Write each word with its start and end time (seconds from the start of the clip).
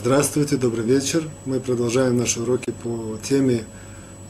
Здравствуйте, 0.00 0.56
добрый 0.56 0.84
вечер. 0.84 1.28
Мы 1.44 1.58
продолжаем 1.58 2.16
наши 2.16 2.40
уроки 2.40 2.70
по 2.70 3.18
теме 3.20 3.64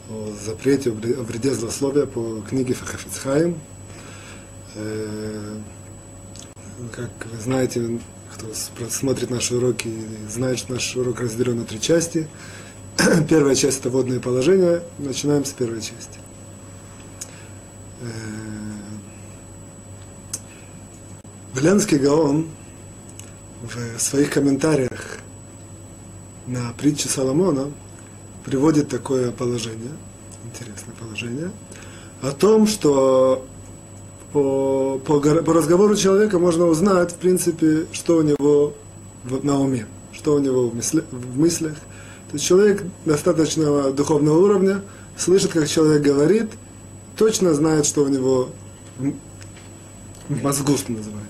о 0.09 0.33
запрете, 0.43 0.89
о 0.89 0.93
вреде 0.93 1.53
злословия 1.53 2.07
по 2.07 2.41
книге 2.41 2.73
Фахафицхайм. 2.73 3.55
Э, 4.73 5.57
как 6.91 7.11
вы 7.31 7.39
знаете, 7.39 7.99
кто 8.33 8.47
смотрит 8.89 9.29
наши 9.29 9.57
уроки, 9.57 9.93
знает, 10.27 10.57
что 10.57 10.73
наш 10.73 10.95
урок 10.95 11.19
разделен 11.19 11.59
на 11.59 11.65
три 11.65 11.79
части. 11.79 12.27
Первая 13.29 13.53
часть– 13.53 13.79
это 13.81 13.91
водные 13.91 14.19
положения. 14.19 14.81
Начинаем 14.97 15.45
с 15.45 15.51
первой 15.51 15.81
части. 15.81 16.19
Э, 18.01 18.07
Белянский 21.55 21.99
Гаон 21.99 22.49
в 23.61 23.99
своих 23.99 24.31
комментариях 24.31 25.18
на 26.49 26.73
притче 26.77 27.07
Соломона 27.07 27.71
приводит 28.43 28.89
такое 28.89 29.31
положение, 29.31 29.91
интересное 30.45 30.95
положение, 30.99 31.51
о 32.21 32.31
том, 32.31 32.65
что 32.67 33.45
по, 34.33 34.99
по, 35.05 35.19
по 35.19 35.53
разговору 35.53 35.95
человека 35.95 36.39
можно 36.39 36.65
узнать, 36.65 37.11
в 37.11 37.15
принципе, 37.15 37.85
что 37.91 38.17
у 38.17 38.21
него 38.23 38.73
на 39.23 39.59
уме, 39.59 39.85
что 40.11 40.33
у 40.33 40.39
него 40.39 40.69
в, 40.69 40.75
мысли, 40.75 41.03
в 41.11 41.39
мыслях. 41.39 41.75
То 42.29 42.33
есть 42.33 42.45
человек 42.45 42.83
достаточного 43.05 43.91
духовного 43.91 44.39
уровня 44.39 44.81
слышит, 45.17 45.51
как 45.51 45.67
человек 45.67 46.01
говорит, 46.01 46.49
точно 47.15 47.53
знает, 47.53 47.85
что 47.85 48.03
у 48.03 48.07
него 48.07 48.49
в 50.29 50.43
мозгу, 50.43 50.77
что 50.77 50.91
называется. 50.93 51.28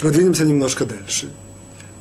Продвинемся 0.00 0.44
немножко 0.44 0.84
дальше. 0.84 1.28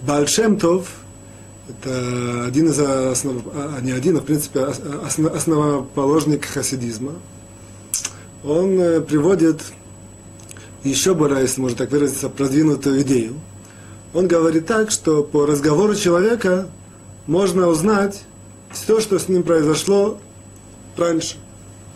Бальшемтов– 0.03 0.89
это 1.69 2.45
один 2.45 2.67
из 2.67 2.79
основ... 2.79 3.41
а 3.53 3.79
не 3.81 3.91
один, 3.91 4.17
а 4.17 4.21
в 4.21 4.25
принципе 4.25 4.61
основ... 4.61 5.33
основоположник 5.33 6.45
хасидизма. 6.45 7.13
Он 8.43 8.79
э, 8.79 9.01
приводит 9.01 9.61
еще 10.83 11.15
более, 11.15 11.41
если 11.41 11.59
можно 11.59 11.79
так 11.79 11.91
выразиться, 11.91 12.29
продвинутую 12.29 13.01
идею. 13.01 13.33
Он 14.13 14.27
говорит 14.27 14.67
так, 14.67 14.91
что 14.91 15.23
по 15.23 15.47
разговору 15.47 15.95
человека 15.95 16.69
можно 17.25 17.67
узнать 17.67 18.23
все, 18.71 18.99
что 18.99 19.17
с 19.17 19.27
ним 19.27 19.41
произошло 19.41 20.19
раньше 20.95 21.37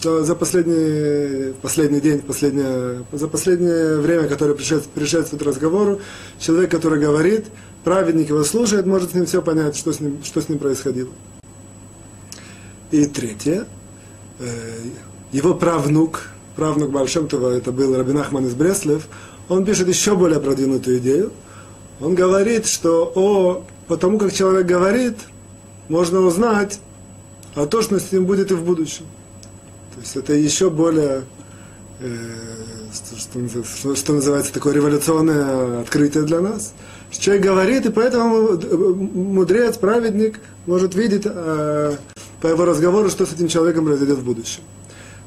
за 0.03 0.35
последний, 0.35 1.53
последний 1.61 2.01
день, 2.01 2.19
последнее, 2.19 3.05
за 3.11 3.27
последнее 3.27 3.97
время, 3.97 4.27
которое 4.27 4.53
предшествует 4.53 5.41
разговору, 5.43 6.01
человек, 6.39 6.71
который 6.71 6.99
говорит, 6.99 7.45
праведник 7.83 8.29
его 8.29 8.43
слушает, 8.43 8.85
может 8.85 9.11
с 9.11 9.13
ним 9.13 9.25
все 9.25 9.41
понять, 9.41 9.75
что 9.75 9.93
с 9.93 9.99
ним, 9.99 10.23
что 10.23 10.41
с 10.41 10.49
ним 10.49 10.59
происходило. 10.59 11.09
И 12.91 13.05
третье, 13.05 13.65
э, 14.39 14.49
его 15.31 15.53
правнук, 15.53 16.29
правнук 16.55 16.91
Бальшемтова, 16.91 17.49
это 17.49 17.71
был 17.71 17.95
Рабин 17.95 18.17
Ахман 18.17 18.47
из 18.47 18.53
Бреслев, 18.53 19.07
он 19.49 19.65
пишет 19.65 19.87
еще 19.87 20.15
более 20.15 20.39
продвинутую 20.39 20.99
идею. 20.99 21.31
Он 21.99 22.15
говорит, 22.15 22.65
что 22.65 23.11
о, 23.15 23.63
потому 23.87 24.17
как 24.17 24.33
человек 24.33 24.65
говорит, 24.65 25.17
можно 25.89 26.21
узнать, 26.21 26.79
а 27.53 27.65
то, 27.67 27.81
что 27.81 27.99
с 27.99 28.11
ним 28.11 28.25
будет 28.25 28.51
и 28.51 28.55
в 28.55 28.63
будущем. 28.63 29.05
То 29.93 29.99
есть 29.99 30.15
это 30.15 30.33
еще 30.33 30.69
более, 30.69 31.23
э, 31.99 32.15
что, 32.93 33.63
что, 33.63 33.95
что 33.95 34.13
называется, 34.13 34.53
такое 34.53 34.73
революционное 34.73 35.81
открытие 35.81 36.23
для 36.23 36.41
нас. 36.41 36.73
Человек 37.11 37.43
говорит, 37.43 37.85
и 37.85 37.89
поэтому 37.91 38.57
мудрец, 39.13 39.77
праведник 39.77 40.39
может 40.65 40.95
видеть 40.95 41.23
э, 41.25 41.95
по 42.41 42.47
его 42.47 42.65
разговору, 42.65 43.09
что 43.09 43.25
с 43.25 43.33
этим 43.33 43.47
человеком 43.47 43.85
произойдет 43.85 44.19
в 44.19 44.23
будущем. 44.23 44.61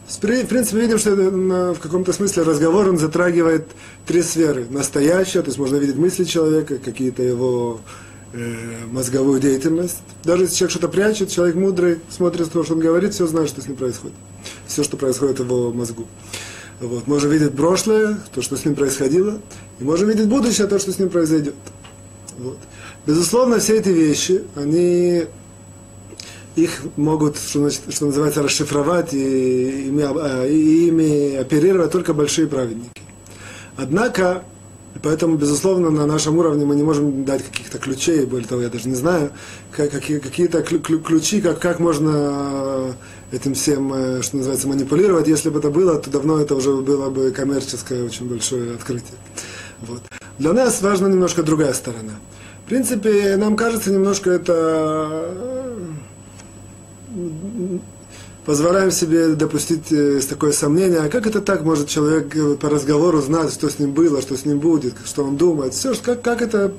В 0.07 0.19
принципе, 0.19 0.81
видим, 0.81 0.99
что 0.99 1.15
в 1.15 1.79
каком-то 1.81 2.13
смысле 2.13 2.43
разговор 2.43 2.89
он 2.89 2.99
затрагивает 2.99 3.69
три 4.07 4.23
сферы. 4.23 4.67
Настоящее, 4.69 5.43
то 5.43 5.49
есть 5.49 5.59
можно 5.59 5.77
видеть 5.77 5.97
мысли 5.97 6.25
человека, 6.25 6.77
какие-то 6.77 7.23
его 7.23 7.81
э, 8.35 8.55
мозговую 8.91 9.41
деятельность. 9.41 9.99
Даже 10.23 10.45
если 10.45 10.57
человек 10.57 10.71
что-то 10.73 10.89
прячет, 10.89 11.31
человек 11.31 11.57
мудрый, 11.57 12.01
смотрит 12.11 12.51
то, 12.51 12.65
что 12.65 12.75
он 12.75 12.81
говорит, 12.81 13.15
все 13.15 13.27
знает, 13.27 13.49
что 13.49 13.63
с 13.63 13.67
ним 13.67 13.77
происходит. 13.77 14.17
Все, 14.67 14.83
что 14.83 14.97
происходит 14.97 15.41
в 15.41 15.45
его 15.45 15.73
мозгу. 15.73 16.07
Вот. 16.81 17.07
Можем 17.07 17.31
видеть 17.31 17.55
прошлое, 17.55 18.19
то, 18.35 18.43
что 18.43 18.57
с 18.57 18.65
ним 18.65 18.75
происходило, 18.75 19.41
и 19.79 19.85
можем 19.85 20.09
видеть 20.09 20.29
будущее, 20.29 20.67
то, 20.67 20.79
что 20.79 20.93
с 20.93 20.99
ним 20.99 21.09
произойдет. 21.09 21.55
Вот. 22.39 22.59
Безусловно, 23.07 23.59
все 23.59 23.79
эти 23.79 23.91
вещи, 23.91 24.43
они 24.57 25.27
их 26.57 26.83
могут, 26.97 27.37
что, 27.37 27.61
значит, 27.61 27.83
что 27.91 28.07
называется, 28.07 28.43
расшифровать 28.43 29.13
и 29.13 29.89
ими, 29.89 30.05
а, 30.05 30.47
и 30.47 30.89
ими 30.89 31.37
оперировать 31.37 31.91
только 31.91 32.15
большие 32.15 32.47
праведники. 32.47 32.91
Однако, 33.77 34.45
поэтому, 35.03 35.37
безусловно, 35.37 35.91
на 35.91 36.07
нашем 36.07 36.39
уровне 36.39 36.65
мы 36.65 36.77
не 36.77 36.83
можем 36.85 37.25
дать 37.25 37.45
каких-то 37.45 37.79
ключей, 37.79 38.25
более 38.25 38.47
того, 38.47 38.63
я 38.63 38.69
даже 38.69 38.89
не 38.89 38.95
знаю, 38.95 39.33
какие-то 39.73 40.63
ключи, 40.63 41.41
как, 41.41 41.59
как 41.59 41.81
можно 41.81 42.95
этим 43.35 43.55
всем, 43.55 43.93
э, 43.93 44.23
что 44.23 44.37
называется, 44.37 44.69
манипулировать. 44.69 45.29
Если 45.29 45.51
бы 45.51 45.59
это 45.59 45.71
было, 45.71 45.99
то 45.99 46.11
давно 46.11 46.41
это 46.41 46.55
уже 46.55 46.75
было 46.75 47.11
бы 47.11 47.31
коммерческое 47.31 48.05
очень 48.05 48.29
большое 48.29 48.75
открытие. 48.75 49.19
Вот. 49.81 50.03
Для 50.39 50.53
нас 50.53 50.81
важна 50.83 51.09
немножко 51.09 51.43
другая 51.43 51.73
сторона. 51.73 52.15
В 52.65 52.69
принципе, 52.69 53.37
нам 53.37 53.57
кажется 53.57 53.93
немножко 53.93 54.31
это 54.31 55.35
позволяем 58.45 58.91
себе 58.91 59.29
допустить 59.29 59.91
э, 59.91 60.21
такое 60.29 60.53
сомнение, 60.53 61.01
а 61.01 61.09
как 61.09 61.27
это 61.27 61.41
так 61.41 61.63
может 61.63 61.89
человек 61.89 62.35
э, 62.37 62.57
по 62.57 62.69
разговору 62.69 63.21
знать, 63.21 63.53
что 63.53 63.71
с 63.71 63.79
ним 63.79 63.93
было, 63.93 64.21
что 64.21 64.37
с 64.37 64.45
ним 64.45 64.59
будет, 64.59 64.95
что 65.05 65.25
он 65.25 65.37
думает, 65.37 65.75
все, 65.75 65.95
как, 65.95 66.23
как 66.23 66.43
это, 66.43 66.73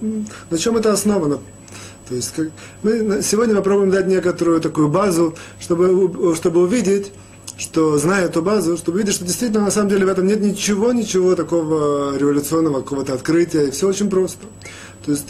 на 0.50 0.58
чем 0.58 0.78
это 0.78 0.92
основано? 0.94 1.40
То 2.08 2.16
есть 2.16 2.34
как, 2.34 2.50
мы 2.84 3.22
сегодня 3.22 3.56
попробуем 3.56 3.92
дать 3.92 4.08
некоторую 4.08 4.62
такую 4.62 4.90
базу, 4.90 5.36
чтобы, 5.60 6.36
чтобы 6.36 6.62
увидеть, 6.62 7.12
что 7.58 7.98
зная 7.98 8.26
эту 8.26 8.42
базу, 8.42 8.78
чтобы 8.78 8.98
увидеть, 8.98 9.16
что 9.16 9.26
действительно 9.26 9.64
на 9.64 9.72
самом 9.72 9.90
деле 9.90 10.06
в 10.06 10.10
этом 10.10 10.28
нет 10.28 10.42
ничего, 10.42 10.92
ничего 10.94 11.36
такого 11.36 12.18
революционного, 12.18 12.82
какого-то 12.82 13.14
открытия, 13.14 13.68
и 13.68 13.72
все 13.72 13.88
очень 13.88 14.10
просто. 14.10 14.46
То 15.06 15.12
есть 15.12 15.28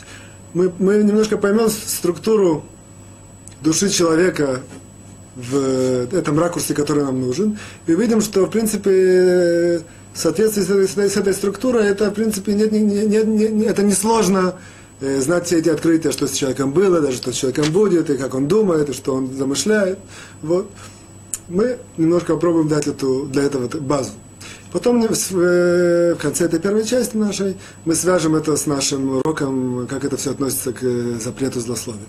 мы, 0.53 0.71
мы 0.79 0.95
немножко 0.97 1.37
поймем 1.37 1.69
структуру 1.69 2.63
души 3.61 3.89
человека, 3.89 4.61
в 5.35 6.13
этом 6.13 6.39
ракурсе, 6.39 6.73
который 6.73 7.03
нам 7.03 7.19
нужен, 7.19 7.57
и 7.87 7.93
увидим, 7.93 8.21
что, 8.21 8.45
в 8.45 8.49
принципе, 8.49 9.81
в 10.13 10.17
соответствии 10.17 10.61
с 10.61 10.69
этой, 10.69 11.09
с 11.09 11.17
этой 11.17 11.33
структурой, 11.33 11.87
это, 11.87 12.09
в 12.09 12.13
принципе, 12.13 12.53
нет, 12.53 12.71
не, 12.71 12.79
не, 12.79 13.23
не, 13.23 13.65
это 13.65 13.83
несложно 13.83 14.39
э, 14.47 14.53
знать 15.01 15.45
все 15.45 15.59
эти 15.59 15.69
открытия, 15.69 16.11
что 16.11 16.27
с 16.27 16.31
человеком 16.31 16.71
было, 16.71 17.01
даже 17.01 17.17
что 17.17 17.31
с 17.31 17.35
человеком 17.35 17.71
будет, 17.71 18.09
и 18.09 18.17
как 18.17 18.33
он 18.33 18.47
думает, 18.47 18.89
и 18.89 18.93
что 18.93 19.15
он 19.15 19.33
замышляет. 19.33 19.99
Вот. 20.41 20.69
Мы 21.47 21.77
немножко 21.97 22.33
попробуем 22.33 22.67
дать 22.67 22.87
эту, 22.87 23.25
для 23.25 23.43
этого 23.43 23.67
базу. 23.79 24.11
Потом 24.71 25.01
в, 25.07 25.37
э, 25.37 26.15
в 26.15 26.17
конце 26.17 26.45
этой 26.45 26.59
первой 26.59 26.83
части 26.83 27.15
нашей 27.15 27.55
мы 27.85 27.95
свяжем 27.95 28.35
это 28.35 28.57
с 28.57 28.65
нашим 28.65 29.17
уроком, 29.17 29.87
как 29.87 30.03
это 30.03 30.17
все 30.17 30.31
относится 30.31 30.73
к 30.73 30.83
э, 30.83 31.17
запрету 31.23 31.61
злословия. 31.61 32.07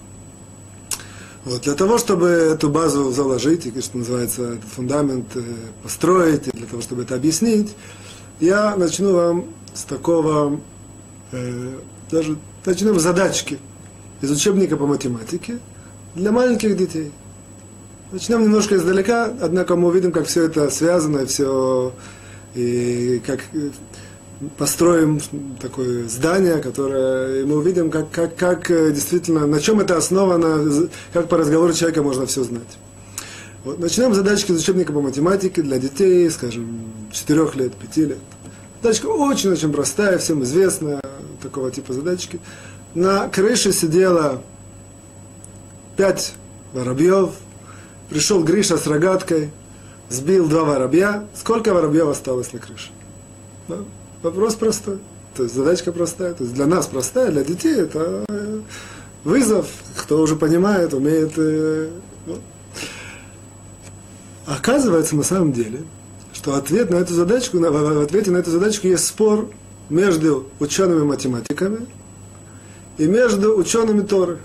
Вот, 1.44 1.62
для 1.62 1.74
того, 1.74 1.96
чтобы 1.96 2.26
эту 2.26 2.68
базу 2.68 3.12
заложить, 3.12 3.66
и, 3.66 3.80
что 3.80 3.98
называется, 3.98 4.54
этот 4.54 4.64
фундамент 4.64 5.36
э, 5.36 5.42
построить, 5.84 6.48
и 6.48 6.50
для 6.50 6.66
того, 6.66 6.82
чтобы 6.82 7.02
это 7.02 7.14
объяснить, 7.14 7.76
я 8.40 8.74
начну 8.74 9.14
вам 9.14 9.44
с 9.72 9.84
такого, 9.84 10.58
э, 11.30 11.78
даже 12.10 12.36
начнем 12.66 12.98
задачки 12.98 13.58
из 14.20 14.30
учебника 14.30 14.76
по 14.76 14.86
математике 14.86 15.58
для 16.14 16.32
маленьких 16.32 16.76
детей. 16.76 17.12
Начнем 18.12 18.42
немножко 18.42 18.76
издалека, 18.76 19.32
однако 19.40 19.76
мы 19.76 19.88
увидим, 19.88 20.12
как 20.12 20.26
все 20.26 20.44
это 20.44 20.68
связано, 20.70 21.18
и 21.18 21.26
все, 21.26 21.92
и 22.54 23.22
как 23.24 23.40
построим 24.58 25.20
такое 25.60 26.08
здание, 26.08 26.58
которое 26.58 27.44
мы 27.46 27.56
увидим, 27.56 27.90
как, 27.90 28.10
как, 28.10 28.36
как 28.36 28.70
э, 28.70 28.92
действительно, 28.92 29.46
на 29.46 29.60
чем 29.60 29.80
это 29.80 29.96
основано, 29.96 30.88
как 31.12 31.28
по 31.28 31.38
разговору 31.38 31.72
человека 31.72 32.02
можно 32.02 32.26
все 32.26 32.44
знать. 32.44 32.78
Вот, 33.64 33.78
начнем 33.78 34.14
задачки 34.14 34.52
из 34.52 34.60
учебника 34.60 34.92
по 34.92 35.00
математике 35.00 35.62
для 35.62 35.78
детей, 35.78 36.30
скажем, 36.30 36.92
4 37.12 37.40
лет, 37.54 37.74
5 37.74 37.96
лет. 37.96 38.18
Задачка 38.82 39.06
очень-очень 39.06 39.72
простая, 39.72 40.18
всем 40.18 40.44
известная, 40.44 41.00
такого 41.42 41.70
типа 41.70 41.92
задачки. 41.92 42.40
На 42.94 43.28
крыше 43.28 43.72
сидело 43.72 44.42
пять 45.96 46.34
воробьев, 46.72 47.30
пришел 48.08 48.42
Гриша 48.42 48.78
с 48.78 48.86
рогаткой, 48.86 49.50
сбил 50.08 50.48
два 50.48 50.64
воробья. 50.64 51.26
Сколько 51.34 51.74
воробьев 51.74 52.08
осталось 52.08 52.52
на 52.52 52.58
крыше? 52.58 52.90
Вопрос 54.22 54.54
простой. 54.54 54.98
То 55.36 55.42
есть 55.42 55.54
задачка 55.54 55.92
простая. 55.92 56.32
То 56.34 56.44
есть 56.44 56.54
для 56.54 56.66
нас 56.66 56.86
простая, 56.86 57.30
для 57.30 57.44
детей 57.44 57.74
это 57.74 58.24
э, 58.28 58.60
вызов, 59.24 59.66
кто 59.96 60.20
уже 60.20 60.36
понимает, 60.36 60.94
умеет. 60.94 61.32
Э, 61.36 61.90
ну. 62.26 62.38
Оказывается, 64.46 65.16
на 65.16 65.24
самом 65.24 65.52
деле, 65.52 65.80
что 66.32 66.54
ответ 66.54 66.90
на 66.90 66.96
эту 66.96 67.12
задачку, 67.12 67.58
в 67.58 68.02
ответе 68.02 68.30
на 68.30 68.38
эту 68.38 68.50
задачку 68.50 68.86
есть 68.86 69.06
спор 69.06 69.50
между 69.88 70.46
учеными-математиками 70.60 71.86
и 72.98 73.06
между 73.06 73.56
учеными 73.56 74.02
Торы. 74.02 74.38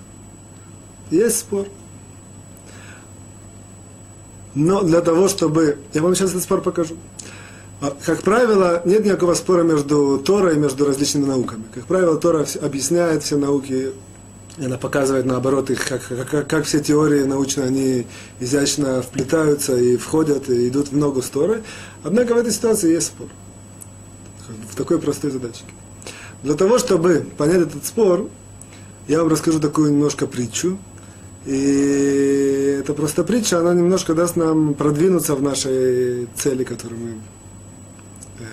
Есть 1.09 1.39
спор. 1.39 1.67
Но 4.53 4.81
для 4.83 5.01
того, 5.01 5.27
чтобы... 5.27 5.77
Я 5.93 6.01
вам 6.01 6.15
сейчас 6.15 6.31
этот 6.31 6.43
спор 6.43 6.61
покажу. 6.61 6.95
А, 7.81 7.95
как 8.05 8.21
правило, 8.21 8.81
нет 8.85 9.05
никакого 9.05 9.33
спора 9.33 9.63
между 9.63 10.19
Торой 10.19 10.55
и 10.55 10.59
между 10.59 10.85
различными 10.85 11.25
науками. 11.25 11.63
Как 11.73 11.85
правило, 11.85 12.17
Тора 12.17 12.45
объясняет 12.61 13.23
все 13.23 13.37
науки, 13.37 13.91
и 14.57 14.65
она 14.65 14.77
показывает, 14.77 15.25
наоборот, 15.25 15.71
их, 15.71 15.87
как, 15.87 16.01
как, 16.29 16.47
как 16.47 16.65
все 16.65 16.79
теории 16.81 17.23
научные, 17.23 17.67
они 17.67 18.07
изящно 18.39 19.01
вплетаются 19.01 19.75
и 19.77 19.97
входят, 19.97 20.49
и 20.49 20.67
идут 20.67 20.89
в 20.89 20.97
ногу 20.97 21.21
с 21.21 21.29
Торой. 21.29 21.63
Однако 22.03 22.35
в 22.35 22.37
этой 22.37 22.51
ситуации 22.51 22.91
есть 22.91 23.07
спор. 23.07 23.27
В 24.71 24.75
такой 24.75 24.99
простой 24.99 25.31
задачке. 25.31 25.65
Для 26.43 26.55
того, 26.55 26.79
чтобы 26.79 27.27
понять 27.37 27.61
этот 27.67 27.85
спор, 27.85 28.29
я 29.07 29.19
вам 29.19 29.27
расскажу 29.27 29.59
такую 29.59 29.91
немножко 29.91 30.27
притчу, 30.27 30.79
и 31.45 32.77
это 32.79 32.93
просто 32.93 33.25
притча, 33.25 33.59
она 33.59 33.73
немножко 33.73 34.13
даст 34.13 34.37
нам 34.37 34.73
продвинуться 34.73 35.35
в 35.35 35.43
нашей 35.43 36.27
цели, 36.35 36.63
которую 36.63 37.01
мы, 37.01 37.09
э, 38.39 38.43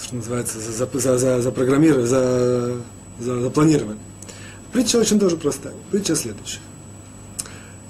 что 0.00 0.16
называется, 0.16 0.60
за, 0.60 0.86
за, 0.86 1.18
за, 1.18 1.42
запрограммировали, 1.42 2.06
за, 2.06 2.76
за, 3.18 3.40
запланировали. 3.40 3.98
Притча 4.72 4.96
очень 4.96 5.18
тоже 5.18 5.36
простая. 5.36 5.74
Притча 5.90 6.14
следующая. 6.14 6.60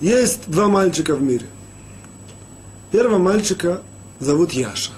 Есть 0.01 0.43
два 0.47 0.69
мальчика 0.69 1.15
в 1.15 1.23
мире. 1.23 1.47
Первого 2.91 3.19
мальчика 3.19 3.83
зовут 4.19 4.53
Яша. 4.53 4.93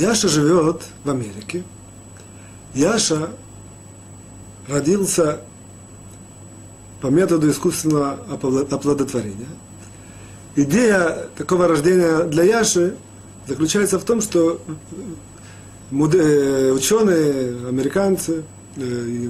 Яша 0.00 0.28
живет 0.28 0.82
в 1.04 1.10
Америке. 1.10 1.62
Яша 2.74 3.28
родился 4.66 5.40
по 7.02 7.08
методу 7.08 7.50
искусственного 7.50 8.12
оплодотворения. 8.70 9.48
Идея 10.56 11.28
такого 11.36 11.68
рождения 11.68 12.24
для 12.24 12.44
Яши 12.44 12.96
заключается 13.46 13.98
в 13.98 14.04
том, 14.04 14.22
что 14.22 14.62
э, 15.90 16.72
ученые, 16.72 17.68
американцы, 17.68 18.44
э, 18.76 19.28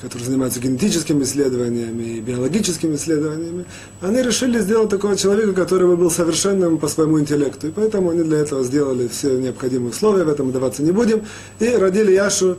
которые 0.00 0.26
занимаются 0.26 0.60
генетическими 0.60 1.22
исследованиями 1.22 2.02
и 2.02 2.20
биологическими 2.20 2.96
исследованиями, 2.96 3.64
они 4.00 4.22
решили 4.22 4.60
сделать 4.60 4.90
такого 4.90 5.16
человека, 5.16 5.52
который 5.52 5.86
бы 5.86 5.96
был 5.96 6.10
совершенным 6.10 6.78
по 6.78 6.88
своему 6.88 7.18
интеллекту. 7.18 7.68
И 7.68 7.70
поэтому 7.70 8.10
они 8.10 8.22
для 8.22 8.38
этого 8.38 8.62
сделали 8.62 9.08
все 9.08 9.38
необходимые 9.38 9.90
условия, 9.90 10.24
в 10.24 10.28
этом 10.28 10.52
даваться 10.52 10.82
не 10.82 10.92
будем, 10.92 11.22
и 11.60 11.68
родили 11.68 12.12
Яшу 12.12 12.56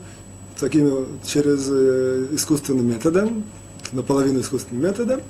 таким, 0.60 1.08
через 1.26 1.68
э, 1.70 2.28
искусственным 2.32 2.88
методом, 2.88 3.44
наполовину 3.92 4.42
искусственным 4.42 4.84
методом. 4.84 5.22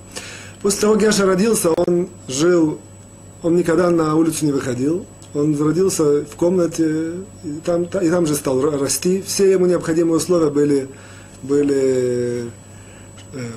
После 0.62 0.82
того, 0.82 0.94
как 0.94 1.04
Яша 1.04 1.26
родился, 1.26 1.72
он 1.72 2.10
жил, 2.28 2.80
он 3.44 3.56
никогда 3.56 3.90
на 3.90 4.16
улицу 4.16 4.46
не 4.46 4.52
выходил, 4.52 5.06
он 5.34 5.62
родился 5.62 6.24
в 6.24 6.36
комнате, 6.36 7.12
и 7.44 7.60
там, 7.64 7.84
и 7.84 8.10
там 8.10 8.26
же 8.26 8.36
стал 8.36 8.62
расти. 8.62 9.24
Все 9.26 9.52
ему 9.52 9.66
необходимые 9.66 10.18
условия 10.18 10.50
были, 10.50 10.88
были 11.44 12.50
э, 13.34 13.50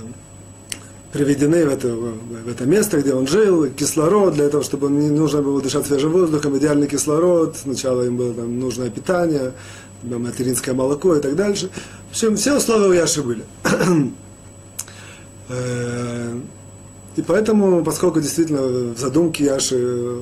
приведены 1.12 1.66
в 1.66 1.68
это, 1.68 1.88
в 1.88 2.48
это 2.48 2.64
место, 2.66 3.00
где 3.00 3.14
он 3.14 3.26
жил, 3.26 3.66
кислород, 3.70 4.34
для 4.34 4.48
того, 4.48 4.62
чтобы 4.62 4.90
не 4.90 5.10
нужно 5.10 5.42
было 5.42 5.60
дышать 5.60 5.86
свежим 5.86 6.12
воздухом, 6.12 6.56
идеальный 6.58 6.86
кислород, 6.86 7.56
сначала 7.56 8.02
им 8.02 8.16
было 8.16 8.32
там, 8.32 8.60
нужное 8.60 8.90
питание, 8.90 9.52
материнское 10.02 10.74
молоко 10.74 11.16
и 11.16 11.20
так 11.20 11.34
дальше. 11.36 11.70
В 12.08 12.12
общем, 12.12 12.36
все 12.36 12.56
условия 12.56 12.88
у 12.88 12.92
Яши 12.92 13.22
были. 13.22 13.44
Э, 15.52 16.38
и 17.16 17.22
поэтому, 17.22 17.82
поскольку 17.84 18.20
действительно 18.20 18.62
в 18.62 18.96
задумке 18.96 19.46
Яши, 19.46 20.20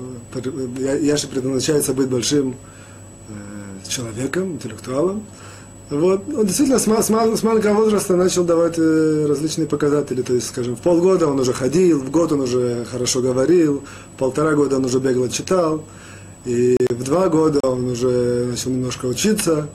Яши 1.02 1.28
предназначается 1.28 1.92
быть 1.92 2.08
большим 2.08 2.56
э, 3.28 3.32
человеком, 3.86 4.52
интеллектуалом, 4.52 5.22
вот, 5.90 6.22
он 6.28 6.44
действительно 6.44 6.78
с, 6.78 6.84
с, 6.84 7.06
с 7.06 7.42
маленького 7.42 7.74
возраста 7.74 8.14
начал 8.14 8.44
давать 8.44 8.78
э, 8.78 9.26
различные 9.26 9.66
показатели. 9.66 10.20
То 10.20 10.34
есть, 10.34 10.48
скажем, 10.48 10.76
в 10.76 10.80
полгода 10.80 11.26
он 11.26 11.40
уже 11.40 11.54
ходил, 11.54 12.00
в 12.00 12.10
год 12.10 12.32
он 12.32 12.40
уже 12.40 12.84
хорошо 12.90 13.22
говорил, 13.22 13.82
в 14.14 14.18
полтора 14.18 14.54
года 14.54 14.76
он 14.76 14.84
уже 14.84 14.98
бегло 14.98 15.30
читал, 15.30 15.82
и 16.44 16.76
в 16.90 17.04
два 17.04 17.28
года 17.28 17.60
он 17.62 17.88
уже 17.88 18.46
начал 18.50 18.70
немножко 18.70 19.06
учиться. 19.06 19.68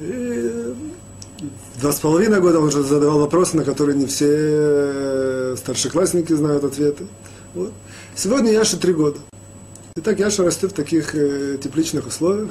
И 0.00 0.74
два 1.80 1.92
с 1.92 2.00
половиной 2.00 2.40
года 2.40 2.58
он 2.58 2.66
уже 2.66 2.82
задавал 2.82 3.20
вопросы, 3.20 3.56
на 3.56 3.64
которые 3.64 3.96
не 3.96 4.06
все 4.06 4.26
э, 4.28 5.54
старшеклассники 5.58 6.32
знают 6.32 6.64
ответы. 6.64 7.06
Вот. 7.54 7.72
Сегодня 8.16 8.50
Яше 8.50 8.78
три 8.78 8.92
года. 8.92 9.18
Итак, 9.98 10.18
Яша 10.18 10.44
растет 10.44 10.72
в 10.72 10.74
таких 10.74 11.14
э, 11.14 11.56
тепличных 11.62 12.06
условиях. 12.08 12.50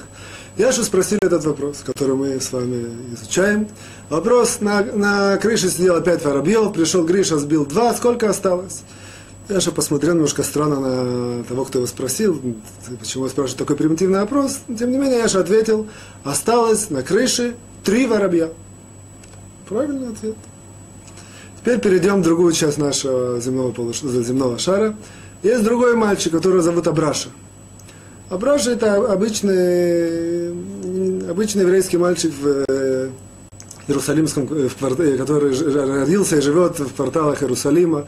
Яшу 0.58 0.84
спросили 0.84 1.20
этот 1.22 1.44
вопрос, 1.46 1.84
который 1.86 2.16
мы 2.16 2.40
с 2.40 2.54
вами 2.54 2.88
изучаем. 3.14 3.68
Вопрос, 4.10 4.62
на, 4.62 4.84
на 4.84 5.38
крыше 5.38 5.70
сидел 5.70 5.96
опять 5.96 6.24
воробьев, 6.24 6.72
пришел 6.72 7.06
Гриша, 7.06 7.38
сбил 7.38 7.66
два, 7.66 7.94
сколько 7.94 8.30
осталось? 8.30 8.84
Яша 9.50 9.72
посмотрел 9.72 10.14
немножко 10.14 10.44
странно 10.44 10.80
на 10.80 11.44
того, 11.44 11.66
кто 11.66 11.80
его 11.80 11.88
спросил, 11.88 12.42
почему 13.00 13.28
спрашивает 13.28 13.60
такой 13.60 13.76
примитивный 13.76 14.20
вопрос. 14.20 14.60
Тем 14.80 14.92
не 14.92 14.98
менее, 14.98 15.20
Яша 15.20 15.42
ответил, 15.42 15.88
осталось 16.24 16.90
на 16.90 17.04
крыше 17.04 17.56
три 17.84 18.08
воробья. 18.08 18.50
Правильный 19.68 20.10
ответ. 20.10 20.36
Теперь 21.60 21.80
перейдем 21.80 22.22
в 22.22 22.24
другую 22.24 22.54
часть 22.54 22.78
нашего 22.78 23.42
земного, 23.42 23.72
полуш... 23.72 24.02
земного 24.02 24.58
шара. 24.58 24.96
Есть 25.44 25.64
другой 25.64 25.96
мальчик, 25.96 26.32
которого 26.32 26.62
зовут 26.62 26.88
Абраша. 26.88 27.30
Абраша 28.30 28.72
это 28.72 28.96
обычный, 28.96 30.50
обычный 31.30 31.62
еврейский 31.62 31.98
мальчик 31.98 32.34
в 32.34 32.66
э, 32.68 33.10
Иерусалимском, 33.88 34.48
в 34.48 34.76
квартале, 34.76 35.16
который 35.16 35.54
родился 36.00 36.38
и 36.38 36.42
живет 36.42 36.80
в 36.80 36.96
кварталах 36.96 37.44
Иерусалима. 37.44 38.08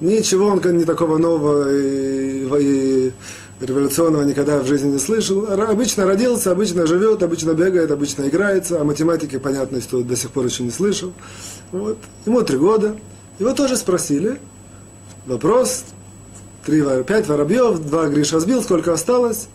Ничего 0.00 0.46
он 0.46 0.62
не 0.78 0.84
такого 0.86 1.18
нового 1.18 1.70
и, 1.70 2.48
и 2.58 3.12
революционного 3.60 4.22
никогда 4.22 4.60
в 4.60 4.66
жизни 4.66 4.92
не 4.92 4.98
слышал. 4.98 5.46
Обычно 5.46 6.06
родился, 6.06 6.52
обычно 6.52 6.86
живет, 6.86 7.22
обычно 7.22 7.52
бегает, 7.52 7.90
обычно 7.90 8.28
играется, 8.28 8.80
а 8.80 8.84
математики, 8.84 9.38
понятно, 9.38 9.82
что 9.82 10.02
до 10.02 10.16
сих 10.16 10.30
пор 10.30 10.46
еще 10.46 10.62
не 10.62 10.70
слышал. 10.70 11.12
Вот. 11.70 11.98
Ему 12.24 12.40
три 12.40 12.56
года. 12.56 12.96
Его 13.38 13.52
тоже 13.52 13.76
спросили. 13.76 14.40
Вопрос. 15.26 15.84
Три, 16.70 16.84
пять 17.02 17.26
воробьев, 17.26 17.80
два 17.80 18.06
Гриша 18.06 18.38
сбил, 18.38 18.62
сколько 18.62 18.92
осталось? 18.92 19.48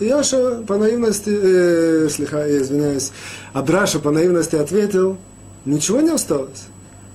Яша 0.00 0.62
по 0.66 0.76
наивности, 0.76 1.30
э, 1.30 2.08
слегка, 2.10 2.46
извиняюсь, 2.46 3.10
Абраша 3.54 4.00
по 4.00 4.10
наивности 4.10 4.56
ответил, 4.56 5.16
ничего 5.64 6.02
не 6.02 6.10
осталось. 6.10 6.66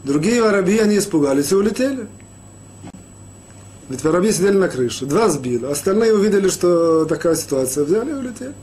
Другие 0.03 0.41
воробьи, 0.41 0.79
они 0.79 0.97
испугались 0.97 1.51
и 1.51 1.55
улетели. 1.55 2.07
Ведь 3.89 4.03
воробьи 4.03 4.31
сидели 4.31 4.57
на 4.57 4.69
крыше, 4.69 5.05
два 5.05 5.29
сбило, 5.29 5.69
остальные 5.69 6.15
увидели, 6.15 6.49
что 6.49 7.05
такая 7.05 7.35
ситуация, 7.35 7.83
взяли 7.83 8.09
и 8.09 8.13
улетели. 8.13 8.53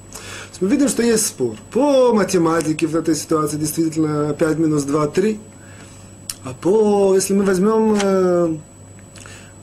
Мы 0.60 0.68
видим, 0.70 0.88
что 0.88 1.04
есть 1.04 1.24
спор. 1.24 1.54
По 1.70 2.12
математике 2.12 2.88
в 2.88 2.96
этой 2.96 3.14
ситуации 3.14 3.58
действительно 3.58 4.34
5 4.36 4.58
минус 4.58 4.82
2, 4.82 5.06
3. 5.06 5.40
А 6.46 6.54
по, 6.60 7.14
если 7.14 7.34
мы 7.34 7.44
возьмем, 7.44 7.96
э, 8.02 8.56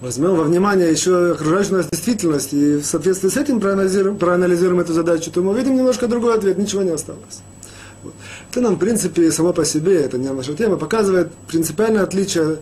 возьмем 0.01 0.35
во 0.35 0.43
внимание 0.43 0.91
еще 0.91 1.31
окружающую 1.31 1.77
нас 1.77 1.87
действительность 1.91 2.53
и 2.53 2.77
в 2.77 2.85
соответствии 2.85 3.29
с 3.29 3.37
этим 3.37 3.59
проанализируем, 3.59 4.17
проанализируем 4.17 4.79
эту 4.79 4.93
задачу, 4.93 5.31
то 5.31 5.41
мы 5.41 5.51
увидим 5.51 5.75
немножко 5.75 6.07
другой 6.07 6.35
ответ, 6.35 6.57
ничего 6.57 6.83
не 6.83 6.91
осталось. 6.91 7.41
Вот. 8.03 8.13
Это 8.51 8.61
нам, 8.61 8.75
в 8.75 8.79
принципе, 8.79 9.31
само 9.31 9.53
по 9.53 9.65
себе, 9.65 10.01
это 10.01 10.17
не 10.17 10.29
наша 10.29 10.53
тема, 10.53 10.77
показывает 10.77 11.31
принципиальное 11.47 12.03
отличие 12.03 12.59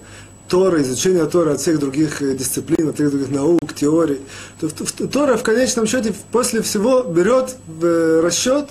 Тора, 0.48 0.82
изучение 0.82 1.26
Тора 1.26 1.54
от 1.54 1.60
всех 1.60 1.80
других 1.80 2.22
э, 2.22 2.36
дисциплин, 2.36 2.90
от 2.90 2.96
всех 2.96 3.10
других 3.10 3.30
наук, 3.32 3.74
теорий, 3.76 4.22
то 4.60 4.70
Тора 5.08 5.38
в 5.38 5.44
конечном 5.44 5.88
счете 5.88 6.14
после 6.32 6.62
всего 6.62 7.04
берет 7.04 7.56
в 7.68 7.86
э, 7.86 8.22
расчет 8.22 8.70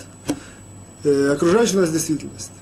э, 1.03 1.33
окружающую 1.33 1.81
нас 1.81 1.91
действительность. 1.91 2.53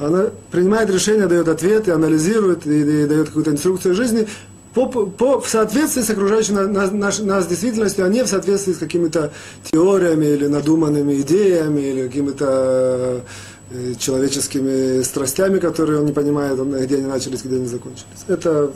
Она 0.00 0.26
принимает 0.52 0.90
решение, 0.90 1.26
дает 1.26 1.48
ответы, 1.48 1.90
анализирует 1.90 2.66
и, 2.66 3.02
и 3.02 3.06
дает 3.06 3.28
какую-то 3.28 3.50
инструкцию 3.50 3.94
жизни 3.94 4.28
по, 4.74 4.86
по, 4.86 5.40
в 5.40 5.48
соответствии 5.48 6.02
с 6.02 6.10
окружающей 6.10 6.52
нас, 6.52 6.92
нас, 6.92 7.18
нас 7.18 7.46
действительностью, 7.46 8.04
а 8.04 8.08
не 8.08 8.22
в 8.22 8.28
соответствии 8.28 8.72
с 8.72 8.78
какими-то 8.78 9.32
теориями 9.70 10.26
или 10.26 10.46
надуманными 10.46 11.20
идеями 11.22 11.80
или 11.80 12.06
какими-то 12.06 13.22
э, 13.70 13.94
человеческими 13.98 15.02
страстями, 15.02 15.58
которые 15.58 16.00
он 16.00 16.06
не 16.06 16.12
понимает, 16.12 16.58
где 16.60 16.96
они 16.96 17.06
начались, 17.06 17.42
где 17.42 17.56
они 17.56 17.66
закончились. 17.66 18.24
Это 18.28 18.70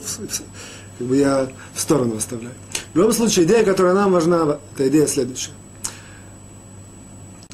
как 0.97 1.07
бы 1.07 1.17
я 1.17 1.47
в 1.73 1.79
сторону 1.79 2.17
оставляю. 2.17 2.55
В 2.93 2.97
любом 2.97 3.13
случае, 3.13 3.45
идея, 3.45 3.63
которая 3.63 3.93
нам 3.93 4.11
важна, 4.11 4.59
это 4.75 4.87
идея 4.87 5.07
следующая. 5.07 5.51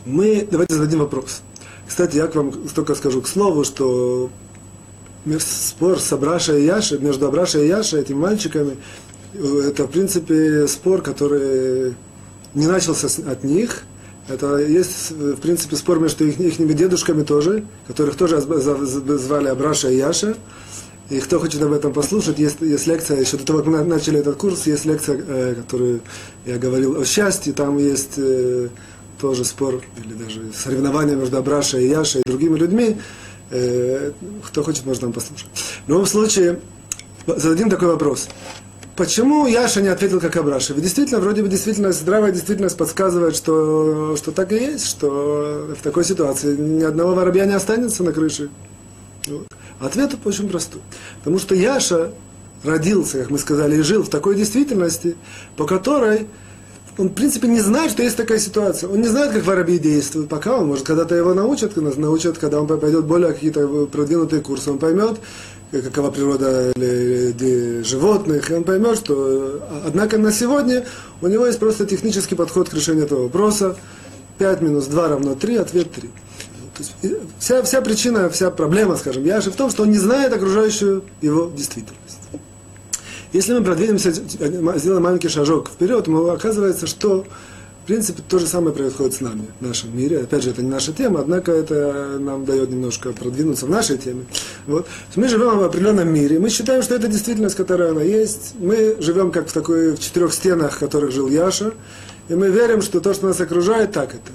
Мы, 0.05 0.47
давайте 0.49 0.75
зададим 0.75 0.99
вопрос. 0.99 1.41
Кстати, 1.87 2.17
я 2.17 2.27
к 2.27 2.35
вам 2.35 2.51
только 2.51 2.95
скажу 2.95 3.21
к 3.21 3.27
слову, 3.27 3.63
что 3.63 4.29
спор 5.37 5.99
с 5.99 6.11
Абрашей 6.11 6.61
и 6.61 6.65
Яшей, 6.65 6.99
между 6.99 7.27
Абрашей 7.27 7.65
и 7.65 7.67
Яшей, 7.67 8.01
этими 8.01 8.17
мальчиками, 8.17 8.77
это, 9.33 9.85
в 9.85 9.91
принципе, 9.91 10.67
спор, 10.67 11.01
который 11.01 11.95
не 12.53 12.67
начался 12.67 13.07
от 13.29 13.43
них. 13.43 13.83
Это 14.27 14.57
есть, 14.57 15.11
в 15.11 15.37
принципе, 15.37 15.75
спор 15.75 15.99
между 15.99 16.25
их, 16.25 16.39
их 16.39 16.75
дедушками 16.75 17.23
тоже, 17.23 17.65
которых 17.87 18.15
тоже 18.15 18.39
звали 18.39 19.47
Абраша 19.47 19.89
и 19.89 19.97
Яша. 19.97 20.35
И 21.09 21.19
кто 21.19 21.39
хочет 21.39 21.61
об 21.63 21.73
этом 21.73 21.91
послушать, 21.91 22.37
есть, 22.37 22.61
есть 22.61 22.85
лекция, 22.85 23.19
еще 23.19 23.37
до 23.37 23.45
того, 23.45 23.59
как 23.59 23.67
мы 23.67 23.83
начали 23.83 24.19
этот 24.19 24.35
курс, 24.35 24.67
есть 24.67 24.85
лекция, 24.85 25.19
э, 25.27 25.55
которую 25.55 26.01
я 26.45 26.59
говорил 26.59 27.01
о 27.01 27.05
счастье, 27.05 27.51
там 27.51 27.79
есть 27.79 28.13
э, 28.17 28.67
тоже 29.19 29.43
спор, 29.43 29.81
или 30.03 30.13
даже 30.13 30.51
соревнования 30.53 31.15
между 31.15 31.37
Абрашей 31.37 31.85
и 31.85 31.89
Яшей 31.89 32.21
и 32.21 32.29
другими 32.29 32.57
людьми. 32.59 32.97
Э, 33.51 34.11
кто 34.45 34.63
хочет, 34.63 34.85
может 34.85 35.01
нам 35.01 35.13
послушать. 35.13 35.47
В 35.85 35.89
любом 35.89 36.05
случае, 36.05 36.59
зададим 37.25 37.69
такой 37.69 37.87
вопрос. 37.87 38.29
Почему 38.95 39.47
Яша 39.47 39.81
не 39.81 39.87
ответил 39.87 40.19
как 40.19 40.35
Абраша? 40.35 40.73
Ведь 40.73 40.83
действительно, 40.83 41.19
вроде 41.21 41.41
бы 41.41 41.47
действительно, 41.47 41.91
здравая 41.93 42.31
действительность 42.31 42.77
подсказывает, 42.77 43.35
что, 43.35 44.15
что 44.17 44.31
так 44.31 44.51
и 44.51 44.55
есть, 44.55 44.85
что 44.85 45.73
в 45.79 45.81
такой 45.81 46.03
ситуации 46.03 46.55
ни 46.55 46.83
одного 46.83 47.15
воробья 47.15 47.45
не 47.45 47.53
останется 47.53 48.03
на 48.03 48.11
крыше. 48.11 48.49
Вот. 49.25 49.47
Ответ 49.79 50.15
очень 50.25 50.49
простой. 50.49 50.81
Потому 51.19 51.39
что 51.39 51.55
Яша 51.55 52.11
родился, 52.63 53.19
как 53.19 53.29
мы 53.29 53.37
сказали, 53.37 53.77
и 53.77 53.81
жил 53.81 54.03
в 54.03 54.09
такой 54.09 54.35
действительности, 54.35 55.15
по 55.55 55.65
которой 55.65 56.27
он, 56.99 57.07
в 57.07 57.13
принципе, 57.13 57.47
не 57.47 57.61
знает, 57.61 57.91
что 57.91 58.03
есть 58.03 58.17
такая 58.17 58.39
ситуация. 58.39 58.89
Он 58.89 58.99
не 58.99 59.07
знает, 59.07 59.31
как 59.31 59.45
воробьи 59.45 59.79
действуют, 59.79 60.27
пока 60.27 60.57
он, 60.57 60.67
может, 60.67 60.85
когда-то 60.85 61.15
его 61.15 61.33
научат, 61.33 61.77
научат, 61.77 62.37
когда 62.37 62.59
он 62.59 62.67
пойдет 62.67 63.05
более 63.05 63.31
какие-то 63.31 63.85
продвинутые 63.85 64.41
курсы, 64.41 64.69
он 64.69 64.79
поймет, 64.79 65.17
какова 65.71 66.11
природа 66.11 66.73
животных, 67.85 68.51
и 68.51 68.53
он 68.53 68.65
поймет, 68.65 68.97
что, 68.97 69.61
однако, 69.85 70.17
на 70.17 70.33
сегодня 70.33 70.85
у 71.21 71.27
него 71.27 71.47
есть 71.47 71.59
просто 71.59 71.85
технический 71.85 72.35
подход 72.35 72.67
к 72.69 72.73
решению 72.73 73.05
этого 73.05 73.23
вопроса. 73.23 73.77
5 74.37 74.61
минус 74.61 74.87
2 74.87 75.07
равно 75.07 75.35
3, 75.35 75.55
ответ 75.55 75.91
3. 75.91 76.01
То 76.01 76.09
есть 76.79 76.93
вся, 77.39 77.61
вся 77.63 77.81
причина, 77.81 78.29
вся 78.29 78.51
проблема, 78.51 78.97
скажем, 78.97 79.23
Яши 79.23 79.51
в 79.51 79.55
том, 79.55 79.69
что 79.69 79.83
он 79.83 79.91
не 79.91 79.97
знает 79.97 80.33
окружающую 80.33 81.03
его 81.21 81.49
действительность. 81.55 82.18
Если 83.31 83.53
мы 83.53 83.63
продвинемся, 83.63 84.11
сделаем 84.11 85.03
маленький 85.03 85.29
шажок 85.29 85.69
вперед, 85.69 86.07
мы, 86.07 86.31
оказывается, 86.31 86.87
что 86.87 87.25
в 87.83 87.87
принципе 87.87 88.23
то 88.27 88.39
же 88.39 88.47
самое 88.47 88.75
происходит 88.75 89.13
с 89.13 89.21
нами 89.21 89.45
в 89.59 89.65
нашем 89.65 89.95
мире. 89.95 90.19
Опять 90.21 90.43
же, 90.43 90.49
это 90.49 90.63
не 90.63 90.69
наша 90.69 90.93
тема, 90.93 91.19
однако 91.19 91.51
это 91.51 92.17
нам 92.19 92.45
дает 92.45 92.69
немножко 92.71 93.11
продвинуться 93.11 93.67
в 93.67 93.69
нашей 93.69 93.97
теме. 93.97 94.25
Вот. 94.65 94.87
Мы 95.15 95.27
живем 95.27 95.59
в 95.59 95.63
определенном 95.63 96.11
мире, 96.11 96.39
мы 96.39 96.49
считаем, 96.49 96.81
что 96.81 96.95
это 96.95 97.07
действительность, 97.07 97.55
которая 97.55 97.91
она 97.91 98.01
есть. 98.01 98.55
Мы 98.59 98.95
живем 98.99 99.31
как 99.31 99.47
в 99.47 99.53
такой 99.53 99.95
в 99.95 99.99
четырех 99.99 100.33
стенах, 100.33 100.73
в 100.73 100.79
которых 100.79 101.11
жил 101.11 101.29
Яша, 101.29 101.73
и 102.29 102.35
мы 102.35 102.49
верим, 102.49 102.81
что 102.81 102.99
то, 102.99 103.13
что 103.13 103.27
нас 103.27 103.39
окружает, 103.41 103.91
так 103.91 104.09
это 104.09 104.31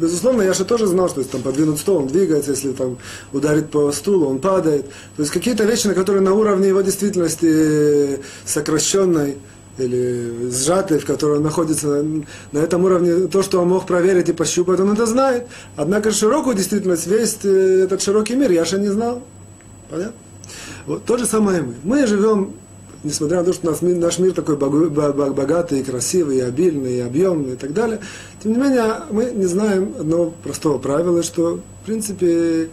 безусловно, 0.00 0.42
я 0.42 0.52
же 0.52 0.64
тоже 0.64 0.86
знал, 0.86 1.08
что 1.08 1.20
если 1.20 1.32
там 1.32 1.42
подвинут 1.42 1.78
стол, 1.78 1.98
он 1.98 2.06
двигается, 2.08 2.52
если 2.52 2.72
там 2.72 2.98
ударит 3.32 3.70
по 3.70 3.92
стулу, 3.92 4.26
он 4.28 4.38
падает. 4.38 4.86
То 5.16 5.22
есть 5.22 5.32
какие-то 5.32 5.64
вещи, 5.64 5.86
на 5.86 5.94
которые 5.94 6.22
на 6.22 6.34
уровне 6.34 6.68
его 6.68 6.80
действительности 6.80 8.20
сокращенной 8.44 9.36
или 9.78 10.50
сжатой, 10.50 10.98
в 10.98 11.06
которой 11.06 11.38
он 11.38 11.42
находится 11.42 12.04
на, 12.52 12.58
этом 12.58 12.84
уровне, 12.84 13.28
то, 13.28 13.42
что 13.42 13.60
он 13.60 13.68
мог 13.68 13.86
проверить 13.86 14.28
и 14.28 14.32
пощупать, 14.32 14.80
он 14.80 14.92
это 14.92 15.06
знает. 15.06 15.46
Однако 15.76 16.10
широкую 16.10 16.56
действительность, 16.56 17.06
весь 17.06 17.38
э, 17.44 17.84
этот 17.84 18.02
широкий 18.02 18.34
мир 18.34 18.50
я 18.50 18.64
же 18.64 18.78
не 18.78 18.88
знал. 18.88 19.22
Понятно? 19.88 20.14
Вот 20.86 21.04
то 21.04 21.16
же 21.16 21.26
самое 21.26 21.62
мы. 21.62 21.74
Мы 21.84 22.06
живем 22.06 22.54
несмотря 23.04 23.38
на 23.38 23.44
то, 23.44 23.52
что 23.52 23.76
мир, 23.82 23.96
наш 23.96 24.18
мир 24.18 24.32
такой 24.32 24.56
богатый, 24.56 25.82
красивый, 25.82 26.44
обильный, 26.46 27.04
объемный 27.04 27.54
и 27.54 27.56
так 27.56 27.72
далее, 27.72 28.00
тем 28.42 28.52
не 28.52 28.58
менее 28.58 28.94
мы 29.10 29.30
не 29.34 29.46
знаем 29.46 29.94
одного 29.98 30.32
простого 30.42 30.78
правила, 30.78 31.22
что 31.22 31.60
в 31.82 31.86
принципе 31.86 32.70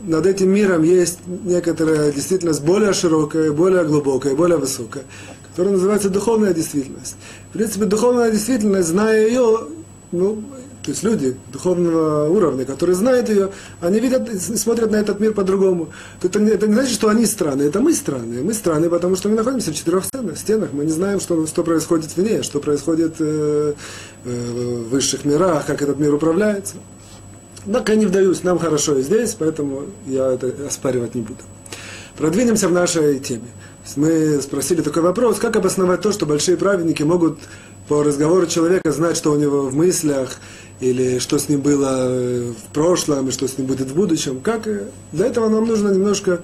над 0.00 0.26
этим 0.26 0.50
миром 0.50 0.82
есть 0.82 1.18
некоторая 1.26 2.12
действительность 2.12 2.62
более 2.62 2.92
широкая, 2.92 3.52
более 3.52 3.84
глубокая, 3.84 4.34
более 4.34 4.58
высокая, 4.58 5.04
которая 5.50 5.74
называется 5.74 6.10
духовная 6.10 6.54
действительность. 6.54 7.16
В 7.50 7.52
принципе, 7.52 7.84
духовная 7.84 8.30
действительность, 8.30 8.88
зная 8.88 9.26
ее, 9.26 9.58
ну, 10.12 10.42
то 10.82 10.90
есть 10.90 11.02
люди 11.02 11.36
духовного 11.52 12.28
уровня, 12.28 12.64
которые 12.64 12.96
знают 12.96 13.28
ее, 13.28 13.50
они 13.80 14.00
видят, 14.00 14.28
смотрят 14.40 14.90
на 14.90 14.96
этот 14.96 15.20
мир 15.20 15.34
по-другому. 15.34 15.90
Это, 16.22 16.38
это 16.40 16.66
не 16.66 16.74
значит, 16.74 16.94
что 16.94 17.08
они 17.08 17.26
странные, 17.26 17.68
это 17.68 17.80
мы 17.80 17.92
странные. 17.92 18.42
Мы 18.42 18.54
странные, 18.54 18.88
потому 18.88 19.14
что 19.16 19.28
мы 19.28 19.36
находимся 19.36 19.72
в 19.72 19.74
четырех 19.74 20.04
стенах. 20.36 20.70
Мы 20.72 20.86
не 20.86 20.92
знаем, 20.92 21.20
что, 21.20 21.46
что 21.46 21.64
происходит 21.64 22.16
вне, 22.16 22.42
что 22.42 22.60
происходит 22.60 23.16
э, 23.18 23.74
э, 24.24 24.30
в 24.30 24.88
высших 24.88 25.26
мирах, 25.26 25.66
как 25.66 25.82
этот 25.82 25.98
мир 25.98 26.14
управляется. 26.14 26.76
Однако 27.66 27.92
я 27.92 27.98
не 27.98 28.06
вдаюсь, 28.06 28.42
нам 28.42 28.58
хорошо 28.58 28.96
и 28.96 29.02
здесь, 29.02 29.36
поэтому 29.38 29.84
я 30.06 30.32
это 30.32 30.50
оспаривать 30.66 31.14
не 31.14 31.20
буду. 31.20 31.40
Продвинемся 32.16 32.68
в 32.68 32.72
нашей 32.72 33.18
теме. 33.18 33.48
Мы 33.96 34.40
спросили 34.40 34.80
такой 34.82 35.02
вопрос, 35.02 35.38
как 35.38 35.56
обосновать 35.56 36.00
то, 36.00 36.12
что 36.12 36.24
большие 36.24 36.56
праведники 36.56 37.02
могут 37.02 37.38
по 37.88 38.02
разговору 38.02 38.46
человека 38.46 38.92
знать, 38.92 39.16
что 39.16 39.32
у 39.32 39.36
него 39.36 39.62
в 39.62 39.74
мыслях, 39.74 40.36
или 40.80 41.18
что 41.18 41.38
с 41.38 41.48
ним 41.48 41.60
было 41.60 42.52
в 42.52 42.72
прошлом, 42.72 43.28
и 43.28 43.32
что 43.32 43.46
с 43.46 43.58
ним 43.58 43.66
будет 43.66 43.90
в 43.90 43.94
будущем. 43.94 44.40
Как? 44.40 44.66
Для 45.12 45.26
этого 45.26 45.48
нам 45.48 45.66
нужно 45.66 45.90
немножко 45.90 46.40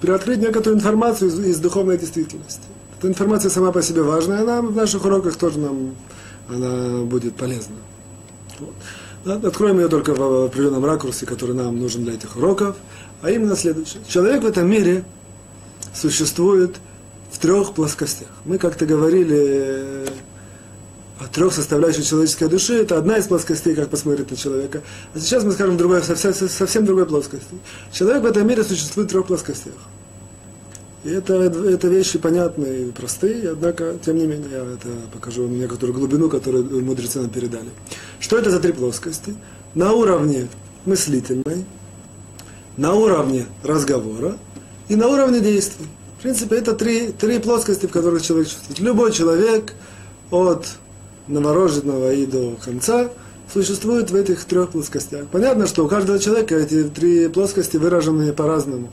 приоткрыть 0.00 0.40
некоторую 0.40 0.76
информацию 0.76 1.30
из, 1.30 1.38
из 1.38 1.58
духовной 1.60 1.96
действительности. 1.96 2.62
Эта 2.98 3.08
информация 3.08 3.50
сама 3.50 3.72
по 3.72 3.82
себе 3.82 4.02
важная, 4.02 4.42
она 4.42 4.62
в 4.62 4.74
наших 4.74 5.04
уроках 5.04 5.36
тоже 5.36 5.58
нам 5.58 5.94
она 6.48 7.04
будет 7.04 7.34
полезна. 7.34 7.76
Вот. 8.58 9.44
Откроем 9.44 9.80
ее 9.80 9.88
только 9.88 10.14
в 10.14 10.44
определенном 10.46 10.84
ракурсе, 10.84 11.26
который 11.26 11.54
нам 11.54 11.78
нужен 11.78 12.04
для 12.04 12.14
этих 12.14 12.36
уроков, 12.36 12.76
а 13.22 13.30
именно 13.30 13.56
следующее. 13.56 14.02
Человек 14.08 14.42
в 14.42 14.46
этом 14.46 14.70
мире 14.70 15.04
существует 15.92 16.76
в 17.32 17.38
трех 17.38 17.74
плоскостях. 17.74 18.28
Мы 18.44 18.58
как-то 18.58 18.86
говорили 18.86 20.06
трех 21.32 21.52
составляющих 21.52 22.06
человеческой 22.06 22.48
души, 22.48 22.74
это 22.74 22.98
одна 22.98 23.16
из 23.16 23.26
плоскостей, 23.26 23.74
как 23.74 23.88
посмотреть 23.88 24.30
на 24.30 24.36
человека. 24.36 24.82
А 25.14 25.18
сейчас 25.18 25.44
мы 25.44 25.52
скажем 25.52 25.76
другой, 25.76 26.02
совсем, 26.02 26.34
совсем 26.34 26.84
другой 26.84 27.06
плоскости. 27.06 27.54
Человек 27.92 28.22
в 28.22 28.26
этом 28.26 28.46
мире 28.46 28.62
существует 28.62 29.08
в 29.08 29.12
трех 29.12 29.26
плоскостях. 29.26 29.74
И 31.04 31.10
это, 31.10 31.34
это 31.34 31.88
вещи 31.88 32.18
понятные 32.18 32.88
и 32.88 32.90
простые, 32.90 33.50
однако, 33.50 33.94
тем 34.04 34.16
не 34.16 34.26
менее, 34.26 34.50
я 34.50 34.58
это 34.58 34.88
покажу 35.12 35.44
вам 35.44 35.58
некоторую 35.58 35.96
глубину, 35.96 36.28
которую 36.28 36.84
мудрецы 36.84 37.20
нам 37.20 37.30
передали. 37.30 37.70
Что 38.18 38.38
это 38.38 38.50
за 38.50 38.58
три 38.58 38.72
плоскости? 38.72 39.34
На 39.74 39.92
уровне 39.92 40.48
мыслительной, 40.84 41.64
на 42.76 42.94
уровне 42.94 43.46
разговора 43.62 44.36
и 44.88 44.96
на 44.96 45.08
уровне 45.08 45.40
действий. 45.40 45.86
В 46.18 46.22
принципе, 46.22 46.56
это 46.56 46.74
три, 46.74 47.12
три 47.12 47.38
плоскости, 47.38 47.86
в 47.86 47.90
которых 47.90 48.22
человек 48.22 48.48
чувствует. 48.48 48.80
Любой 48.80 49.12
человек 49.12 49.74
от 50.30 50.66
новорожденного 51.28 52.12
и 52.12 52.26
до 52.26 52.56
конца, 52.64 53.10
существует 53.52 54.10
в 54.10 54.14
этих 54.14 54.44
трех 54.44 54.70
плоскостях. 54.70 55.26
Понятно, 55.28 55.66
что 55.66 55.84
у 55.84 55.88
каждого 55.88 56.18
человека 56.18 56.56
эти 56.56 56.84
три 56.84 57.28
плоскости 57.28 57.76
выражены 57.76 58.32
по-разному. 58.32 58.90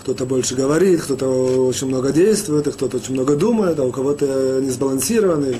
Кто-то 0.00 0.26
больше 0.26 0.54
говорит, 0.54 1.00
кто-то 1.00 1.26
очень 1.66 1.86
много 1.86 2.12
действует, 2.12 2.68
кто-то 2.74 2.98
очень 2.98 3.14
много 3.14 3.36
думает, 3.36 3.78
а 3.78 3.84
у 3.84 3.90
кого-то 3.90 4.60
не 4.60 4.68
сбалансированы 4.68 5.58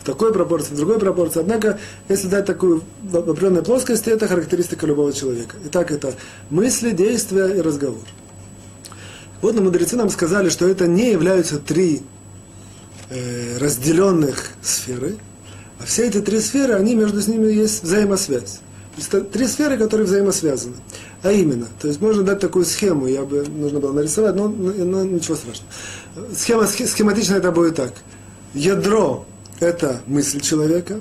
в 0.00 0.04
такой 0.04 0.34
пропорции, 0.34 0.74
в 0.74 0.76
другой 0.76 0.98
пропорции. 0.98 1.40
Однако, 1.40 1.78
если 2.10 2.28
дать 2.28 2.44
такую 2.44 2.82
в 3.02 3.16
определенной 3.16 3.62
плоскости, 3.62 4.10
это 4.10 4.28
характеристика 4.28 4.86
любого 4.86 5.14
человека. 5.14 5.56
Итак, 5.64 5.92
это 5.92 6.12
мысли, 6.50 6.90
действия 6.90 7.46
и 7.46 7.60
разговор. 7.62 8.02
Вот 9.40 9.54
на 9.54 9.62
мудрецы 9.62 9.96
нам 9.96 10.10
сказали, 10.10 10.50
что 10.50 10.68
это 10.68 10.86
не 10.86 11.12
являются 11.12 11.58
три 11.58 12.02
э, 13.08 13.56
разделенных 13.58 14.50
сферы, 14.62 15.16
а 15.80 15.84
все 15.84 16.06
эти 16.06 16.20
три 16.20 16.40
сферы, 16.40 16.74
они 16.74 16.94
между 16.94 17.20
ними 17.30 17.52
есть 17.52 17.82
взаимосвязь. 17.82 18.60
Три 19.32 19.46
сферы, 19.46 19.76
которые 19.76 20.06
взаимосвязаны. 20.06 20.76
А 21.22 21.30
именно, 21.30 21.66
то 21.80 21.88
есть 21.88 22.00
можно 22.00 22.22
дать 22.22 22.40
такую 22.40 22.64
схему, 22.64 23.06
я 23.06 23.24
бы 23.24 23.44
нужно 23.46 23.78
было 23.78 23.92
нарисовать, 23.92 24.34
но, 24.34 24.48
но 24.48 25.04
ничего 25.04 25.36
страшного. 25.36 25.70
Схема, 26.34 26.66
схематично 26.66 27.34
это 27.34 27.52
будет 27.52 27.76
так. 27.76 27.92
Ядро– 28.54 29.26
это 29.60 30.00
мысль 30.06 30.40
человека, 30.40 31.00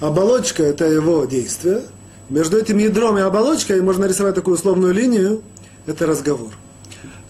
оболочка– 0.00 0.62
это 0.64 0.86
его 0.86 1.24
действие. 1.26 1.82
Между 2.28 2.56
этим 2.56 2.78
ядром 2.78 3.18
и 3.18 3.20
оболочкой 3.20 3.82
можно 3.82 4.02
нарисовать 4.02 4.34
такую 4.34 4.56
условную 4.56 4.92
линию– 4.92 5.42
это 5.86 6.06
разговор. 6.06 6.50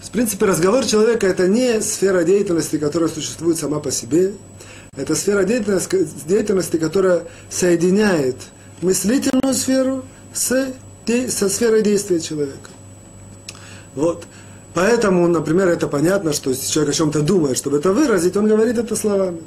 В 0.01 0.09
принципе, 0.09 0.45
разговор 0.45 0.85
человека– 0.85 1.27
это 1.27 1.47
не 1.47 1.81
сфера 1.81 2.23
деятельности, 2.23 2.77
которая 2.77 3.09
существует 3.09 3.57
сама 3.57 3.79
по 3.79 3.91
себе. 3.91 4.33
Это 4.95 5.15
сфера 5.15 5.43
деятельности, 5.43 6.07
деятельности 6.27 6.77
которая 6.77 7.23
соединяет 7.49 8.35
мыслительную 8.81 9.53
сферу 9.53 10.05
с, 10.33 10.73
со 11.29 11.49
сферой 11.49 11.81
действия 11.81 12.19
человека. 12.19 12.69
Вот. 13.95 14.25
Поэтому, 14.73 15.27
например, 15.27 15.67
это 15.67 15.87
понятно, 15.87 16.33
что 16.33 16.49
если 16.49 16.71
человек 16.71 16.93
о 16.93 16.97
чем-то 16.97 17.21
думает, 17.21 17.57
чтобы 17.57 17.77
это 17.77 17.91
выразить, 17.91 18.35
он 18.35 18.47
говорит 18.47 18.77
это 18.77 18.95
словами. 18.95 19.41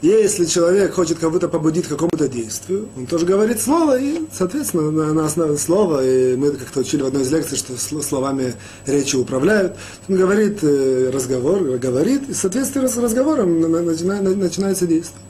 Если 0.00 0.44
человек 0.44 0.94
хочет 0.94 1.18
кого-то 1.18 1.48
побудить 1.48 1.86
к 1.86 1.88
какому-то 1.88 2.28
действию, 2.28 2.88
он 2.96 3.06
тоже 3.06 3.26
говорит 3.26 3.60
слово, 3.60 3.98
и, 3.98 4.20
соответственно, 4.32 4.92
на, 4.92 5.12
на 5.12 5.26
основе 5.26 5.58
слова, 5.58 6.04
и 6.04 6.36
мы 6.36 6.52
как-то 6.52 6.80
учили 6.80 7.02
в 7.02 7.06
одной 7.06 7.22
из 7.22 7.32
лекций, 7.32 7.58
что 7.58 7.76
словами 7.76 8.54
речи 8.86 9.16
управляют, 9.16 9.76
он 10.08 10.14
говорит 10.14 10.60
э, 10.62 11.10
разговор, 11.12 11.62
говорит, 11.78 12.28
и 12.28 12.32
в 12.32 12.36
соответствии 12.36 12.86
с 12.86 12.96
разговором 12.96 13.60
начинается 13.60 14.86
действие. 14.86 15.20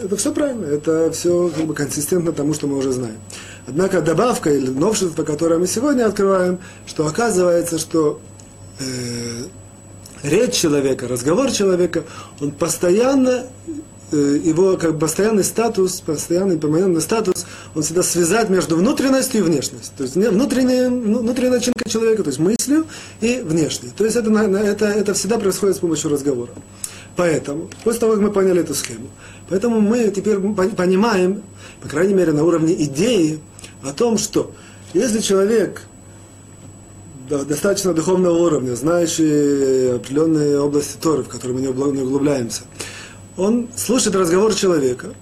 Это 0.00 0.16
все 0.16 0.32
правильно, 0.32 0.66
это 0.66 1.10
все 1.10 1.50
как 1.54 1.66
бы 1.66 1.74
консистентно 1.74 2.30
тому, 2.30 2.54
что 2.54 2.68
мы 2.68 2.76
уже 2.76 2.92
знаем. 2.92 3.18
Однако 3.66 4.02
добавка 4.02 4.52
или 4.52 4.68
новшество, 4.68 5.24
которое 5.24 5.58
мы 5.58 5.66
сегодня 5.66 6.06
открываем, 6.06 6.60
что 6.86 7.06
оказывается, 7.06 7.78
что 7.78 8.20
э, 8.78 8.84
речь 10.24 10.54
человека, 10.54 11.06
разговор 11.06 11.50
человека, 11.52 12.04
он 12.40 12.50
постоянно, 12.50 13.46
э, 14.10 14.40
его 14.42 14.76
как 14.76 14.94
бы 14.94 15.00
постоянный 15.00 15.44
статус, 15.44 16.00
постоянный 16.00 16.58
перманентный 16.58 17.02
статус, 17.02 17.46
он 17.74 17.82
всегда 17.82 18.02
связать 18.02 18.48
между 18.48 18.76
внутренностью 18.76 19.40
и 19.40 19.42
внешностью. 19.42 19.92
То 19.96 20.02
есть 20.04 20.16
внутренняя, 20.16 20.88
внутренняя 20.88 21.52
начинка 21.52 21.88
человека, 21.88 22.24
то 22.24 22.30
есть 22.30 22.40
мыслью 22.40 22.86
и 23.20 23.40
внешней. 23.44 23.90
То 23.96 24.04
есть 24.04 24.16
это, 24.16 24.30
это, 24.30 24.86
это 24.86 25.14
всегда 25.14 25.38
происходит 25.38 25.76
с 25.76 25.80
помощью 25.80 26.10
разговора. 26.10 26.50
Поэтому, 27.16 27.70
после 27.84 28.00
того, 28.00 28.14
как 28.14 28.22
мы 28.22 28.32
поняли 28.32 28.62
эту 28.62 28.74
схему, 28.74 29.08
поэтому 29.48 29.80
мы 29.80 30.08
теперь 30.08 30.38
понимаем, 30.38 31.42
по 31.80 31.88
крайней 31.88 32.14
мере, 32.14 32.32
на 32.32 32.42
уровне 32.42 32.74
идеи, 32.84 33.38
о 33.84 33.92
том, 33.92 34.18
что 34.18 34.52
если 34.94 35.20
человек 35.20 35.82
достаточно 37.28 37.92
духовного 37.92 38.36
уровня, 38.36 38.74
знающий 38.74 39.96
определенные 39.96 40.60
области 40.60 40.96
Торы, 41.00 41.22
в 41.22 41.28
которые 41.28 41.56
мы 41.56 41.62
не 41.62 41.68
углубляемся, 42.02 42.62
он 43.36 43.68
слушает 43.76 44.14
разговор 44.16 44.54
человека, 44.54 45.14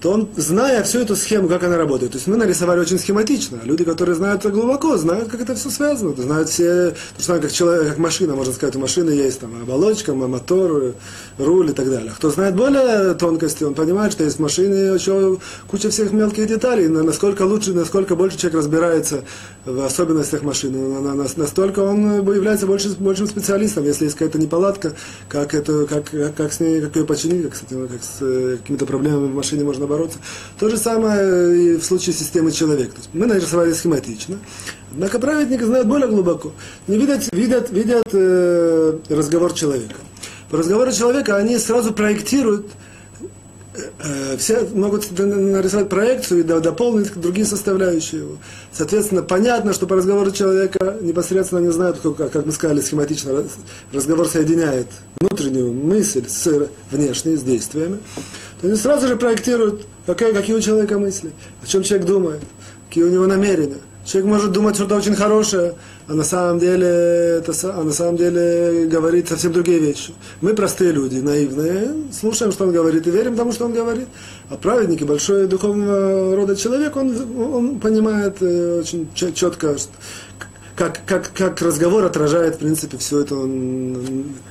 то 0.00 0.12
он, 0.12 0.28
зная 0.36 0.82
всю 0.84 1.00
эту 1.00 1.16
схему, 1.16 1.48
как 1.48 1.64
она 1.64 1.76
работает, 1.76 2.12
то 2.12 2.18
есть 2.18 2.28
мы 2.28 2.36
нарисовали 2.36 2.78
очень 2.78 2.98
схематично. 2.98 3.58
Люди, 3.64 3.84
которые 3.84 4.14
знают 4.14 4.40
это 4.40 4.50
глубоко, 4.50 4.96
знают, 4.96 5.28
как 5.28 5.40
это 5.40 5.54
все 5.56 5.70
связано, 5.70 6.14
знают 6.16 6.48
все, 6.48 6.94
то 7.16 7.22
что 7.22 7.40
как 7.40 7.52
человек, 7.52 7.88
как 7.88 7.98
машина, 7.98 8.36
можно 8.36 8.52
сказать, 8.52 8.76
у 8.76 8.78
машины 8.78 9.10
есть 9.10 9.40
там 9.40 9.60
оболочка, 9.60 10.14
мотор, 10.14 10.94
руль 11.38 11.70
и 11.70 11.72
так 11.72 11.90
далее. 11.90 12.12
Кто 12.16 12.30
знает 12.30 12.54
более 12.54 13.14
тонкости, 13.14 13.64
он 13.64 13.74
понимает, 13.74 14.12
что 14.12 14.22
есть 14.22 14.36
в 14.36 14.40
машине 14.40 14.94
еще 14.94 15.38
куча 15.68 15.90
всех 15.90 16.12
мелких 16.12 16.46
деталей, 16.46 16.86
насколько 16.86 17.42
лучше, 17.42 17.72
насколько 17.72 18.14
больше 18.14 18.38
человек 18.38 18.58
разбирается 18.58 19.24
в 19.64 19.80
особенностях 19.84 20.42
машины, 20.42 21.00
настолько 21.36 21.80
он 21.80 22.24
является 22.32 22.66
больше, 22.66 22.90
большим 22.98 23.26
специалистом, 23.26 23.84
если 23.84 24.04
есть 24.04 24.16
какая-то 24.16 24.38
неполадка, 24.38 24.92
как, 25.28 25.54
это, 25.54 25.86
как, 25.86 26.10
как, 26.36 26.52
с 26.52 26.60
ней, 26.60 26.80
как 26.80 26.94
ее 26.94 27.04
починить, 27.04 27.44
как 27.44 27.56
с, 27.56 27.60
как 27.60 28.02
с 28.02 28.18
э, 28.20 28.58
какими-то 28.60 28.86
проблемами 28.86 29.26
в 29.26 29.34
машине 29.34 29.64
можно 29.64 29.87
бороться. 29.88 30.18
То 30.58 30.68
же 30.68 30.76
самое 30.76 31.74
и 31.74 31.76
в 31.76 31.84
случае 31.84 32.14
системы 32.14 32.52
человека. 32.52 32.92
То 32.92 32.98
есть 32.98 33.10
мы 33.12 33.26
нарисовали 33.26 33.72
схематично, 33.72 34.38
однако 34.92 35.18
праведники 35.18 35.62
знают 35.62 35.88
более 35.88 36.08
глубоко. 36.08 36.52
Не 36.86 36.98
видят, 36.98 37.28
видят, 37.32 37.70
видят 37.70 38.08
э, 38.12 38.98
разговор 39.08 39.52
человека. 39.52 39.96
По 40.50 40.58
разговору 40.58 40.92
человека 40.92 41.36
они 41.36 41.58
сразу 41.58 41.92
проектируют 41.92 42.66
Э, 44.00 44.36
все 44.38 44.66
могут 44.74 45.10
нарисовать 45.18 45.88
проекцию 45.88 46.40
и 46.40 46.42
дополнить 46.42 47.14
другие 47.14 47.46
составляющие 47.46 48.22
его. 48.22 48.38
Соответственно, 48.72 49.22
понятно, 49.22 49.72
что 49.72 49.86
по 49.86 49.96
разговору 49.96 50.30
человека 50.30 50.96
непосредственно 51.00 51.60
не 51.60 51.72
знают, 51.72 51.98
как, 52.00 52.30
как 52.30 52.46
мы 52.46 52.52
сказали 52.52 52.80
схематично, 52.80 53.44
разговор 53.92 54.26
соединяет 54.26 54.88
внутреннюю 55.20 55.72
мысль 55.72 56.24
с 56.28 56.68
внешней, 56.90 57.36
с 57.36 57.42
действиями. 57.42 57.98
То 58.60 58.66
они 58.66 58.76
сразу 58.76 59.06
же 59.06 59.16
проектируют, 59.16 59.86
какие, 60.06 60.32
какие 60.32 60.56
у 60.56 60.60
человека 60.60 60.98
мысли, 60.98 61.32
о 61.62 61.66
чем 61.66 61.82
человек 61.82 62.06
думает, 62.06 62.40
какие 62.88 63.04
у 63.04 63.10
него 63.10 63.26
намерения. 63.26 63.78
Человек 64.04 64.30
может 64.30 64.52
думать 64.52 64.74
что-то 64.74 64.96
очень 64.96 65.14
хорошее, 65.14 65.74
а 66.06 66.14
на 66.14 66.24
самом 66.24 66.58
деле, 66.58 66.86
это, 66.86 67.52
а 67.64 67.82
на 67.84 67.92
самом 67.92 68.16
деле 68.16 68.86
говорит 68.86 69.28
совсем 69.28 69.52
другие 69.52 69.78
вещи. 69.78 70.14
Мы 70.40 70.54
простые 70.54 70.92
люди, 70.92 71.18
наивные, 71.18 71.90
слушаем, 72.10 72.50
что 72.50 72.64
он 72.64 72.72
говорит, 72.72 73.06
и 73.06 73.10
верим 73.10 73.36
тому, 73.36 73.52
что 73.52 73.66
он 73.66 73.74
говорит. 73.74 74.08
А 74.48 74.56
праведники, 74.56 75.04
большой 75.04 75.46
духовного 75.46 76.34
рода 76.34 76.56
человек, 76.56 76.96
он, 76.96 77.14
он 77.38 77.80
понимает 77.80 78.38
э, 78.40 78.80
очень 78.80 79.08
четко, 79.12 79.76
как, 80.74 81.00
как, 81.04 81.30
как 81.34 81.60
разговор 81.60 82.04
отражает, 82.04 82.54
в 82.54 82.58
принципе, 82.60 82.96
всю 82.96 83.18
эту 83.18 83.40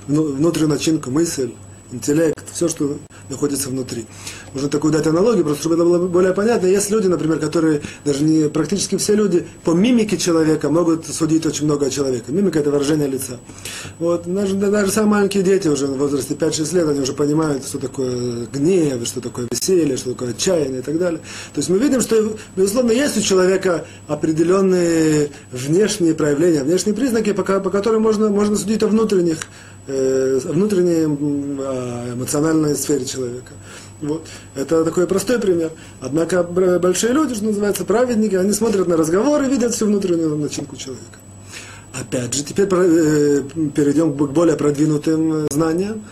внутреннюю 0.07 0.69
начинку, 0.69 1.09
мысль 1.09 1.51
интеллект, 1.91 2.45
все, 2.51 2.67
что 2.67 2.99
находится 3.29 3.69
внутри. 3.69 4.05
Можно 4.53 4.69
такую 4.69 4.93
дать 4.93 5.07
аналогию, 5.07 5.43
просто 5.43 5.61
чтобы 5.61 5.75
это 5.75 5.83
было 5.83 6.07
более 6.07 6.33
понятно. 6.33 6.67
Есть 6.67 6.89
люди, 6.89 7.07
например, 7.07 7.39
которые, 7.39 7.81
даже 8.05 8.23
не 8.23 8.49
практически 8.49 8.97
все 8.97 9.15
люди, 9.15 9.45
по 9.63 9.71
мимике 9.71 10.17
человека 10.17 10.69
могут 10.69 11.05
судить 11.05 11.45
очень 11.45 11.65
много 11.65 11.87
о 11.87 11.89
человеке. 11.89 12.25
Мимика– 12.29 12.59
это 12.61 12.71
выражение 12.71 13.07
лица. 13.07 13.39
Вот, 13.99 14.23
даже, 14.25 14.55
даже 14.55 14.91
самые 14.91 15.11
маленькие 15.11 15.43
дети 15.43 15.67
уже 15.67 15.87
в 15.87 15.97
возрасте 15.97 16.33
5-6 16.33 16.75
лет, 16.75 16.87
они 16.87 16.99
уже 17.01 17.13
понимают, 17.13 17.65
что 17.65 17.79
такое 17.79 18.45
гнев, 18.53 19.05
что 19.07 19.21
такое 19.21 19.47
веселье, 19.51 19.97
что 19.97 20.11
такое 20.11 20.31
отчаяние 20.31 20.79
и 20.79 20.83
так 20.83 20.97
далее. 20.97 21.19
То 21.53 21.59
есть 21.59 21.69
мы 21.69 21.77
видим, 21.79 22.01
что, 22.01 22.37
безусловно, 22.55 22.91
есть 22.91 23.17
у 23.17 23.21
человека 23.21 23.85
определенные 24.07 25.31
внешние 25.51 26.13
проявления, 26.13 26.63
внешние 26.63 26.95
признаки, 26.95 27.33
по, 27.33 27.43
по 27.43 27.69
которым 27.69 28.01
можно, 28.01 28.29
можно 28.29 28.55
судить 28.55 28.83
о 28.83 28.87
внутренних 28.87 29.39
внутренней 29.87 31.05
э, 31.05 32.13
эмоциональной 32.13 32.75
сфере 32.75 33.05
человека. 33.05 33.53
Вот. 34.01 34.27
Это 34.55 34.83
такой 34.83 35.07
простой 35.07 35.39
пример. 35.39 35.71
Однако 36.01 36.43
большие 36.43 37.13
люди, 37.13 37.35
что 37.35 37.45
называется, 37.45 37.85
праведники, 37.85 38.35
они 38.35 38.51
смотрят 38.53 38.87
на 38.87 38.97
разговор 38.97 39.41
и 39.43 39.49
видят 39.49 39.73
всю 39.73 39.85
внутреннюю 39.85 40.37
начинку 40.37 40.75
человека. 40.75 41.17
Опять 41.99 42.33
же, 42.33 42.43
теперь 42.43 42.67
э, 42.69 43.41
перейдем 43.73 44.13
к 44.13 44.31
более 44.31 44.55
продвинутым 44.55 45.33
э, 45.33 45.47
знаниям, 45.51 46.03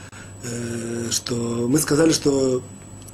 э, 0.43 1.11
что 1.11 1.35
мы 1.35 1.77
сказали, 1.77 2.11
что 2.11 2.63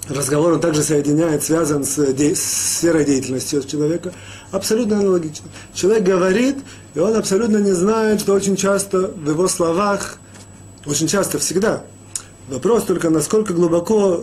разговор 0.08 0.54
он 0.54 0.62
также 0.62 0.82
соединяет, 0.82 1.44
связан 1.44 1.84
с 1.84 1.96
сферой 2.36 3.04
деятельности 3.04 3.62
человека. 3.68 4.14
Абсолютно 4.52 5.00
аналогично. 5.00 5.50
Человек 5.74 6.04
говорит, 6.04 6.58
и 6.96 7.00
он 7.00 7.16
абсолютно 7.16 7.58
не 7.58 7.74
знает, 7.74 8.22
что 8.22 8.34
очень 8.34 8.56
часто 8.56 9.08
в 9.08 9.30
его 9.30 9.50
словах 9.50 10.21
очень 10.86 11.08
часто, 11.08 11.40
всегда. 11.40 11.84
Вопрос 12.50 12.84
только, 12.84 13.10
насколько 13.10 13.54
глубоко 13.54 14.22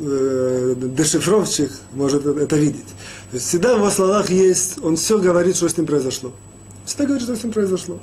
э, 0.00 0.74
дешифровщик 0.76 1.70
может 1.92 2.26
это 2.26 2.56
видеть. 2.56 2.86
То 3.30 3.36
есть 3.36 3.48
всегда 3.48 3.74
в 3.74 3.78
его 3.78 3.90
словах 3.90 4.30
есть, 4.30 4.78
он 4.82 4.96
все 4.96 5.18
говорит, 5.18 5.56
что 5.56 5.68
с 5.68 5.76
ним 5.76 5.86
произошло. 5.86 6.32
Всегда 6.84 7.04
говорит, 7.04 7.24
что 7.24 7.36
с 7.36 7.42
ним 7.42 7.52
произошло. 7.52 8.00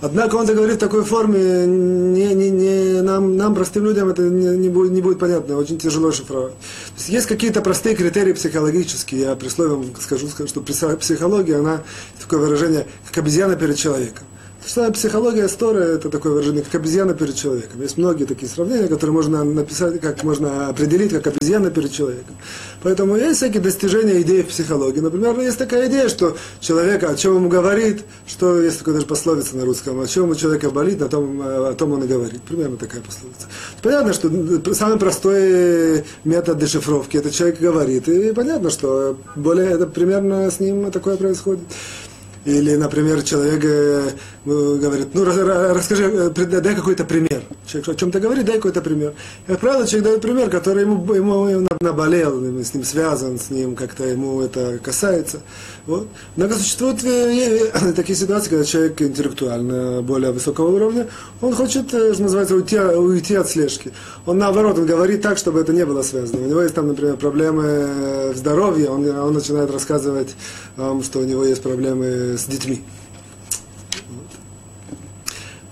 Однако 0.00 0.34
он 0.36 0.44
это 0.44 0.54
говорит 0.54 0.76
в 0.76 0.80
такой 0.80 1.04
форме, 1.04 1.66
не, 1.66 2.34
не, 2.34 2.50
не, 2.50 3.00
нам, 3.00 3.36
нам, 3.36 3.54
простым 3.54 3.84
людям, 3.84 4.08
это 4.08 4.22
не, 4.22 4.56
не, 4.56 4.68
будет, 4.68 4.92
не 4.92 5.00
будет 5.00 5.18
понятно, 5.18 5.56
очень 5.56 5.78
тяжело 5.78 6.12
шифровать. 6.12 6.52
То 6.52 6.98
есть 6.98 7.08
есть 7.08 7.26
какие-то 7.26 7.62
простые 7.62 7.96
критерии 7.96 8.34
психологические, 8.34 9.22
я 9.22 9.36
при 9.36 9.48
слове 9.48 9.86
скажу, 10.00 10.28
скажу, 10.28 10.48
что 10.48 10.60
психология, 10.60 11.56
она, 11.56 11.82
такое 12.20 12.40
выражение, 12.40 12.86
как 13.08 13.18
обезьяна 13.18 13.56
перед 13.56 13.76
человеком. 13.76 14.24
Что 14.66 14.90
психология 14.90 15.46
Стора– 15.46 15.78
это 15.94 16.10
такое 16.10 16.32
выражение, 16.32 16.60
как 16.60 16.74
обезьяна 16.74 17.14
перед 17.14 17.36
человеком. 17.36 17.80
Есть 17.80 17.98
многие 17.98 18.24
такие 18.24 18.50
сравнения, 18.50 18.88
которые 18.88 19.14
можно 19.14 19.44
написать, 19.44 20.00
как 20.00 20.24
можно 20.24 20.68
определить, 20.68 21.12
как 21.12 21.28
обезьяна 21.28 21.70
перед 21.70 21.92
человеком. 21.92 22.36
Поэтому 22.82 23.14
есть 23.14 23.36
всякие 23.36 23.62
достижения 23.62 24.20
идеи 24.22 24.42
в 24.42 24.48
психологии. 24.48 24.98
Например, 24.98 25.38
есть 25.38 25.56
такая 25.56 25.88
идея, 25.88 26.08
что 26.08 26.36
человек 26.58 27.04
о 27.04 27.14
чем 27.14 27.36
ему 27.36 27.48
говорит, 27.48 28.02
что 28.26 28.60
есть 28.60 28.80
такая 28.80 28.96
даже 28.96 29.06
пословица 29.06 29.56
на 29.56 29.64
русском, 29.64 30.00
о 30.00 30.06
чем 30.08 30.30
у 30.30 30.34
человека 30.34 30.68
болит, 30.70 31.00
о 31.00 31.08
том, 31.08 31.40
о 31.40 31.72
том 31.74 31.92
он 31.92 32.02
и 32.02 32.08
говорит. 32.08 32.42
Примерно 32.42 32.76
такая 32.76 33.02
пословица. 33.02 33.46
Понятно, 33.82 34.12
что 34.12 34.74
самый 34.74 34.98
простой 34.98 36.04
метод 36.24 36.58
дешифровки– 36.58 37.16
это 37.18 37.30
человек 37.30 37.60
говорит. 37.60 38.08
И 38.08 38.32
понятно, 38.32 38.70
что 38.70 39.16
более 39.36 39.70
это 39.70 39.86
примерно 39.86 40.50
с 40.50 40.58
ним 40.58 40.90
такое 40.90 41.16
происходит. 41.16 41.62
Или, 42.46 42.76
например, 42.76 43.22
человек 43.22 43.64
э, 43.64 44.10
говорит, 44.46 45.08
ну 45.12 45.24
расскажи, 45.24 46.04
э, 46.04 46.60
дай 46.60 46.74
какой-то 46.74 47.04
пример. 47.04 47.42
Человек 47.66 47.88
о 47.88 47.94
чем-то 47.94 48.20
говорит, 48.20 48.44
дай 48.44 48.56
какой-то 48.56 48.80
пример. 48.80 49.12
Как 49.46 49.58
правило, 49.58 49.86
человек 49.86 50.04
дает 50.04 50.22
пример, 50.22 50.50
который 50.50 50.82
ему, 50.82 51.14
ему 51.14 51.66
наболел, 51.80 52.40
с 52.62 52.74
ним 52.74 52.84
связан, 52.84 53.38
с 53.38 53.50
ним 53.50 53.74
как-то 53.74 54.04
ему 54.04 54.40
это 54.40 54.78
касается. 54.78 55.40
Вот. 55.86 56.08
Однако 56.36 56.54
существуют 56.54 57.02
э, 57.04 57.92
такие 57.96 58.16
ситуации, 58.16 58.50
когда 58.50 58.64
человек 58.64 59.02
интеллектуально 59.02 60.02
более 60.02 60.30
высокого 60.30 60.74
уровня, 60.74 61.08
он 61.40 61.54
хочет, 61.54 61.88
что 61.88 62.22
называется, 62.22 62.54
уйти, 62.54 62.78
уйти 62.78 63.34
от 63.34 63.48
слежки. 63.48 63.92
Он 64.26 64.38
наоборот, 64.38 64.78
он 64.78 64.86
говорит 64.86 65.22
так, 65.22 65.38
чтобы 65.38 65.60
это 65.60 65.72
не 65.72 65.84
было 65.84 66.02
связано. 66.02 66.44
У 66.44 66.48
него 66.48 66.62
есть 66.62 66.74
там, 66.74 66.86
например, 66.86 67.16
проблемы 67.16 68.32
в 68.32 68.36
здоровье, 68.36 68.90
он, 68.90 69.08
он 69.08 69.34
начинает 69.34 69.70
рассказывать 69.70 70.34
что 71.02 71.20
у 71.20 71.24
него 71.24 71.44
есть 71.44 71.62
проблемы 71.62 72.36
с 72.36 72.44
детьми. 72.44 72.82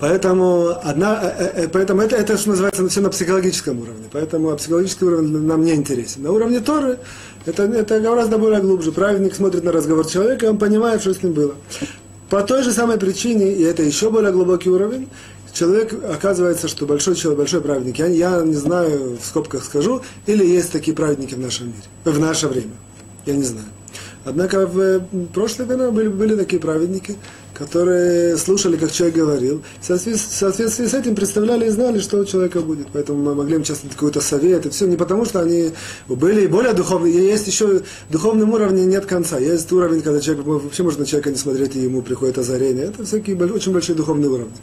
Поэтому, 0.07 0.77
одна, 0.83 1.19
э, 1.23 1.63
э, 1.63 1.67
поэтому 1.67 2.01
это, 2.01 2.15
это, 2.15 2.37
что 2.37 2.49
называется, 2.49 2.87
все 2.87 3.01
на 3.01 3.09
психологическом 3.09 3.81
уровне. 3.81 4.05
Поэтому 4.11 4.55
психологический 4.55 5.05
уровень 5.05 5.47
нам 5.47 5.63
не 5.63 5.73
интересен. 5.73 6.21
На 6.21 6.31
уровне 6.31 6.59
Торы 6.59 6.99
это, 7.47 7.63
это 7.63 7.99
гораздо 7.99 8.37
более 8.37 8.61
глубже. 8.61 8.91
Праведник 8.91 9.33
смотрит 9.33 9.63
на 9.63 9.71
разговор 9.71 10.05
человека, 10.05 10.45
и 10.45 10.49
он 10.49 10.59
понимает, 10.59 11.01
что 11.01 11.11
с 11.11 11.23
ним 11.23 11.33
было. 11.33 11.55
По 12.29 12.43
той 12.43 12.61
же 12.61 12.71
самой 12.71 12.99
причине, 12.99 13.51
и 13.51 13.63
это 13.63 13.81
еще 13.81 14.11
более 14.11 14.31
глубокий 14.31 14.69
уровень, 14.69 15.09
человек, 15.53 15.91
оказывается, 16.07 16.67
что 16.67 16.85
большой 16.85 17.15
человек, 17.15 17.39
большой 17.39 17.61
праведник. 17.61 17.97
Я, 17.97 18.05
я 18.05 18.41
не 18.43 18.53
знаю, 18.53 19.17
в 19.19 19.25
скобках 19.25 19.63
скажу, 19.63 20.03
или 20.27 20.45
есть 20.45 20.71
такие 20.71 20.95
праведники 20.95 21.33
в 21.33 21.39
нашем 21.39 21.69
мире, 21.69 21.81
в 22.03 22.19
наше 22.19 22.47
время. 22.47 22.73
Я 23.25 23.33
не 23.33 23.43
знаю. 23.43 23.65
Однако 24.25 24.65
в 24.65 25.01
прошлое 25.33 25.67
время 25.67 25.91
были, 25.91 26.07
были 26.07 26.35
такие 26.35 26.59
праведники, 26.59 27.15
которые 27.53 28.35
слушали, 28.37 28.75
как 28.75 28.91
человек 28.91 29.15
говорил, 29.15 29.61
в 29.79 29.85
соответствии 29.85 30.87
с 30.87 30.93
этим 30.93 31.15
представляли 31.15 31.67
и 31.67 31.69
знали, 31.69 31.99
что 31.99 32.17
у 32.17 32.25
человека 32.25 32.59
будет. 32.59 32.87
Поэтому 32.91 33.23
мы 33.23 33.35
могли 33.35 33.55
им 33.55 33.63
часто 33.63 33.87
какой-то 33.87 34.21
совет. 34.21 34.65
И 34.65 34.69
все 34.69 34.87
не 34.87 34.97
потому, 34.97 35.25
что 35.25 35.39
они 35.39 35.71
были 36.09 36.47
более 36.47 36.73
духовные. 36.73 37.13
Есть 37.13 37.47
еще 37.47 37.81
в 38.09 38.11
духовном 38.11 38.51
уровне 38.51 38.85
нет 38.85 39.05
конца. 39.05 39.37
Есть 39.37 39.71
уровень, 39.71 40.01
когда 40.01 40.19
человек 40.19 40.45
вообще 40.45 40.83
можно 40.83 41.01
на 41.01 41.05
человека 41.05 41.29
не 41.29 41.37
смотреть, 41.37 41.75
и 41.75 41.79
ему 41.79 42.01
приходит 42.01 42.37
озарение. 42.39 42.85
Это 42.85 43.05
всякие 43.05 43.37
очень 43.37 43.71
большие 43.71 43.95
духовные 43.95 44.29
уровни. 44.29 44.57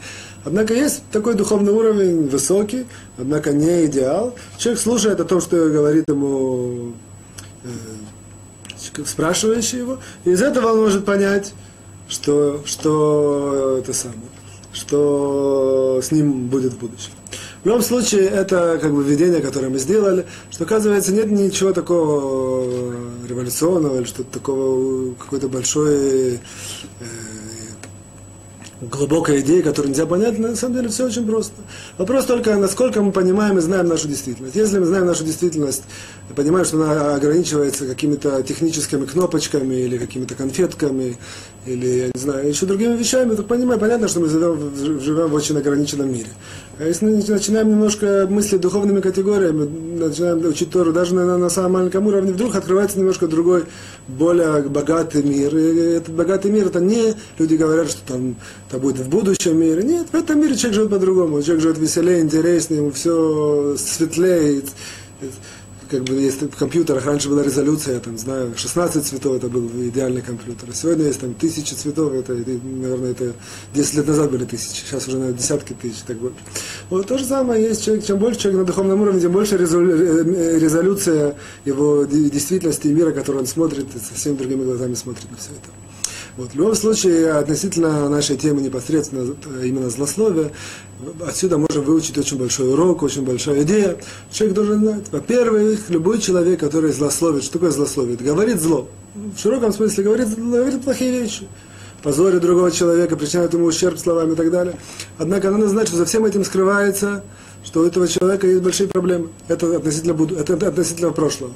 Однако 0.45 0.75
есть 0.75 1.03
такой 1.13 1.35
духовный 1.35 1.73
уровень 1.73 2.29
высокий, 2.29 2.85
однако 3.17 3.53
не 3.53 3.87
идеал. 3.87 4.35
Человек 4.59 4.81
слушает 4.83 5.21
о 5.21 5.25
том, 5.25 5.41
что 5.41 5.69
говорит 5.71 6.09
ему 6.09 6.93
спрашивающий 9.07 9.79
его, 9.79 9.99
из 10.25 10.43
этого 10.43 10.73
он 10.73 10.81
может 10.81 11.05
понять, 11.05 11.53
что, 12.09 12.63
что 12.65 13.79
это 13.79 13.93
самое, 13.93 14.21
что 14.73 16.01
с 16.03 16.11
ним 16.11 16.49
будет 16.49 16.75
в 16.75 16.79
будущем. 16.79 17.13
В 17.63 17.67
любом 17.67 17.83
случае, 17.83 18.23
это 18.23 18.79
как 18.83 18.93
бы 18.93 19.05
введение, 19.05 19.41
которое 19.41 19.69
мы 19.69 19.79
сделали, 19.79 20.27
что, 20.51 20.65
оказывается, 20.65 21.13
нет 21.13 21.31
ничего 21.31 21.73
такого 21.73 22.93
революционного 23.29 23.99
или 23.99 24.05
что-то 24.05 24.33
такого, 24.33 25.15
какой-то 25.15 25.49
большой 25.49 26.35
э, 26.35 26.39
глубокая 28.81 29.41
идея, 29.41 29.63
которую 29.63 29.91
нельзя 29.91 30.07
понять, 30.07 30.39
на 30.41 30.57
самом 30.57 30.75
деле 30.75 30.89
все 30.89 31.07
очень 31.07 31.25
просто. 31.25 31.55
Вопрос 31.99 32.27
только, 32.27 32.57
насколько 32.57 33.01
мы 33.01 33.13
понимаем 33.13 33.59
и 33.59 33.61
знаем 33.61 33.87
нашу 33.87 34.09
действительность. 34.09 34.57
Если 34.57 34.81
мы 34.81 34.87
знаем 34.87 35.07
нашу 35.07 35.25
действительность, 35.25 35.85
понимаем, 36.35 36.65
что 36.65 36.83
она 36.83 37.15
ограничивается 37.15 37.87
какими-то 37.87 38.43
техническими 38.43 39.05
кнопочками 39.05 39.75
или 39.75 39.99
какими-то 39.99 40.35
конфетками, 40.35 41.17
или, 41.67 41.87
я 41.87 42.07
не 42.15 42.21
знаю, 42.21 42.49
еще 42.49 42.67
другими 42.67 42.97
вещами, 42.97 43.35
то 43.35 43.43
понимаем, 43.43 43.81
понятно, 43.81 44.09
что 44.09 44.21
мы 44.21 44.29
живем, 44.29 45.01
живем 45.01 45.29
в 45.29 45.35
очень 45.35 45.57
ограниченном 45.57 46.13
мире. 46.13 46.29
А 46.79 46.85
если 46.85 47.07
начинаем 47.07 47.69
немножко 47.69 48.27
мыслить 48.29 48.61
духовными 48.61 49.01
категориями, 49.01 49.99
начинаем 49.99 50.45
учить 50.47 50.71
Тору 50.71 50.93
даже 50.93 51.15
на, 51.15 51.39
на 51.39 51.51
самом 51.51 51.73
маленьком 51.73 52.07
уровне, 52.07 52.33
вдруг 52.33 52.57
открывается 52.57 52.99
немножко 52.99 53.29
другой, 53.29 53.65
более 54.09 54.63
богатый 54.63 55.23
мир. 55.23 55.57
И 55.57 55.97
этот 55.97 56.15
богатый 56.15 56.51
мир, 56.51 56.67
это 56.67 56.81
не 56.81 57.15
люди 57.39 57.55
говорят, 57.55 57.91
что 57.91 58.01
там 58.07 58.37
это 58.69 58.79
будет 58.79 58.99
в 58.99 59.09
будущем 59.09 59.59
мире. 59.59 59.83
Нет, 59.83 60.09
в 60.11 60.17
этом 60.17 60.41
мире 60.41 60.57
человек 60.57 60.75
живет 60.75 60.91
по-другому. 60.91 61.43
Человек 61.43 61.63
живет 61.63 61.79
веселее, 61.79 62.21
интереснее, 62.21 62.81
ему 62.81 62.91
все 62.91 63.77
светлее 63.79 64.63
как 65.93 66.05
бы 66.05 66.15
есть 66.15 66.41
в 66.41 66.57
компьютерах, 66.57 67.05
раньше 67.05 67.29
была 67.29 67.43
резолюция, 67.43 68.01
там, 68.01 68.17
знаю, 68.17 68.55
16 68.57 69.05
цветов 69.05 69.37
это 69.37 69.49
был 69.49 69.69
идеальный 69.89 70.23
компьютер. 70.23 70.75
Сегодня 70.75 71.05
есть 71.05 71.21
там 71.21 71.35
тысячи 71.35 71.75
цветов, 71.75 72.15
это, 72.15 72.33
наверное, 72.33 73.11
это 73.11 73.35
10 73.75 73.95
лет 73.95 74.07
назад 74.07 74.31
были 74.31 74.47
тысячи, 74.47 74.85
сейчас 74.87 75.07
уже, 75.07 75.19
наверное, 75.19 75.39
десятки 75.39 75.75
тысяч, 75.75 75.99
так 76.07 76.17
больше. 76.17 76.37
Вот 76.89 77.07
то 77.07 77.19
же 77.19 77.27
самое 77.27 77.63
есть 77.63 77.85
человек, 77.85 78.07
чем 78.07 78.19
больше 78.19 78.41
человек 78.41 78.61
на 78.61 78.67
духовном 78.67 79.03
уровне, 79.03 79.21
тем 79.21 79.33
больше 79.33 79.57
э, 79.57 80.59
резолюция 80.59 81.37
его 81.67 82.05
действительности 82.05 82.87
и 82.87 82.93
мира, 82.93 83.13
который 83.13 83.39
он 83.39 83.47
смотрит, 83.47 83.87
совсем 84.09 84.39
другими 84.39 84.65
глазами 84.65 84.95
смотрит 84.95 85.31
на 85.31 85.37
все 85.37 85.51
это. 85.51 85.92
Вот, 86.37 86.53
в 86.53 86.55
любом 86.55 86.75
случае, 86.75 87.33
относительно 87.33 88.09
нашей 88.09 88.37
темы 88.37 88.63
непосредственно 88.63 89.35
э, 89.45 89.67
именно 89.67 89.91
злословия, 89.91 90.51
отсюда 91.27 91.59
можем 91.59 91.85
выучить 91.85 92.17
очень 92.17 92.39
большой 92.39 92.73
урок, 92.73 93.03
очень 93.03 93.23
большая 93.23 93.63
идея. 93.63 93.99
Человек 94.31 94.57
должен 94.57 94.81
знать, 94.81 95.05
во-первых, 95.13 95.91
любой 95.91 96.21
человек, 96.21 96.61
который 96.61 96.93
злословит, 96.93 97.45
что 97.45 97.55
такое 97.55 97.71
злословит? 97.71 98.23
Говорит 98.23 98.61
зло. 98.61 98.89
В 99.15 99.39
широком 99.39 99.73
смысле 99.73 100.05
говорит, 100.05 100.35
говорит 100.39 100.83
плохие 100.83 101.21
вещи 101.21 101.47
позорит 102.03 102.41
другого 102.41 102.71
человека, 102.71 103.17
причиняет 103.17 103.53
ему 103.55 103.67
ущерб 103.67 103.99
словами 103.99 104.33
и 104.33 104.35
так 104.35 104.51
далее. 104.51 104.75
Однако 105.19 105.51
надо 105.51 105.69
знать, 105.69 105.89
что 105.89 105.97
за 105.97 106.05
всем 106.05 106.25
этим 106.25 106.45
скрывается, 106.45 107.23
что 107.65 107.81
у 107.81 107.85
этого 107.85 108.09
человека 108.09 108.47
есть 108.47 108.63
большие 108.63 108.89
проблемы. 108.89 109.29
Это 109.49 109.77
относительно, 109.77 110.15
буду, 110.15 110.37
это 110.37 110.55
относительно 110.55 111.11
прошлого. 111.13 111.53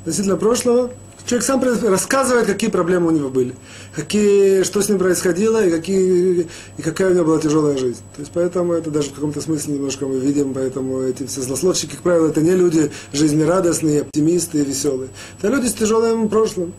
Относительно 0.00 0.36
прошлого 0.36 0.90
Человек 1.26 1.44
сам 1.44 1.60
рассказывает, 1.90 2.46
какие 2.46 2.70
проблемы 2.70 3.08
у 3.08 3.10
него 3.10 3.30
были, 3.30 3.56
какие, 3.96 4.62
что 4.62 4.80
с 4.80 4.88
ним 4.88 4.98
происходило 4.98 5.64
и, 5.66 5.72
какие, 5.72 6.46
и 6.78 6.82
какая 6.82 7.10
у 7.10 7.14
него 7.14 7.24
была 7.24 7.40
тяжелая 7.40 7.76
жизнь. 7.76 8.00
То 8.14 8.20
есть 8.20 8.30
поэтому 8.32 8.74
это 8.74 8.92
даже 8.92 9.10
в 9.10 9.14
каком-то 9.14 9.40
смысле 9.40 9.74
немножко 9.74 10.06
мы 10.06 10.20
видим, 10.20 10.54
поэтому 10.54 11.00
эти 11.02 11.26
все 11.26 11.40
злословщики, 11.40 11.92
как 11.92 12.02
правило, 12.02 12.28
это 12.28 12.40
не 12.42 12.52
люди 12.52 12.92
жизнерадостные, 13.12 14.02
оптимисты 14.02 14.62
веселые. 14.62 15.10
Это 15.40 15.48
люди 15.48 15.66
с 15.66 15.72
тяжелым 15.72 16.28
прошлым. 16.28 16.72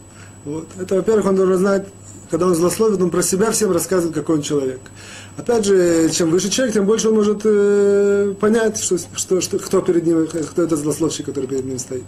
Вот. 0.45 0.69
Это, 0.79 0.95
во-первых, 0.95 1.25
он 1.25 1.35
должен 1.35 1.57
знать, 1.57 1.85
когда 2.29 2.47
он 2.47 2.55
злословит, 2.55 3.01
он 3.01 3.09
про 3.09 3.23
себя 3.23 3.51
всем 3.51 3.71
рассказывает, 3.71 4.15
какой 4.15 4.37
он 4.37 4.41
человек. 4.43 4.79
Опять 5.37 5.65
же, 5.65 6.09
чем 6.09 6.31
выше 6.31 6.49
человек, 6.49 6.73
тем 6.73 6.85
больше 6.85 7.09
он 7.09 7.15
может 7.15 7.41
э, 7.43 8.33
понять, 8.39 8.81
что, 8.81 8.97
что, 9.15 9.41
что, 9.41 9.59
кто 9.59 9.81
перед 9.81 10.05
ним, 10.05 10.25
кто 10.25 10.63
это 10.63 10.75
злословщик, 10.75 11.25
который 11.25 11.47
перед 11.47 11.65
ним 11.65 11.79
стоит. 11.79 12.03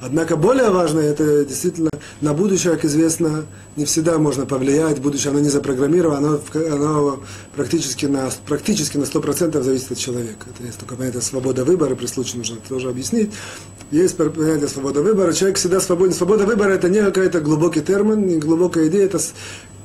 Однако 0.00 0.36
более 0.36 0.70
важно, 0.70 1.00
это 1.00 1.44
действительно 1.44 1.90
на 2.22 2.32
будущее, 2.32 2.72
как 2.72 2.84
известно, 2.84 3.44
не 3.76 3.84
всегда 3.84 4.18
можно 4.18 4.46
повлиять, 4.46 4.98
будущее 5.00 5.30
оно 5.30 5.40
не 5.40 5.48
запрограммировано, 5.50 6.18
оно, 6.18 6.40
оно 6.74 7.20
практически, 7.54 8.06
на, 8.06 8.30
практически 8.46 8.96
на 8.96 9.04
100% 9.04 9.62
зависит 9.62 9.92
от 9.92 9.98
человека. 9.98 10.46
Это 10.54 10.66
есть 10.66 10.78
только 10.78 10.96
понятие 10.96 11.22
свобода 11.22 11.64
выбора, 11.64 11.94
при 11.96 12.06
случае 12.06 12.38
нужно 12.38 12.56
тоже 12.66 12.88
объяснить. 12.88 13.30
Есть 13.90 14.16
понятие 14.16 14.68
свобода 14.68 15.02
выбора, 15.02 15.32
человек 15.32 15.58
всегда 15.58 15.80
свободен. 15.80 16.14
Свобода 16.14 16.46
выбора 16.46 16.72
это 16.72 16.88
не 16.88 17.02
какой-то 17.02 17.40
глубокий 17.40 17.80
термин, 17.80 18.26
не 18.26 18.38
глубокая 18.38 18.88
идея, 18.88 19.06
это 19.06 19.20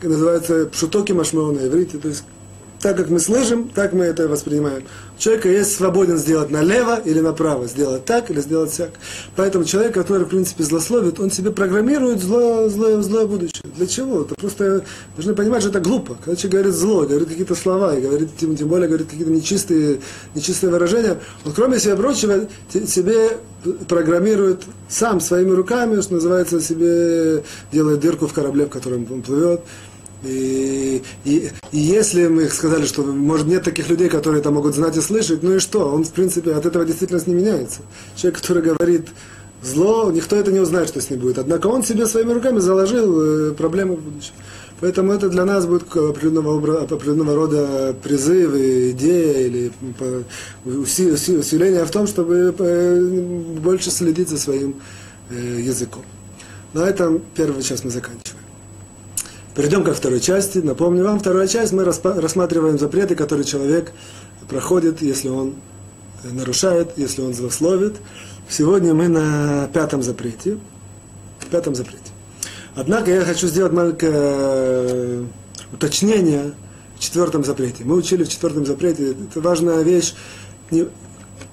называется 0.02 0.66
пшутоки 0.68 1.12
машмео 1.12 1.52
на 1.52 1.68
иврите, 1.68 1.98
то 1.98 2.08
есть 2.08 2.24
так 2.80 2.98
как 2.98 3.10
мы 3.10 3.20
слышим, 3.20 3.70
так 3.70 3.94
мы 3.94 4.06
это 4.06 4.28
воспринимаем. 4.28 4.84
У 5.18 5.22
человека 5.22 5.50
есть 5.50 5.76
свободен 5.76 6.18
сделать 6.18 6.52
налево 6.52 7.00
или 7.04 7.20
направо, 7.20 7.68
сделать 7.68 8.06
так 8.06 8.30
или 8.30 8.42
сделать 8.42 8.76
так. 8.76 8.92
Поэтому 9.36 9.64
человек, 9.64 9.94
который, 9.94 10.26
в 10.26 10.30
принципе, 10.30 10.64
злословит, 10.64 11.20
он 11.20 11.32
себе 11.32 11.52
программирует 11.52 12.22
зло, 12.22 12.68
злое, 12.68 13.02
злое 13.02 13.26
будущее. 13.26 13.64
Для 13.78 13.88
чего? 13.88 14.22
Это 14.24 14.36
просто 14.36 14.84
должны 15.16 15.34
понимать, 15.34 15.62
что 15.62 15.70
это 15.70 15.80
глупо. 15.80 16.16
Когда 16.16 16.36
человек 16.36 16.54
говорит 16.54 16.74
зло, 16.74 17.02
говорит 17.06 17.30
какие-то 17.30 17.56
слова, 17.56 17.96
и 17.96 18.02
говорит, 18.02 18.30
тем, 18.38 18.56
тем 18.58 18.68
более 18.68 18.88
говорит 18.88 19.08
какие-то 19.08 19.32
нечистые, 19.32 20.02
нечистые 20.34 20.72
выражения, 20.72 21.18
он, 21.46 21.54
кроме 21.54 21.78
всего 21.78 21.96
прочего, 21.96 22.48
себе 22.72 23.38
программирует 23.88 24.64
сам 24.90 25.20
своими 25.20 25.52
руками, 25.52 26.02
что 26.02 26.16
называется, 26.16 26.62
себе 26.62 27.44
делает 27.72 28.00
дырку 28.00 28.28
в 28.28 28.34
корабле, 28.34 28.66
в 28.66 28.70
котором 28.70 29.08
он 29.10 29.22
плывет. 29.22 29.62
И, 30.24 31.04
и, 31.24 31.52
и 31.72 31.78
если 31.78 32.28
мы 32.28 32.48
сказали, 32.48 32.86
что 32.86 33.04
может 33.04 33.48
нет 33.48 33.64
таких 33.64 33.90
людей, 33.90 34.10
которые 34.10 34.40
это 34.40 34.52
могут 34.52 34.76
знать 34.76 34.98
и 34.98 35.02
слышать, 35.02 35.44
ну 35.44 35.56
и 35.56 35.60
что? 35.60 35.92
Он, 35.92 36.04
в 36.04 36.12
принципе, 36.12 36.54
от 36.54 36.66
этого 36.66 36.86
действительность 36.86 37.28
не 37.28 37.36
меняется. 37.36 37.82
Человек, 38.16 38.42
который 38.42 38.64
говорит 38.64 39.10
зло, 39.62 40.12
никто 40.12 40.36
это 40.36 40.52
не 40.52 40.60
узнает, 40.60 40.90
что 40.90 41.02
с 41.02 41.10
ним 41.10 41.20
будет. 41.20 41.38
Однако 41.38 41.68
он 41.68 41.84
себе 41.84 42.06
своими 42.06 42.34
руками 42.34 42.60
заложил 42.60 43.22
э, 43.22 43.54
проблемы 43.54 43.96
в 43.96 44.02
будущем. 44.02 44.34
Поэтому 44.82 45.14
это 45.14 45.30
для 45.30 45.46
нас 45.46 45.66
будет 45.66 45.84
определенного, 45.96 46.82
определенного 46.82 47.36
рода 47.36 47.96
призыв, 48.04 48.54
идея 48.54 49.48
или 49.48 49.72
усиление 50.66 51.86
в 51.86 51.92
том, 51.92 52.08
чтобы 52.08 52.54
э, 52.58 53.02
больше 53.60 53.90
следить 53.90 54.30
за 54.30 54.38
своим 54.38 54.76
э, 55.30 55.62
языком. 55.62 56.04
На 56.74 56.82
этом 56.90 57.22
первую 57.36 57.64
часть 57.64 57.86
мы 57.86 57.92
заканчиваем. 57.92 58.45
Перейдем 59.56 59.86
ко 59.86 59.94
второй 59.94 60.20
части. 60.20 60.58
Напомню 60.58 61.06
вам, 61.06 61.18
вторая 61.18 61.48
часть 61.48 61.72
мы 61.72 61.86
рассматриваем 61.86 62.78
запреты, 62.78 63.16
которые 63.16 63.46
человек 63.46 63.94
проходит, 64.50 65.02
если 65.02 65.30
он 65.30 65.56
нарушает, 66.24 66.92
если 66.98 67.22
он 67.22 67.34
злословит. 67.34 67.96
Сегодня 68.50 68.94
мы 68.94 69.08
на 69.08 69.70
пятом 69.74 70.04
запрете. 70.04 70.58
Пятом 71.50 71.74
запрете. 71.74 72.00
Однако 72.76 73.12
я 73.12 73.22
хочу 73.22 73.48
сделать 73.48 73.72
маленькое 73.72 74.12
э, 74.14 75.26
уточнение 75.72 76.52
в 76.98 77.00
четвертом 77.00 77.46
запрете. 77.46 77.86
Мы 77.86 77.96
учили 77.96 78.26
в 78.26 78.30
четвертом 78.30 78.66
запрете, 78.66 79.12
это 79.12 79.40
важная 79.40 79.84
вещь, 79.84 80.16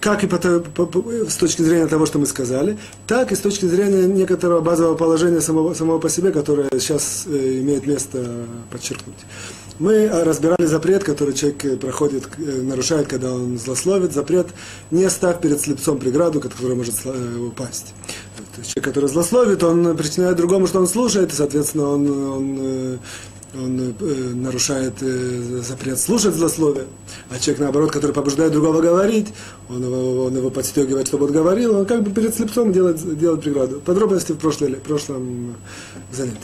как 0.02 0.24
и 0.24 0.26
по, 0.26 0.36
по, 0.36 0.86
по, 0.86 1.10
с 1.30 1.36
точки 1.36 1.62
зрения 1.62 1.86
того, 1.86 2.06
что 2.06 2.18
мы 2.18 2.26
сказали, 2.26 2.76
так 3.06 3.30
и 3.30 3.36
с 3.36 3.38
точки 3.38 3.66
зрения 3.66 4.04
некоторого 4.04 4.60
базового 4.60 4.96
положения 4.96 5.40
самого, 5.40 5.74
самого 5.74 6.00
по 6.00 6.08
себе, 6.08 6.32
которое 6.32 6.68
сейчас 6.72 7.24
э, 7.26 7.60
имеет 7.60 7.86
место 7.86 8.46
подчеркнуть. 8.68 9.14
Мы 9.78 10.08
разбирали 10.08 10.66
запрет, 10.66 11.04
который 11.04 11.34
человек 11.34 11.64
э, 11.64 11.76
проходит, 11.76 12.24
э, 12.36 12.62
нарушает, 12.62 13.06
когда 13.06 13.32
он 13.32 13.58
злословит. 13.58 14.12
Запрет 14.12 14.48
не 14.90 15.08
ставь 15.08 15.40
перед 15.40 15.60
слепцом 15.60 15.98
преграду, 15.98 16.40
которая 16.40 16.74
может 16.74 16.94
э, 17.04 17.36
упасть. 17.38 17.94
Человек, 18.56 18.84
который 18.84 19.08
злословит, 19.08 19.62
он 19.62 19.96
причиняет 19.96 20.36
другому, 20.36 20.66
что 20.66 20.80
он 20.80 20.88
слушает, 20.88 21.32
и, 21.32 21.36
соответственно, 21.36 21.88
он, 21.88 22.10
он 22.10 22.98
он 23.54 23.94
э, 24.00 24.14
нарушает 24.34 24.94
э, 25.02 25.60
запрет 25.62 25.98
слушать 25.98 26.34
злословие, 26.34 26.86
а 27.30 27.38
человек, 27.38 27.60
наоборот, 27.60 27.92
который 27.92 28.12
побуждает 28.12 28.52
другого 28.52 28.80
говорить, 28.80 29.28
он 29.68 29.84
его, 29.84 30.24
он 30.24 30.36
его 30.36 30.50
подстегивает, 30.50 31.06
чтобы 31.06 31.26
он 31.26 31.32
говорил, 31.32 31.76
он 31.76 31.86
как 31.86 32.02
бы 32.02 32.10
перед 32.10 32.34
слепцом 32.34 32.72
делает, 32.72 33.18
делает 33.18 33.42
преграду. 33.42 33.80
Подробности 33.80 34.32
в, 34.32 34.38
прошлой, 34.38 34.74
в 34.74 34.80
прошлом 34.82 35.56
занятии. 36.10 36.38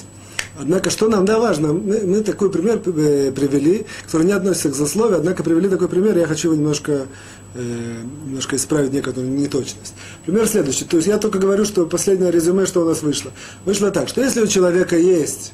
Однако, 0.61 0.90
что 0.90 1.09
нам 1.09 1.25
да, 1.25 1.38
важно, 1.38 1.73
мы, 1.73 2.01
мы 2.01 2.21
такой 2.23 2.51
пример 2.51 2.83
э, 2.85 3.33
привели, 3.33 3.87
который 4.05 4.27
не 4.27 4.33
относится 4.33 4.71
к 4.71 4.75
злословию, 4.75 5.18
однако 5.18 5.42
привели 5.42 5.68
такой 5.68 5.88
пример, 5.88 6.18
я 6.18 6.27
хочу 6.27 6.49
его 6.49 6.61
немножко, 6.61 7.07
э, 7.55 8.03
немножко 8.27 8.57
исправить 8.57 8.92
некоторую 8.92 9.31
неточность. 9.31 9.94
Пример 10.27 10.49
следующий. 10.49 10.85
То 10.85 10.97
есть 10.97 11.09
я 11.09 11.18
только 11.18 11.38
говорю, 11.38 11.64
что 11.64 11.87
последнее 11.87 12.31
резюме, 12.33 12.66
что 12.66 12.83
у 12.83 12.85
нас 12.85 13.03
вышло. 13.03 13.31
Вышло 13.64 13.90
так, 13.92 14.09
что 14.09 14.21
если 14.21 14.42
у 14.42 14.47
человека 14.47 14.99
есть 14.99 15.53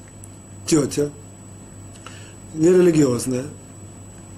тетя, 0.67 1.11
нерелигиозная, 2.55 3.45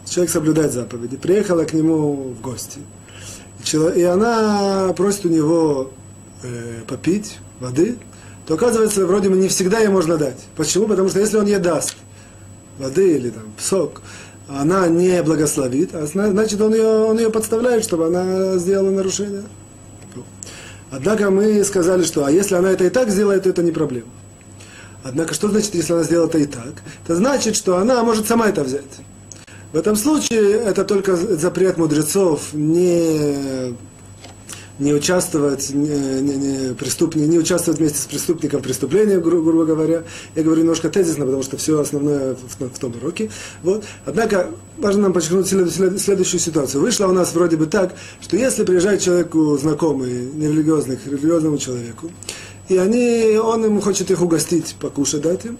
человек 0.06 0.30
соблюдает 0.30 0.72
заповеди, 0.72 1.16
приехала 1.16 1.64
к 1.64 1.72
нему 1.72 2.34
в 2.36 2.40
гости, 2.40 2.80
и 3.94 4.02
она 4.02 4.92
просит 4.96 5.26
у 5.26 5.28
него 5.28 5.90
э, 6.42 6.82
попить 6.86 7.38
воды, 7.60 7.96
то 8.46 8.54
оказывается, 8.54 9.06
вроде 9.06 9.28
бы 9.28 9.36
не 9.36 9.48
всегда 9.48 9.80
ей 9.80 9.88
можно 9.88 10.16
дать. 10.16 10.38
Почему? 10.56 10.86
Потому 10.86 11.08
что 11.08 11.18
если 11.18 11.36
он 11.36 11.46
ей 11.46 11.58
даст 11.58 11.96
воды 12.78 13.16
или 13.16 13.30
там 13.30 13.44
сок, 13.58 14.02
она 14.48 14.86
не 14.86 15.20
благословит, 15.22 15.94
а 15.94 16.06
значит 16.06 16.60
он 16.60 16.72
ее, 16.72 16.86
он 16.86 17.18
ее 17.18 17.30
подставляет, 17.30 17.82
чтобы 17.82 18.06
она 18.06 18.56
сделала 18.58 18.90
нарушение. 18.90 19.42
Однако 20.90 21.30
мы 21.30 21.64
сказали, 21.64 22.04
что 22.04 22.24
а 22.24 22.30
если 22.30 22.54
она 22.54 22.70
это 22.70 22.84
и 22.84 22.90
так 22.90 23.10
сделает, 23.10 23.42
то 23.42 23.48
это 23.48 23.62
не 23.62 23.72
проблема. 23.72 24.08
Однако, 25.08 25.34
что 25.34 25.48
значит, 25.48 25.74
если 25.74 25.92
она 25.92 26.02
сделала 26.02 26.26
это 26.26 26.38
и 26.38 26.46
так? 26.46 26.82
Это 27.04 27.14
значит, 27.14 27.54
что 27.54 27.76
она 27.76 28.02
может 28.02 28.26
сама 28.26 28.48
это 28.48 28.64
взять. 28.64 28.82
В 29.72 29.76
этом 29.76 29.94
случае 29.94 30.52
это 30.52 30.84
только 30.84 31.16
запрет 31.16 31.76
мудрецов 31.76 32.52
не, 32.52 33.76
не 34.78 34.92
участвовать, 34.92 35.70
не, 35.70 36.20
не, 36.20 36.36
не, 36.36 36.74
преступник, 36.74 37.26
не 37.28 37.38
участвовать 37.38 37.78
вместе 37.78 37.98
с 37.98 38.06
преступником 38.06 38.60
в 38.60 38.64
преступлении, 38.64 39.16
гру, 39.16 39.42
грубо 39.42 39.64
говоря. 39.64 40.02
Я 40.34 40.42
говорю 40.42 40.62
немножко 40.62 40.88
тезисно, 40.88 41.24
потому 41.24 41.42
что 41.42 41.56
все 41.56 41.78
основное 41.78 42.34
в, 42.34 42.68
в 42.68 42.78
том 42.78 42.92
уроке. 42.96 43.30
Вот. 43.62 43.84
Однако 44.06 44.50
важно 44.78 45.02
нам 45.02 45.12
подчеркнуть 45.12 45.46
следующую 45.46 46.40
ситуацию. 46.40 46.80
Вышло 46.80 47.06
у 47.06 47.12
нас 47.12 47.32
вроде 47.32 47.56
бы 47.56 47.66
так, 47.66 47.94
что 48.20 48.36
если 48.36 48.64
приезжает 48.64 49.02
человеку 49.02 49.56
знакомый, 49.56 50.30
нерелигиозный, 50.34 50.98
религиозному 51.06 51.58
человеку, 51.58 52.10
и 52.68 52.76
они, 52.76 53.36
он 53.36 53.64
им 53.64 53.80
хочет 53.80 54.10
их 54.10 54.20
угостить, 54.22 54.76
покушать 54.80 55.22
дать 55.22 55.44
им, 55.44 55.58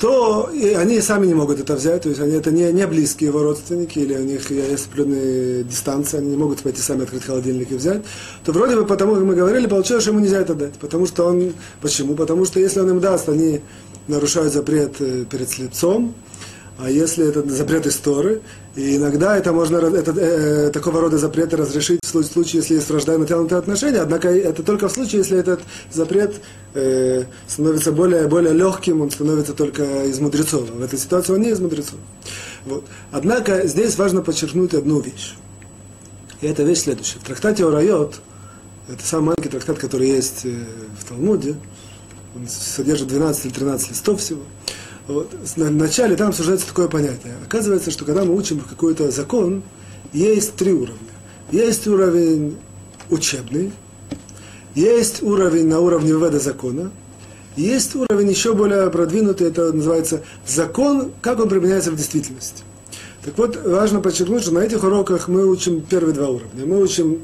то 0.00 0.48
и 0.50 0.68
они 0.68 0.98
сами 1.02 1.26
не 1.26 1.34
могут 1.34 1.60
это 1.60 1.74
взять, 1.74 2.02
то 2.02 2.08
есть 2.08 2.20
они 2.20 2.32
это 2.32 2.50
не, 2.50 2.72
не 2.72 2.86
близкие 2.86 3.28
его 3.28 3.42
родственники, 3.42 3.98
или 3.98 4.14
у 4.14 4.24
них 4.24 4.50
есть 4.50 4.86
определенные 4.86 5.62
дистанции, 5.64 6.16
они 6.16 6.30
не 6.30 6.36
могут 6.38 6.60
пойти 6.60 6.80
сами 6.80 7.02
открыть 7.02 7.24
холодильник 7.24 7.70
и 7.70 7.74
взять, 7.74 8.02
то 8.42 8.52
вроде 8.52 8.76
бы 8.76 8.86
потому, 8.86 9.14
как 9.14 9.24
мы 9.24 9.34
говорили, 9.34 9.66
получилось, 9.66 10.02
что 10.02 10.12
ему 10.12 10.20
нельзя 10.20 10.40
это 10.40 10.54
дать. 10.54 10.74
Потому 10.74 11.06
что 11.06 11.26
он, 11.26 11.52
почему? 11.82 12.14
Потому 12.14 12.46
что 12.46 12.60
если 12.60 12.80
он 12.80 12.88
им 12.88 13.00
даст, 13.00 13.28
они 13.28 13.60
нарушают 14.08 14.54
запрет 14.54 14.96
э, 15.00 15.26
перед 15.30 15.50
слепцом, 15.50 16.14
а 16.82 16.90
если 16.90 17.28
это 17.28 17.48
запрет 17.48 17.86
истории, 17.86 18.40
и 18.74 18.96
иногда 18.96 19.36
это 19.36 19.52
можно, 19.52 19.76
это, 19.76 20.12
э, 20.12 20.70
такого 20.70 21.00
рода 21.00 21.18
запреты 21.18 21.56
разрешить 21.56 22.00
в 22.02 22.22
случае, 22.22 22.60
если 22.60 22.74
есть 22.74 22.88
враждебно 22.88 23.20
натянутые 23.20 23.58
отношения, 23.58 23.98
однако 23.98 24.28
это 24.28 24.62
только 24.62 24.88
в 24.88 24.92
случае, 24.92 25.18
если 25.18 25.38
этот 25.38 25.60
запрет 25.92 26.36
э, 26.74 27.24
становится 27.46 27.92
более, 27.92 28.28
более 28.28 28.54
легким, 28.54 29.02
он 29.02 29.10
становится 29.10 29.52
только 29.52 30.04
из 30.04 30.20
мудрецов. 30.20 30.70
В 30.70 30.82
этой 30.82 30.98
ситуации 30.98 31.34
он 31.34 31.42
не 31.42 31.50
из 31.50 31.60
мудрецов. 31.60 31.98
Вот. 32.64 32.84
Однако 33.10 33.66
здесь 33.66 33.96
важно 33.98 34.22
подчеркнуть 34.22 34.72
одну 34.72 35.00
вещь. 35.00 35.34
И 36.40 36.46
эта 36.46 36.62
вещь 36.62 36.80
следующая. 36.80 37.18
В 37.18 37.24
трактате 37.24 37.66
Орайот, 37.66 38.20
это 38.88 39.06
самый 39.06 39.34
маленький 39.36 39.50
трактат, 39.50 39.78
который 39.78 40.08
есть 40.08 40.42
э, 40.44 40.54
в 40.98 41.04
Талмуде, 41.04 41.56
он 42.34 42.48
содержит 42.48 43.08
12 43.08 43.46
или 43.46 43.52
13 43.52 43.90
листов 43.90 44.20
всего, 44.20 44.42
вот, 45.12 45.34
вначале 45.56 46.16
там 46.16 46.28
обсуждается 46.28 46.66
такое 46.66 46.88
понятие. 46.88 47.34
Оказывается, 47.44 47.90
что 47.90 48.04
когда 48.04 48.24
мы 48.24 48.34
учим 48.34 48.60
какой-то 48.60 49.10
закон, 49.10 49.62
есть 50.12 50.54
три 50.54 50.72
уровня. 50.72 50.96
Есть 51.50 51.86
уровень 51.86 52.56
учебный, 53.10 53.72
есть 54.74 55.22
уровень 55.22 55.66
на 55.66 55.80
уровне 55.80 56.14
ввода 56.14 56.38
закона, 56.38 56.92
есть 57.56 57.96
уровень 57.96 58.30
еще 58.30 58.54
более 58.54 58.88
продвинутый, 58.90 59.48
это 59.48 59.72
называется 59.72 60.22
закон, 60.46 61.12
как 61.20 61.40
он 61.40 61.48
применяется 61.48 61.90
в 61.90 61.96
действительности. 61.96 62.62
Так 63.24 63.36
вот, 63.36 63.60
важно 63.66 64.00
подчеркнуть, 64.00 64.42
что 64.42 64.54
на 64.54 64.60
этих 64.60 64.82
уроках 64.82 65.28
мы 65.28 65.46
учим 65.46 65.82
первые 65.82 66.14
два 66.14 66.28
уровня. 66.28 66.64
Мы 66.64 66.80
учим 66.80 67.18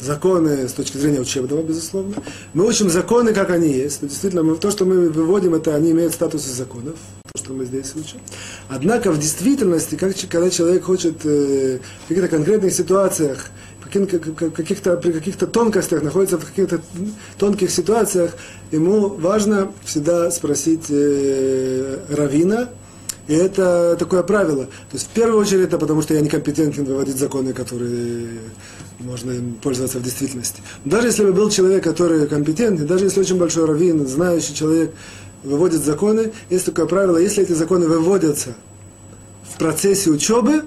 законы 0.00 0.68
с 0.68 0.72
точки 0.72 0.96
зрения 0.96 1.20
учебного, 1.20 1.62
безусловно. 1.62 2.14
Мы 2.54 2.66
учим 2.66 2.90
законы, 2.90 3.32
как 3.32 3.50
они 3.50 3.68
есть. 3.68 4.00
Действительно, 4.00 4.42
мы, 4.42 4.56
то, 4.56 4.70
что 4.70 4.84
мы 4.84 5.08
выводим, 5.08 5.54
это 5.54 5.74
они 5.74 5.90
имеют 5.92 6.14
статус 6.14 6.44
законов, 6.44 6.96
то, 7.32 7.38
что 7.38 7.52
мы 7.52 7.64
здесь 7.64 7.92
учим. 7.94 8.18
Однако 8.68 9.12
в 9.12 9.18
действительности, 9.18 9.96
как, 9.96 10.14
когда 10.28 10.50
человек 10.50 10.84
хочет 10.84 11.24
э, 11.24 11.78
в 12.04 12.08
каких-то 12.08 12.28
конкретных 12.28 12.72
ситуациях, 12.72 13.50
каких-то, 13.90 14.96
при 14.96 15.12
каких-то 15.12 15.46
тонкостях, 15.46 16.02
находится 16.02 16.38
в 16.38 16.44
каких-то 16.44 16.80
тонких 17.38 17.70
ситуациях, 17.70 18.36
ему 18.70 19.08
важно 19.08 19.72
всегда 19.84 20.30
спросить 20.30 20.86
э, 20.90 21.98
равина, 22.10 22.68
и 23.26 23.34
это 23.34 23.96
такое 23.98 24.22
правило. 24.22 24.64
То 24.64 24.94
есть 24.94 25.06
в 25.06 25.10
первую 25.10 25.40
очередь 25.40 25.66
это 25.66 25.78
потому, 25.78 26.02
что 26.02 26.14
я 26.14 26.20
некомпетентен 26.20 26.84
выводить 26.84 27.16
законы, 27.16 27.52
которые 27.52 28.28
можно 29.00 29.32
им 29.32 29.54
пользоваться 29.54 29.98
в 29.98 30.02
действительности. 30.02 30.62
даже 30.84 31.08
если 31.08 31.24
бы 31.24 31.32
был 31.32 31.50
человек, 31.50 31.82
который 31.82 32.26
компетентный, 32.26 32.86
даже 32.86 33.04
если 33.04 33.20
очень 33.20 33.38
большой 33.38 33.64
раввин, 33.64 34.06
знающий 34.06 34.54
человек, 34.54 34.92
выводит 35.42 35.82
законы, 35.82 36.32
есть 36.50 36.66
такое 36.66 36.86
правило, 36.86 37.16
если 37.16 37.42
эти 37.42 37.52
законы 37.52 37.88
выводятся 37.88 38.54
в 39.54 39.58
процессе 39.58 40.10
учебы, 40.10 40.64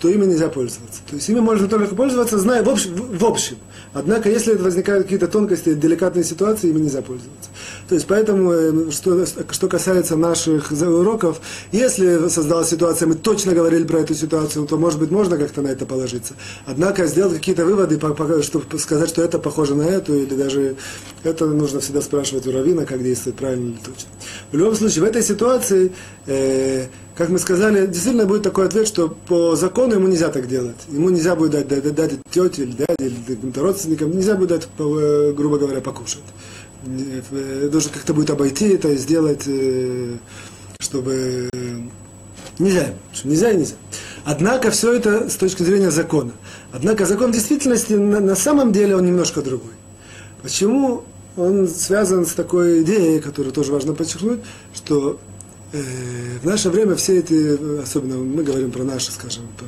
то 0.00 0.08
ими 0.08 0.24
нельзя 0.26 0.48
пользоваться. 0.48 1.00
То 1.08 1.16
есть 1.16 1.28
ими 1.28 1.40
можно 1.40 1.68
только 1.68 1.94
пользоваться, 1.94 2.38
зная 2.38 2.62
в 2.62 2.68
общем. 2.68 2.94
В 2.94 3.24
общем. 3.24 3.56
Однако, 3.94 4.28
если 4.28 4.54
возникают 4.54 5.04
какие-то 5.04 5.28
тонкости, 5.28 5.72
деликатные 5.74 6.24
ситуации, 6.24 6.70
ими 6.70 6.80
нельзя 6.80 7.00
пользоваться. 7.00 7.50
То 7.88 7.94
есть, 7.94 8.06
поэтому, 8.06 8.52
э, 8.52 8.90
что, 8.90 9.24
что 9.24 9.68
касается 9.68 10.16
наших 10.16 10.72
уроков, 10.72 11.40
если 11.70 12.28
создалась 12.28 12.68
ситуация, 12.68 13.06
мы 13.06 13.14
точно 13.14 13.54
говорили 13.54 13.84
про 13.84 14.00
эту 14.00 14.14
ситуацию, 14.14 14.66
то, 14.66 14.76
может 14.76 14.98
быть, 14.98 15.12
можно 15.12 15.38
как-то 15.38 15.62
на 15.62 15.68
это 15.68 15.86
положиться. 15.86 16.34
Однако, 16.66 17.06
сделать 17.06 17.36
какие-то 17.36 17.64
выводы, 17.64 18.00
чтобы 18.42 18.78
сказать, 18.78 19.08
что 19.08 19.22
это 19.22 19.38
похоже 19.38 19.76
на 19.76 19.84
эту, 19.84 20.14
или 20.14 20.34
даже 20.34 20.76
это 21.22 21.46
нужно 21.46 21.78
всегда 21.78 22.02
спрашивать 22.02 22.46
у 22.48 22.52
Равина, 22.52 22.84
как 22.86 23.02
действовать 23.02 23.38
правильно 23.38 23.70
или 23.70 23.78
точно. 23.78 24.10
В 24.50 24.56
любом 24.56 24.74
случае, 24.74 25.04
в 25.04 25.06
этой 25.06 25.22
ситуации, 25.22 25.92
э, 26.26 26.86
как 27.16 27.28
мы 27.28 27.38
сказали, 27.38 27.86
действительно 27.86 28.26
будет 28.26 28.42
такой 28.42 28.66
ответ, 28.66 28.88
что 28.88 29.08
по 29.08 29.54
закону 29.54 29.94
ему 29.94 30.08
нельзя 30.08 30.30
так 30.30 30.48
делать. 30.48 30.76
Ему 30.88 31.10
нельзя 31.10 31.36
будет 31.36 31.52
дать, 31.52 31.68
дать, 31.68 31.94
дать 31.94 32.12
тете 32.30 32.62
или 32.62 32.72
дяде 32.72 32.96
или 32.98 33.16
каким-то 33.26 33.62
родственникам, 33.62 34.10
нельзя 34.10 34.34
будет 34.34 34.48
дать, 34.48 34.68
э, 34.78 35.32
грубо 35.36 35.58
говоря, 35.58 35.80
покушать. 35.80 36.22
Э, 36.86 37.68
должен 37.70 37.92
как-то 37.92 38.14
будет 38.14 38.30
обойти 38.30 38.68
это, 38.70 38.94
сделать, 38.96 39.44
э, 39.46 40.16
чтобы... 40.78 41.48
Нельзя, 42.58 42.94
нельзя 43.24 43.50
и 43.50 43.56
нельзя. 43.56 43.74
Однако 44.24 44.70
все 44.70 44.92
это 44.92 45.28
с 45.28 45.34
точки 45.34 45.62
зрения 45.64 45.90
закона. 45.90 46.32
Однако 46.72 47.04
закон 47.04 47.30
в 47.30 47.34
действительности 47.34 47.94
на, 47.94 48.36
самом 48.36 48.72
деле 48.72 48.96
он 48.96 49.06
немножко 49.06 49.42
другой. 49.42 49.72
Почему 50.40 51.04
он 51.36 51.66
связан 51.68 52.26
с 52.26 52.32
такой 52.32 52.82
идеей, 52.82 53.20
которую 53.20 53.52
тоже 53.52 53.72
важно 53.72 53.92
подчеркнуть, 53.92 54.40
что 54.72 55.18
э, 55.18 55.33
в 55.74 56.46
наше 56.46 56.70
время 56.70 56.94
все 56.94 57.18
эти, 57.18 57.80
особенно 57.82 58.16
мы 58.16 58.42
говорим 58.44 58.70
про 58.70 58.84
наше, 58.84 59.10
скажем, 59.12 59.44
про 59.58 59.66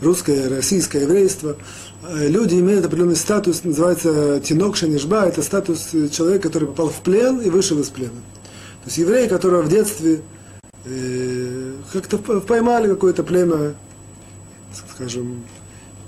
русское, 0.00 0.48
российское 0.48 1.02
еврейство, 1.02 1.56
э, 2.02 2.28
люди 2.28 2.54
имеют 2.56 2.86
определенный 2.86 3.16
статус, 3.16 3.64
называется 3.64 4.40
тинок 4.40 4.76
шанишба, 4.76 5.26
это 5.26 5.42
статус 5.42 5.90
человека, 6.10 6.48
который 6.48 6.68
попал 6.68 6.88
в 6.88 7.00
плен 7.00 7.40
и 7.40 7.50
вышел 7.50 7.78
из 7.80 7.88
плена. 7.88 8.10
То 8.10 8.86
есть 8.86 8.98
еврей, 8.98 9.28
которого 9.28 9.62
в 9.62 9.68
детстве 9.68 10.22
э, 10.84 11.72
как-то 11.92 12.18
поймали 12.18 12.88
какое-то 12.88 13.22
племя, 13.22 13.74
скажем, 14.94 15.44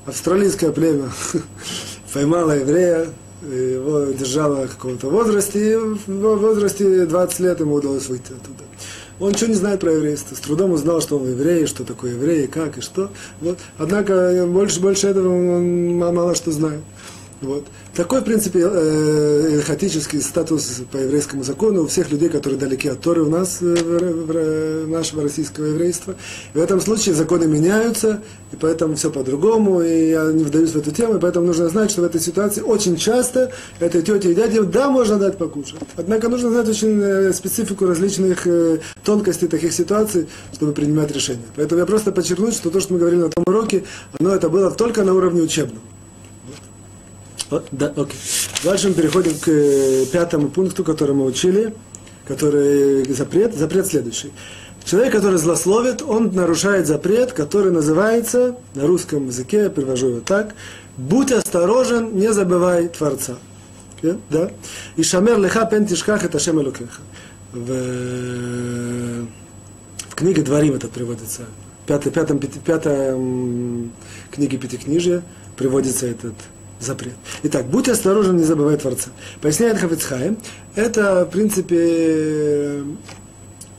австралийское 0.06 0.72
племя, 0.72 1.10
поймало 2.12 2.52
еврея, 2.52 3.08
его 3.42 4.12
держало 4.12 4.66
в 4.66 4.76
каком-то 4.76 5.08
возрасте, 5.08 5.72
и 5.72 5.76
в 5.76 5.96
возрасте 6.36 7.06
20 7.06 7.40
лет 7.40 7.60
ему 7.60 7.74
удалось 7.74 8.06
выйти 8.08 8.32
оттуда. 8.32 8.69
Он 9.20 9.32
ничего 9.32 9.48
не 9.48 9.54
знает 9.54 9.80
про 9.80 9.92
еврейство. 9.92 10.34
С 10.34 10.40
трудом 10.40 10.72
узнал, 10.72 11.00
что 11.00 11.18
он 11.18 11.28
еврей, 11.30 11.66
что 11.66 11.84
такое 11.84 12.12
еврей, 12.12 12.46
как 12.46 12.78
и 12.78 12.80
что. 12.80 13.10
Вот. 13.40 13.58
Однако 13.78 14.46
больше, 14.46 14.80
больше 14.80 15.08
этого 15.08 15.28
он 15.28 15.98
мало 15.98 16.34
что 16.34 16.50
знает. 16.50 16.80
Вот. 17.40 17.66
Такой, 17.94 18.20
в 18.20 18.24
принципе, 18.24 18.60
э, 18.62 19.62
хаотический 19.64 20.20
статус 20.20 20.82
по 20.92 20.98
еврейскому 20.98 21.42
закону 21.42 21.84
у 21.84 21.86
всех 21.86 22.10
людей, 22.10 22.28
которые 22.28 22.58
далеки 22.58 22.88
от 22.88 23.00
Торы 23.00 23.22
у 23.22 23.30
нас, 23.30 23.58
э, 23.62 23.74
в, 23.74 24.86
нашего 24.88 25.22
российского 25.22 25.66
еврейства. 25.66 26.16
И 26.52 26.58
в 26.58 26.60
этом 26.60 26.82
случае 26.82 27.14
законы 27.14 27.46
меняются, 27.46 28.22
и 28.52 28.56
поэтому 28.56 28.94
все 28.94 29.10
по-другому, 29.10 29.80
и 29.80 30.10
я 30.10 30.30
не 30.32 30.44
вдаюсь 30.44 30.70
в 30.70 30.76
эту 30.76 30.90
тему, 30.90 31.16
и 31.16 31.18
поэтому 31.18 31.46
нужно 31.46 31.68
знать, 31.70 31.90
что 31.90 32.02
в 32.02 32.04
этой 32.04 32.20
ситуации 32.20 32.60
очень 32.60 32.96
часто 32.96 33.52
этой 33.78 34.02
тете 34.02 34.32
и 34.32 34.34
дяде, 34.34 34.62
да, 34.62 34.90
можно 34.90 35.18
дать 35.18 35.38
покушать. 35.38 35.80
Однако 35.96 36.28
нужно 36.28 36.50
знать 36.50 36.68
очень 36.68 37.00
э, 37.00 37.32
специфику 37.32 37.86
различных 37.86 38.46
э, 38.46 38.80
тонкостей 39.02 39.48
таких 39.48 39.72
ситуаций, 39.72 40.28
чтобы 40.52 40.72
принимать 40.72 41.10
решения. 41.10 41.46
Поэтому 41.56 41.80
я 41.80 41.86
просто 41.86 42.12
подчеркну, 42.12 42.52
что 42.52 42.68
то, 42.68 42.80
что 42.80 42.92
мы 42.92 42.98
говорили 42.98 43.22
на 43.22 43.30
том 43.30 43.44
уроке, 43.46 43.84
оно 44.18 44.34
это 44.34 44.50
было 44.50 44.70
только 44.70 45.04
на 45.04 45.14
уровне 45.14 45.40
учебном. 45.40 45.80
Да, 47.50 47.92
окей. 47.96 48.18
Дальше 48.62 48.88
мы 48.88 48.94
переходим 48.94 49.36
к 49.38 49.48
э, 49.48 50.06
пятому 50.12 50.48
пункту, 50.48 50.84
который 50.84 51.14
мы 51.14 51.24
учили, 51.24 51.74
который 52.26 53.04
запрет. 53.12 53.54
Запрет 53.54 53.86
следующий. 53.86 54.30
Человек, 54.84 55.12
который 55.12 55.38
злословит, 55.38 56.02
он 56.02 56.34
нарушает 56.34 56.86
запрет, 56.86 57.32
который 57.32 57.70
называется, 57.72 58.56
на 58.74 58.86
русском 58.86 59.26
языке, 59.26 59.64
я 59.64 59.68
перевожу 59.68 60.08
его 60.08 60.20
так, 60.20 60.54
«Будь 60.96 61.32
осторожен, 61.32 62.16
не 62.16 62.32
забывай 62.32 62.88
Творца». 62.88 63.36
Да? 64.30 64.50
И 64.96 65.02
шамер 65.02 65.38
леха 65.38 65.66
пен 65.66 65.86
тишках 65.86 66.24
это 66.24 66.38
шем. 66.38 66.56
В, 67.52 67.72
в 70.08 70.14
книге 70.14 70.42
Дворим 70.42 70.74
это 70.74 70.88
приводится. 70.88 71.42
В 71.84 71.86
пятой, 71.86 72.10
пятом, 72.12 72.38
пятом 72.38 73.92
книге 74.30 74.56
Пятикнижия 74.56 75.22
приводится 75.56 76.06
этот 76.06 76.34
запрет. 76.80 77.14
Итак, 77.44 77.66
будь 77.66 77.88
осторожен, 77.88 78.36
не 78.36 78.44
забывай 78.44 78.76
Творца. 78.76 79.10
Поясняет 79.40 79.78
Хафицхайм, 79.78 80.38
это, 80.74 81.24
в 81.26 81.30
принципе, 81.30 82.82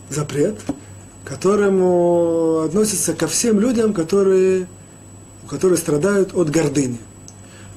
запрет, 0.10 0.60
которому 1.26 2.62
относится 2.66 3.14
ко 3.14 3.28
всем 3.28 3.60
людям, 3.60 3.94
которые, 3.94 4.68
которые 5.50 5.78
страдают 5.78 6.34
от 6.34 6.50
гордыни. 6.50 7.00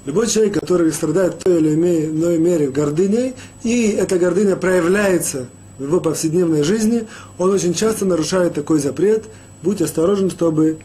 Любой 0.04 0.26
человек, 0.26 0.60
который 0.60 0.92
страдает 0.92 1.38
той 1.38 1.58
или 1.58 1.74
иной 1.74 2.36
мере 2.36 2.68
гордыней, 2.68 3.34
и 3.62 3.88
эта 3.88 4.18
гордыня 4.18 4.56
проявляется 4.56 5.46
в 5.78 5.84
его 5.84 5.98
повседневной 6.00 6.62
жизни, 6.62 7.06
он 7.38 7.50
очень 7.50 7.72
часто 7.72 8.04
нарушает 8.04 8.54
такой 8.54 8.80
запрет, 8.80 9.24
будь 9.62 9.80
осторожен, 9.80 10.30
чтобы, 10.30 10.78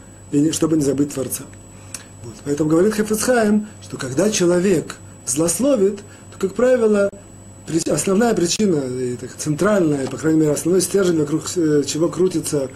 чтобы 0.51 0.77
не 0.77 0.83
забыть 0.83 1.13
Творца. 1.13 1.43
Вот. 2.23 2.33
Поэтому 2.43 2.69
говорит 2.69 2.95
Хефецхайм, 2.95 3.67
что 3.81 3.97
когда 3.97 4.29
человек 4.29 4.95
злословит, 5.25 5.99
то, 6.31 6.39
как 6.39 6.55
правило, 6.55 7.09
основная 7.89 8.33
причина, 8.33 8.81
центральная, 9.37 10.07
по 10.07 10.17
крайней 10.17 10.39
мере, 10.41 10.53
основной 10.53 10.81
стержень, 10.81 11.19
вокруг 11.19 11.43
э, 11.55 11.83
чего 11.85 12.09
крутится 12.09 12.69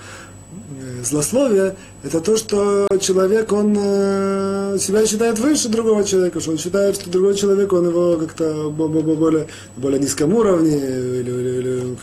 злословие, 1.03 1.75
это 2.03 2.21
то, 2.21 2.37
что 2.37 2.87
человек, 2.99 3.51
он 3.51 3.75
э, 3.77 4.77
себя 4.79 5.05
считает 5.05 5.37
выше 5.39 5.69
другого 5.69 6.03
человека, 6.03 6.39
что 6.39 6.51
он 6.51 6.57
считает, 6.57 6.95
что 6.95 7.09
другой 7.09 7.35
человек, 7.35 7.71
он 7.73 7.89
его 7.89 8.17
как-то 8.17 8.69
более, 8.69 9.47
более 9.77 9.99
низком 9.99 10.33
уровне, 10.33 10.77
или, 10.77 11.31
или, 11.31 11.59
или 11.59 11.97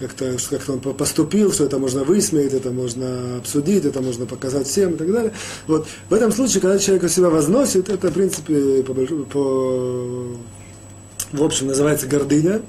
как-то, 0.00 0.36
как 0.50 0.68
он 0.68 0.80
поступил, 0.80 1.52
что 1.52 1.64
это 1.64 1.78
можно 1.78 2.04
высмеять, 2.04 2.52
это 2.52 2.70
можно 2.70 3.36
обсудить, 3.38 3.84
это 3.84 4.00
можно 4.02 4.26
показать 4.26 4.66
всем 4.66 4.94
и 4.94 4.96
так 4.96 5.12
далее. 5.12 5.32
Вот. 5.66 5.86
В 6.10 6.14
этом 6.14 6.32
случае, 6.32 6.60
когда 6.60 6.78
человек 6.78 7.10
себя 7.10 7.30
возносит, 7.30 7.88
это, 7.88 8.10
в 8.10 8.14
принципе, 8.14 8.82
по, 8.82 8.94
по 8.94 10.36
в 11.32 11.42
общем, 11.42 11.66
называется 11.68 12.06
гордыня. 12.06 12.62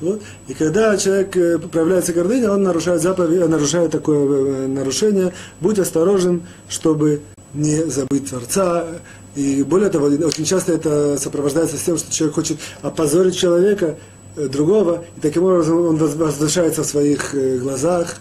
Вот. 0.00 0.22
И 0.48 0.54
когда 0.54 0.96
человек 0.96 1.36
э, 1.36 1.58
проявляется 1.58 2.12
гордыня, 2.12 2.52
он 2.52 2.62
нарушает 2.62 3.02
заповедь, 3.02 3.46
нарушает 3.48 3.90
такое 3.90 4.18
э, 4.18 4.66
нарушение. 4.66 5.32
Будь 5.60 5.78
осторожен, 5.78 6.42
чтобы 6.68 7.20
не 7.52 7.84
забыть 7.84 8.30
Творца. 8.30 8.86
И 9.34 9.62
более 9.62 9.90
того, 9.90 10.06
очень 10.06 10.44
часто 10.44 10.72
это 10.72 11.18
сопровождается 11.18 11.76
с 11.76 11.82
тем, 11.82 11.98
что 11.98 12.12
человек 12.12 12.34
хочет 12.34 12.58
опозорить 12.82 13.36
человека, 13.36 13.96
э, 14.36 14.48
другого, 14.48 15.04
и 15.16 15.20
таким 15.20 15.44
образом 15.44 15.80
он 15.80 15.96
возвышается 15.96 16.82
в 16.82 16.86
своих 16.86 17.34
глазах. 17.60 18.16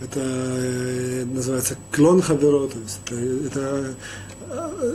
Это 0.00 0.20
называется 1.32 1.76
клон 1.92 2.20
хаверо, 2.20 2.68
то 2.68 2.78
есть 2.78 2.98
это, 3.06 3.14
это 3.46 3.94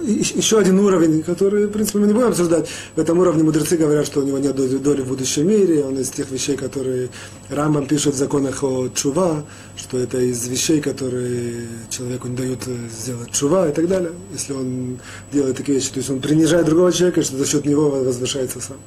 еще 0.06 0.60
один 0.60 0.80
уровень, 0.80 1.24
который, 1.24 1.68
в 1.68 1.72
принципе, 1.72 2.00
мы 2.00 2.08
не 2.08 2.14
будем 2.14 2.28
обсуждать. 2.28 2.68
В 2.96 3.00
этом 3.00 3.20
уровне 3.20 3.44
мудрецы 3.44 3.78
говорят, 3.78 4.06
что 4.06 4.22
у 4.22 4.24
него 4.24 4.38
нет 4.38 4.56
доли 4.56 5.02
в 5.02 5.08
будущем 5.08 5.48
мире, 5.48 5.84
он 5.84 5.98
из 6.00 6.10
тех 6.10 6.30
вещей, 6.32 6.56
которые 6.56 7.10
Рамбам 7.50 7.86
пишет 7.86 8.14
в 8.14 8.18
законах 8.18 8.64
о 8.64 8.90
чува, 8.90 9.46
что 9.76 9.98
это 9.98 10.20
из 10.20 10.48
вещей, 10.48 10.82
которые 10.82 11.68
человеку 11.90 12.28
не 12.28 12.36
дают 12.36 12.60
сделать 13.00 13.32
чува 13.32 13.70
и 13.70 13.74
так 13.74 13.88
далее, 13.88 14.12
если 14.32 14.54
он 14.54 15.00
делает 15.32 15.58
такие 15.58 15.78
вещи. 15.78 15.92
То 15.92 16.00
есть 16.00 16.10
он 16.10 16.20
принижает 16.20 16.66
другого 16.66 16.92
человека, 16.92 17.22
что 17.24 17.38
за 17.38 17.46
счет 17.46 17.66
него 17.66 17.90
возвышается 17.90 18.60
сам. 18.62 18.78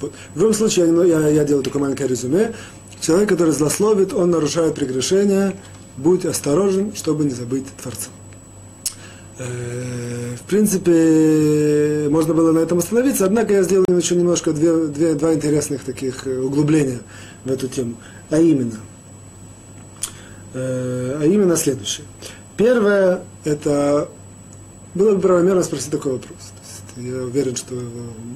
Вот. 0.00 0.12
В 0.34 0.40
любом 0.40 0.54
случае, 0.54 0.86
я, 0.86 1.20
я, 1.20 1.28
я 1.28 1.44
делаю 1.44 1.64
такое 1.64 1.82
маленькое 1.82 2.08
резюме. 2.08 2.54
Человек, 3.00 3.28
который 3.28 3.52
злословит, 3.52 4.12
он 4.12 4.30
нарушает 4.30 4.74
прегрешение, 4.74 5.56
будь 5.96 6.24
осторожен, 6.24 6.94
чтобы 6.94 7.24
не 7.24 7.30
забыть 7.30 7.66
Творца. 7.82 8.08
Э, 9.38 10.34
в 10.36 10.48
принципе, 10.48 12.08
можно 12.10 12.32
было 12.32 12.52
на 12.52 12.60
этом 12.60 12.78
остановиться, 12.78 13.26
однако 13.26 13.52
я 13.52 13.62
сделал 13.62 13.84
еще 13.94 14.16
немножко 14.16 14.52
две, 14.52 14.86
две, 14.86 15.14
два 15.14 15.34
интересных 15.34 15.84
таких 15.84 16.26
э, 16.26 16.38
углубления 16.38 17.00
в 17.44 17.50
эту 17.50 17.68
тему. 17.68 17.96
А 18.30 18.38
именно, 18.38 18.78
э, 20.54 21.18
а 21.20 21.24
именно 21.24 21.56
следующее. 21.56 22.06
Первое, 22.56 23.24
это 23.44 24.08
было 24.94 25.14
бы 25.14 25.20
правомерно 25.20 25.62
спросить 25.62 25.90
такой 25.90 26.12
вопрос. 26.12 26.52
Я 26.96 27.24
уверен, 27.24 27.56
что 27.56 27.74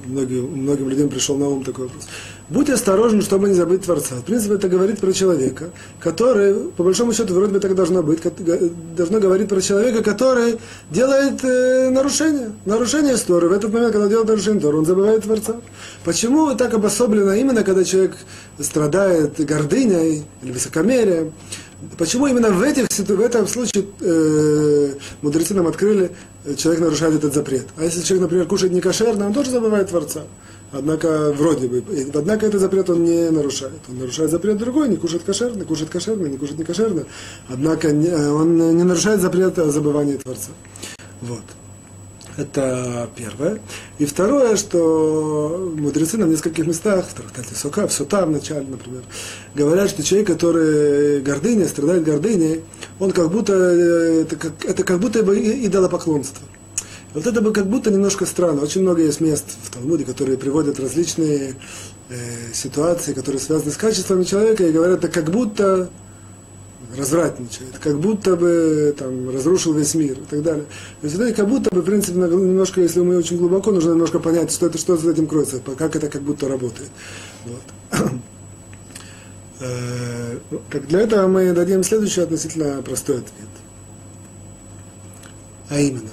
многим, 0.05 0.51
многим 0.51 0.87
людям 0.87 1.09
пришел 1.09 1.35
на 1.35 1.47
ум 1.47 1.63
такой 1.63 1.85
вопрос. 1.85 2.07
Будь 2.51 2.69
осторожен, 2.69 3.21
чтобы 3.21 3.47
не 3.47 3.53
забыть 3.53 3.83
Творца. 3.83 4.15
В 4.15 4.23
принципе, 4.23 4.55
это 4.55 4.67
говорит 4.67 4.99
про 4.99 5.13
человека, 5.13 5.69
который, 6.01 6.53
по 6.53 6.83
большому 6.83 7.13
счету, 7.13 7.33
вроде 7.33 7.53
бы 7.53 7.61
так 7.61 7.73
должно 7.75 8.03
быть, 8.03 8.19
должно 8.93 9.21
говорить 9.21 9.47
про 9.47 9.61
человека, 9.61 10.03
который 10.03 10.59
делает 10.89 11.41
э, 11.45 11.89
нарушение, 11.91 12.51
нарушение 12.65 13.15
истории. 13.15 13.47
В 13.47 13.53
этот 13.53 13.71
момент, 13.71 13.93
когда 13.93 14.09
делает 14.09 14.27
нарушение 14.27 14.59
истории, 14.59 14.75
он 14.75 14.85
забывает 14.85 15.23
Творца. 15.23 15.61
Почему 16.03 16.53
так 16.55 16.73
обособлено 16.73 17.33
именно, 17.35 17.63
когда 17.63 17.85
человек 17.85 18.17
страдает 18.59 19.39
гордыней 19.45 20.25
или 20.43 20.51
высокомерием? 20.51 21.31
Почему 21.97 22.27
именно 22.27 22.49
в, 22.51 22.61
этих, 22.61 22.87
в 22.89 23.21
этом 23.21 23.47
случае 23.47 23.85
э, 24.01 24.93
мудрецы 25.21 25.53
нам 25.53 25.67
открыли, 25.67 26.11
э, 26.43 26.55
человек 26.55 26.81
нарушает 26.81 27.15
этот 27.15 27.33
запрет? 27.33 27.67
А 27.77 27.85
если 27.85 28.01
человек, 28.01 28.23
например, 28.23 28.45
кушает 28.45 28.73
некошерно, 28.73 29.27
он 29.27 29.33
тоже 29.33 29.51
забывает 29.51 29.87
Творца. 29.87 30.23
Однако, 30.73 31.33
вроде 31.33 31.67
бы, 31.67 31.83
однако 32.13 32.45
этот 32.45 32.61
запрет 32.61 32.89
он 32.89 33.03
не 33.03 33.29
нарушает. 33.29 33.79
Он 33.89 33.99
нарушает 33.99 34.31
запрет 34.31 34.57
другой, 34.57 34.87
не 34.87 34.95
кушает 34.95 35.23
кошерно, 35.23 35.65
кушает 35.65 35.89
кошерно, 35.89 36.27
не 36.27 36.37
кушает 36.37 36.59
не 36.59 36.65
кошерно. 36.65 37.03
Однако 37.49 37.91
не, 37.91 38.09
он 38.09 38.57
не 38.77 38.83
нарушает 38.83 39.21
запрет 39.21 39.59
о 39.59 39.69
забывании 39.69 40.15
Творца. 40.15 40.51
Вот. 41.21 41.43
Это 42.37 43.09
первое. 43.15 43.59
И 43.99 44.05
второе, 44.05 44.55
что 44.55 45.73
мудрецы 45.75 46.17
на 46.17 46.23
нескольких 46.23 46.65
местах, 46.65 47.05
в 47.05 47.13
трактате 47.13 47.53
Сока, 47.55 47.87
в 47.87 47.93
Сута 47.93 48.25
в 48.25 48.31
начале, 48.31 48.65
например, 48.67 49.03
говорят, 49.53 49.89
что 49.89 50.03
человек, 50.03 50.27
который 50.27 51.21
гордыня, 51.21 51.67
страдает 51.67 52.05
гордыней, 52.05 52.63
он 52.99 53.11
как 53.11 53.29
будто, 53.29 53.53
э, 53.53 54.21
это 54.21 54.35
как, 54.37 54.53
это 54.63 54.83
как 54.83 54.99
будто 54.99 55.23
бы 55.23 55.37
идолопоклонство. 55.37 56.47
Вот 57.13 57.27
это 57.27 57.41
бы 57.41 57.51
как 57.51 57.67
будто 57.67 57.91
немножко 57.91 58.25
странно. 58.25 58.61
Очень 58.61 58.81
много 58.81 59.01
есть 59.01 59.19
мест 59.19 59.45
в 59.63 59.69
Талмуде, 59.69 60.05
которые 60.05 60.37
приводят 60.37 60.79
различные 60.79 61.55
э, 62.09 62.53
ситуации, 62.53 63.13
которые 63.13 63.41
связаны 63.41 63.71
с 63.71 63.77
качествами 63.77 64.23
человека, 64.23 64.65
и 64.65 64.71
говорят, 64.71 64.99
это 64.99 65.07
как 65.09 65.29
будто 65.29 65.89
развратничает, 66.97 67.77
как 67.79 67.99
будто 67.99 68.35
бы 68.35 68.93
там, 68.97 69.29
разрушил 69.29 69.73
весь 69.73 69.93
мир 69.95 70.13
и 70.13 70.25
так 70.29 70.41
далее. 70.41 70.65
То 71.01 71.07
есть 71.07 71.15
это 71.15 71.33
как 71.33 71.47
будто 71.47 71.69
бы, 71.73 71.81
в 71.81 71.85
принципе, 71.85 72.17
немножко, 72.17 72.81
если 72.81 72.99
мы 73.01 73.17
очень 73.17 73.37
глубоко, 73.37 73.71
нужно 73.71 73.91
немножко 73.91 74.19
понять, 74.19 74.51
что 74.51 74.67
это, 74.67 74.77
что 74.77 74.97
за 74.97 75.11
этим 75.11 75.27
кроется, 75.27 75.59
как 75.59 75.95
это 75.95 76.07
как 76.07 76.21
будто 76.21 76.47
работает. 76.47 76.89
Вот. 77.45 78.11
Э, 79.63 80.37
так 80.71 80.87
для 80.87 81.01
этого 81.01 81.27
мы 81.27 81.53
дадим 81.53 81.83
следующий 81.83 82.21
относительно 82.21 82.81
простой 82.81 83.17
ответ. 83.17 83.49
А 85.69 85.79
именно, 85.79 86.09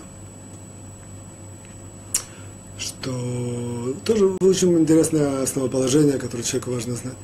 что 3.00 3.94
тоже 4.04 4.36
очень 4.40 4.78
интересное 4.78 5.42
основоположение, 5.42 6.18
которое 6.18 6.42
человеку 6.42 6.72
важно 6.72 6.94
знать. 6.94 7.14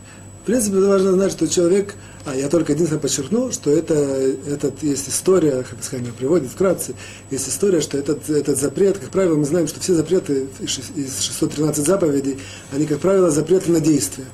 В 0.42 0.46
принципе, 0.46 0.76
важно 0.78 1.12
знать, 1.12 1.32
что 1.32 1.48
человек, 1.48 1.94
а 2.26 2.36
я 2.36 2.50
только 2.50 2.72
единственное 2.72 3.00
подчеркну, 3.00 3.50
что 3.50 3.70
это, 3.70 3.94
этот, 3.94 4.82
есть 4.82 5.08
история, 5.08 5.62
Хафисхайм 5.62 6.04
приводит 6.18 6.50
вкратце, 6.50 6.94
есть 7.30 7.48
история, 7.48 7.80
что 7.80 7.96
этот, 7.96 8.28
этот 8.28 8.58
запрет, 8.58 8.98
как 8.98 9.08
правило, 9.08 9.36
мы 9.36 9.46
знаем, 9.46 9.66
что 9.66 9.80
все 9.80 9.94
запреты 9.94 10.46
из 10.60 11.20
613 11.20 11.86
заповедей, 11.86 12.38
они, 12.72 12.84
как 12.84 13.00
правило, 13.00 13.30
запреты 13.30 13.72
на 13.72 13.80
действие. 13.80 14.26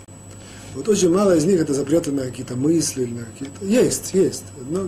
Вот 0.74 0.88
очень 0.88 1.11
мало 1.11 1.36
из 1.36 1.45
них 1.45 1.61
это 1.61 1.74
запреты 1.74 2.12
на 2.12 2.22
какие-то 2.22 2.57
мысли, 2.57 3.05
на 3.05 3.24
какие-то... 3.24 3.64
Есть, 3.64 4.11
есть. 4.12 4.45
Но, 4.68 4.84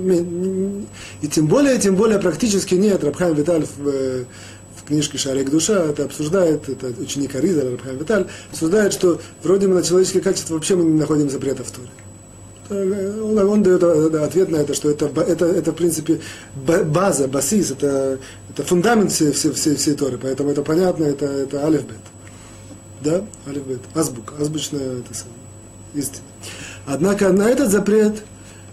и 1.21 1.29
тем 1.29 1.47
более, 1.47 1.79
тем 1.79 1.97
более 1.97 2.21
практически 2.21 2.75
нет. 2.77 3.03
Рабхайм 3.03 3.35
Виталь 3.35 3.67
э, 3.79 4.25
книжке 4.93 5.19
«Шарик 5.19 5.51
душа» 5.51 5.85
это 5.87 6.05
обсуждает, 6.05 6.69
это 6.69 6.89
ученик 7.01 7.35
Ариза, 7.35 7.63
Рабхайм 7.71 7.99
Виталь, 7.99 8.27
обсуждает, 8.51 8.93
что 8.93 9.21
вроде 9.43 9.67
мы 9.67 9.77
на 9.77 9.83
человеческие 9.83 10.23
качества 10.23 10.55
вообще 10.55 10.77
мы 10.77 10.85
не 10.85 11.01
находим 11.01 11.31
запрета 11.31 11.65
в 11.65 11.71
Торе. 11.71 11.89
Он, 12.71 13.39
он 13.39 13.63
дает 13.63 13.83
э, 13.83 14.25
ответ 14.25 14.51
на 14.51 14.57
это, 14.57 14.73
что 14.75 14.91
это, 14.91 15.07
это, 15.21 15.47
это 15.47 15.73
в 15.73 15.75
принципе 15.75 16.21
база, 16.55 17.27
басис, 17.27 17.71
это, 17.71 18.19
это 18.51 18.63
фундамент 18.65 19.11
всей, 19.13 19.33
всей, 19.33 19.53
всей, 19.53 19.77
всей 19.77 19.95
Торы, 19.95 20.19
поэтому 20.19 20.51
это 20.51 20.63
понятно, 20.63 21.05
это, 21.05 21.27
это 21.27 21.67
алифбет. 21.67 21.99
Да? 23.01 23.25
Алифбет. 23.47 23.81
Азбук. 23.95 24.35
Азбучная 24.39 25.01
это 25.01 25.15
истины. 25.95 26.23
Однако 26.87 27.31
на 27.31 27.49
этот 27.49 27.71
запрет, 27.71 28.23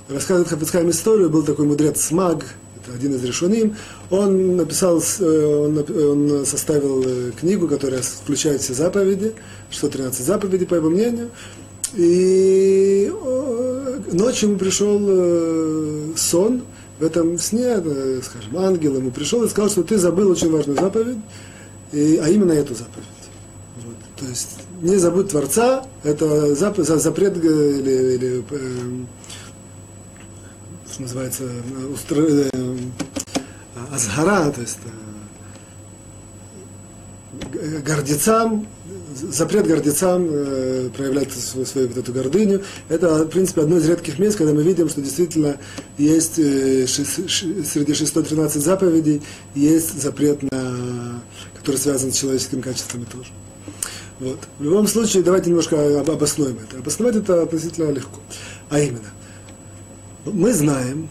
рассказывает 0.08 0.50
Хафицхайм 0.50 0.90
историю, 0.90 1.30
был 1.30 1.44
такой 1.44 1.66
мудрец 1.66 2.00
Смаг, 2.02 2.46
один 2.94 3.16
из 3.16 3.24
решеним, 3.24 3.76
он 4.10 4.58
написал, 4.58 5.02
э, 5.20 5.46
он, 5.46 6.46
составил 6.46 7.04
э, 7.06 7.32
книгу, 7.40 7.68
которая 7.68 8.02
включает 8.02 8.62
все 8.62 8.74
заповеди, 8.74 9.34
113 9.72 10.26
заповедей, 10.26 10.66
по 10.66 10.76
его 10.76 10.90
мнению, 10.90 11.30
и 11.96 13.12
ночью 14.12 14.50
ему 14.50 14.60
пришел 14.60 15.00
э, 15.02 16.14
сон, 16.16 16.64
в 17.00 17.04
этом 17.04 17.38
сне, 17.38 17.78
скажем, 18.22 18.58
ангел 18.58 18.98
ему 18.98 19.12
пришел 19.12 19.44
и 19.44 19.50
сказал, 19.50 19.70
что 19.70 19.84
ты 19.84 19.98
забыл 19.98 20.32
очень 20.32 20.52
важную 20.52 20.78
заповедь, 20.80 21.18
и, 21.94 22.20
а 22.22 22.30
именно 22.30 22.52
эту 22.52 22.74
заповедь. 22.76 23.08
Вот. 23.86 23.96
То 24.18 24.26
есть 24.26 24.58
не 24.82 24.98
забудь 24.98 25.30
Творца, 25.30 25.86
это 26.04 26.56
зап, 26.56 26.78
запрет 26.78 27.38
или, 27.38 28.16
или 28.16 28.44
э, 28.50 29.06
что 31.00 31.04
называется, 31.04 31.43
устро, 31.93 32.26
э, 32.28 32.50
азгара, 33.89 34.52
то 34.52 34.60
есть 34.60 34.80
э, 37.54 37.80
гордецам, 37.80 38.68
запрет 39.16 39.66
гордецам 39.66 40.28
э, 40.30 40.89
проявлять 40.95 41.32
свою, 41.32 41.66
свою 41.66 41.88
вот 41.88 41.97
эту 41.97 42.12
гордыню. 42.12 42.64
Это, 42.89 43.24
в 43.24 43.30
принципе, 43.30 43.62
одно 43.62 43.78
из 43.78 43.88
редких 43.88 44.20
мест, 44.20 44.38
когда 44.38 44.52
мы 44.52 44.62
видим, 44.62 44.89
что 44.89 45.00
действительно 45.00 45.58
есть 45.97 46.38
э, 46.38 46.86
ши, 46.86 47.06
ши, 47.06 47.64
среди 47.64 47.93
613 47.93 48.62
заповедей 48.62 49.22
есть 49.56 50.02
запрет, 50.02 50.43
на, 50.52 51.22
который 51.58 51.78
связан 51.78 52.12
с 52.12 52.18
человеческими 52.18 52.60
качествами 52.60 53.06
тоже. 53.06 53.30
Вот. 54.20 54.39
В 54.58 54.64
любом 54.66 54.86
случае, 54.86 55.24
давайте 55.24 55.50
немножко 55.50 56.02
обоснуем 56.02 56.60
это. 56.62 56.80
Обосновать 56.80 57.16
это 57.16 57.43
относительно 57.43 57.89
легко. 57.89 58.20
А 58.70 58.82
именно, 58.82 59.14
мы 60.32 60.54
знаем, 60.54 61.10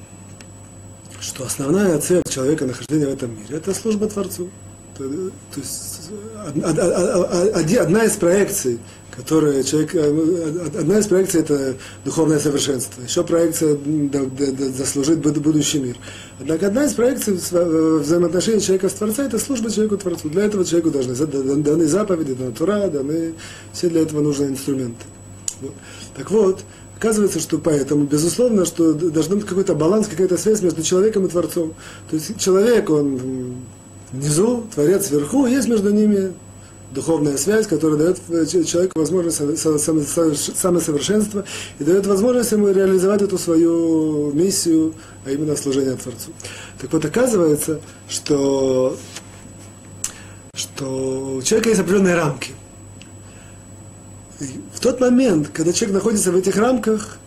что 1.20 1.44
основная 1.44 1.98
цель 1.98 2.22
человека 2.28 2.66
нахождения 2.66 3.06
в 3.06 3.12
этом 3.12 3.36
мире– 3.36 3.48
это 3.56 3.74
служба 3.74 4.08
Творцу. 4.08 4.50
То, 4.96 5.04
то 5.04 5.60
есть 5.60 6.10
одна 7.80 8.04
из 8.04 8.16
проекций 8.16 8.80
которые 9.18 9.64
человек, 9.64 9.96
э, 9.96 10.78
одна 10.78 11.00
из 11.00 11.08
проекций 11.08 11.40
это 11.40 11.74
духовное 12.04 12.38
совершенство, 12.38 13.02
еще 13.02 13.24
проекция 13.24 13.76
заслужить 14.76 15.18
будущий 15.18 15.80
мир. 15.80 15.96
Однако 16.38 16.68
одна 16.68 16.84
из 16.84 16.92
проекций 16.92 17.34
э, 17.34 17.98
взаимоотношений 17.98 18.60
человека 18.60 18.88
с 18.88 18.92
Творцом 18.92 19.26
это 19.26 19.40
служба 19.40 19.72
человеку 19.72 19.96
Творцу. 19.96 20.28
Для 20.30 20.44
этого 20.44 20.64
человеку 20.64 20.90
должны 20.90 21.14
даны 21.16 21.86
заповеди, 21.86 22.34
даны 22.34 22.52
Тура, 22.52 22.86
даны 22.86 23.34
все 23.72 23.88
для 23.88 24.02
этого 24.02 24.20
нужные 24.20 24.50
инструменты. 24.50 25.04
Вот. 25.62 25.74
Так 26.16 26.30
вот, 26.30 26.60
Оказывается, 26.98 27.38
что 27.38 27.58
поэтому, 27.58 28.04
безусловно, 28.04 28.64
что 28.64 28.92
должен 28.92 29.36
быть 29.36 29.46
какой-то 29.46 29.74
баланс, 29.74 30.08
какая-то 30.08 30.36
связь 30.36 30.62
между 30.62 30.82
человеком 30.82 31.26
и 31.26 31.28
Творцом. 31.28 31.74
То 32.10 32.16
есть 32.16 32.40
человек, 32.40 32.90
он 32.90 33.54
внизу, 34.10 34.66
Творец 34.74 35.08
вверху, 35.08 35.46
есть 35.46 35.68
между 35.68 35.90
ними 35.90 36.32
духовная 36.90 37.36
связь, 37.36 37.68
которая 37.68 37.98
дает 37.98 38.18
э, 38.30 38.46
человеку 38.46 38.98
возможность 38.98 39.36
самосовершенства 40.58 41.44
и 41.78 41.84
дает 41.84 42.06
возможность 42.06 42.50
ему 42.50 42.68
реализовать 42.68 43.22
эту 43.22 43.38
свою 43.38 44.32
миссию, 44.32 44.94
а 45.24 45.30
именно 45.30 45.54
служение 45.54 45.94
Творцу. 45.94 46.32
Так 46.80 46.92
вот, 46.92 47.04
оказывается, 47.04 47.80
что, 48.08 48.96
что 50.52 51.36
у 51.36 51.42
человека 51.42 51.68
есть 51.68 51.80
определенные 51.80 52.16
рамки. 52.16 52.52
В 54.38 54.80
тот 54.80 55.00
момент, 55.00 55.48
когда 55.52 55.72
человек 55.72 55.96
находится 55.96 56.30
в 56.30 56.36
этих 56.36 56.56
рамках, 56.56 57.18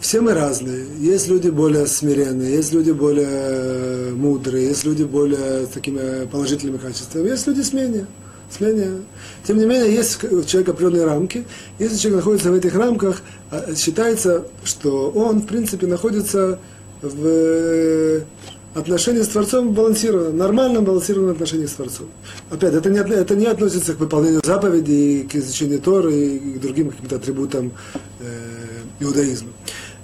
все 0.00 0.20
мы 0.20 0.32
разные. 0.32 0.86
Есть 0.98 1.28
люди 1.28 1.48
более 1.48 1.86
смиренные, 1.86 2.52
есть 2.52 2.72
люди 2.72 2.92
более 2.92 4.12
мудрые, 4.14 4.68
есть 4.68 4.84
люди 4.84 5.02
более 5.02 5.66
с 5.66 5.70
такими 5.70 6.26
положительными 6.26 6.78
качествами, 6.78 7.28
есть 7.28 7.46
люди 7.48 7.62
с 7.62 7.72
менее. 7.72 8.06
Смение. 8.50 9.02
Тем 9.44 9.58
не 9.58 9.66
менее, 9.66 9.92
есть 9.92 10.24
у 10.24 10.42
человека 10.42 10.70
определенные 10.70 11.04
рамки. 11.04 11.44
Если 11.78 11.98
человек 11.98 12.20
находится 12.20 12.50
в 12.50 12.54
этих 12.54 12.74
рамках, 12.76 13.20
а, 13.50 13.74
считается, 13.74 14.46
что 14.64 15.10
он, 15.10 15.40
в 15.40 15.46
принципе, 15.46 15.86
находится 15.86 16.58
в 17.02 18.22
отношении 18.78 19.22
с 19.22 19.28
Творцом 19.28 19.72
балансированном, 19.72 20.36
нормальном 20.36 20.84
балансированном 20.84 21.32
отношении 21.32 21.66
с 21.66 21.72
Творцом. 21.72 22.08
Опять, 22.50 22.74
это 22.74 22.90
не, 22.90 22.98
это 22.98 23.36
не 23.36 23.46
относится 23.46 23.94
к 23.94 24.00
выполнению 24.00 24.40
заповедей, 24.44 25.24
к 25.24 25.34
изучению 25.36 25.80
Торы 25.80 26.14
и 26.14 26.38
к 26.58 26.60
другим 26.60 26.90
каким-то 26.90 27.16
атрибутам 27.16 27.72
э, 28.20 28.24
иудаизма. 29.00 29.50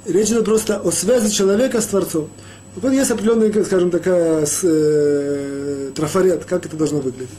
Речь 0.07 0.29
идет 0.29 0.45
просто 0.45 0.79
о 0.79 0.91
связи 0.91 1.31
человека 1.31 1.81
с 1.81 1.87
Творцом. 1.87 2.29
Вот 2.77 2.93
есть 2.93 3.11
определенный, 3.11 3.65
скажем, 3.65 3.91
такая 3.91 4.47
э, 4.63 5.91
трафарет, 5.95 6.45
как 6.45 6.67
это 6.67 6.77
должно 6.77 7.01
выглядеть 7.01 7.31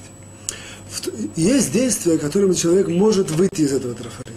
есть 1.35 1.71
действия, 1.71 2.17
которыми 2.17 2.53
человек 2.53 2.87
может 2.87 3.31
выйти 3.31 3.61
из 3.61 3.73
этого 3.73 3.93
трафарета. 3.93 4.31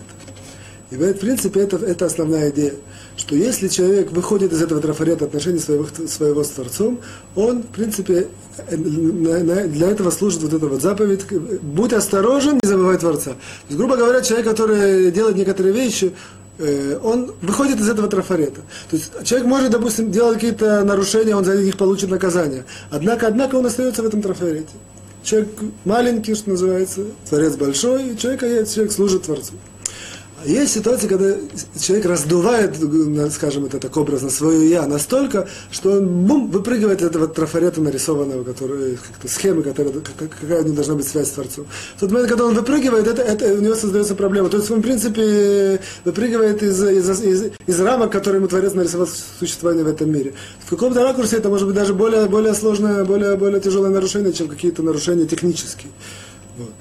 И 0.91 0.97
в 0.97 1.15
принципе 1.15 1.61
это, 1.61 1.77
это 1.77 2.07
основная 2.07 2.51
идея, 2.51 2.75
что 3.19 3.35
если 3.35 3.67
человек 3.69 4.13
выходит 4.13 4.53
из 4.53 4.63
этого 4.63 4.81
трафарета 4.81 5.25
отношений 5.25 5.59
своего, 5.59 5.87
своего 6.07 6.45
с 6.45 6.51
Творцом, 6.51 7.01
он, 7.35 7.63
в 7.63 7.67
принципе, 7.67 8.29
для 8.71 9.91
этого 9.91 10.11
служит 10.11 10.41
вот 10.43 10.53
эта 10.53 10.67
вот 10.67 10.81
заповедь, 10.81 11.27
будь 11.61 11.93
осторожен, 11.93 12.61
не 12.63 12.69
забывай 12.69 12.97
Творца. 12.97 13.33
То 13.33 13.37
есть, 13.69 13.79
грубо 13.79 13.97
говоря, 13.97 14.21
человек, 14.21 14.47
который 14.47 15.11
делает 15.11 15.37
некоторые 15.37 15.75
вещи, 15.75 16.15
э, 16.59 16.99
он 17.03 17.33
выходит 17.43 17.81
из 17.81 17.89
этого 17.89 18.09
трафарета. 18.09 18.61
То 18.89 18.97
есть 18.97 19.13
человек 19.25 19.49
может, 19.49 19.73
допустим, 19.73 20.13
делать 20.13 20.35
какие-то 20.35 20.85
нарушения, 20.85 21.35
он 21.35 21.45
за 21.45 21.57
них 21.57 21.77
получит 21.77 22.11
наказание. 22.11 22.67
Однако, 22.91 23.27
однако 23.27 23.57
он 23.57 23.67
остается 23.67 24.03
в 24.03 24.07
этом 24.07 24.23
трафарете. 24.23 24.69
Человек 25.25 25.49
маленький, 25.85 26.37
что 26.37 26.51
называется, 26.51 27.03
творец 27.29 27.57
большой, 27.57 28.17
человек, 28.17 28.41
человек 28.41 28.93
служит 28.93 29.25
Творцу. 29.25 29.55
Есть 30.45 30.75
ситуации, 30.75 31.09
когда 31.09 31.35
человек 31.81 32.07
раздувает, 32.07 32.77
скажем 33.33 33.65
это 33.65 33.81
так 33.81 33.97
образно, 33.97 34.31
свое 34.31 34.71
«я» 34.71 34.87
настолько, 34.87 35.49
что 35.71 35.93
он 35.93 36.07
бум, 36.27 36.51
выпрыгивает 36.51 37.03
из 37.03 37.09
этого 37.09 37.27
трафарета 37.27 37.81
нарисованного, 37.81 38.45
который, 38.45 38.99
схемы, 39.27 39.63
которая, 39.63 39.95
какая 40.17 40.63
у 40.63 40.65
него 40.65 40.77
должна 40.77 40.95
быть 40.95 41.09
связь 41.09 41.29
с 41.29 41.33
Творцом. 41.33 41.67
В 41.97 42.01
тот 42.01 42.13
момент, 42.13 42.29
когда 42.29 42.45
он 42.45 42.55
выпрыгивает, 42.55 43.09
это, 43.09 43.23
это, 43.23 43.53
у 43.53 43.61
него 43.61 43.75
создается 43.75 44.15
проблема. 44.15 44.49
То 44.49 44.59
есть 44.59 44.71
он, 44.71 44.79
в 44.79 44.83
принципе, 44.83 45.81
выпрыгивает 46.05 46.63
из, 46.63 46.83
из, 46.85 47.21
из, 47.21 47.53
из 47.67 47.81
рамок, 47.81 48.13
которые 48.13 48.39
ему 48.39 48.49
Творец 48.49 48.75
нарисовал 48.75 49.09
существование 49.41 49.85
в 49.85 49.89
этом 49.89 50.11
мире. 50.11 50.35
В 50.65 50.71
каком-то 50.71 51.03
ракурсе 51.03 51.39
это 51.39 51.49
может 51.49 51.67
быть 51.67 51.75
даже 51.75 51.95
более, 51.95 52.27
более 52.27 52.55
сложное, 52.55 53.05
более, 53.05 53.37
более 53.37 53.61
тяжелое 53.61 53.91
нарушение, 53.91 54.33
чем 54.33 54.47
какие-то 54.47 54.83
нарушения 54.83 55.27
технические. 55.27 55.91
Вот. 56.57 56.75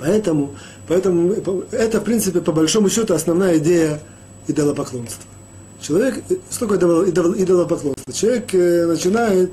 Поэтому 0.00 0.56
Поэтому 0.90 1.32
это, 1.70 2.00
в 2.00 2.02
принципе, 2.04 2.40
по 2.40 2.50
большому 2.50 2.90
счету, 2.90 3.14
основная 3.14 3.58
идея 3.58 4.00
идолопоклонства. 4.48 5.22
Человек, 5.80 6.24
что 6.50 6.66
такое 6.66 6.78
идол, 6.78 7.02
идол, 7.04 7.34
идолопоклонство? 7.34 8.12
Человек 8.12 8.52
э, 8.52 8.86
начинает, 8.86 9.52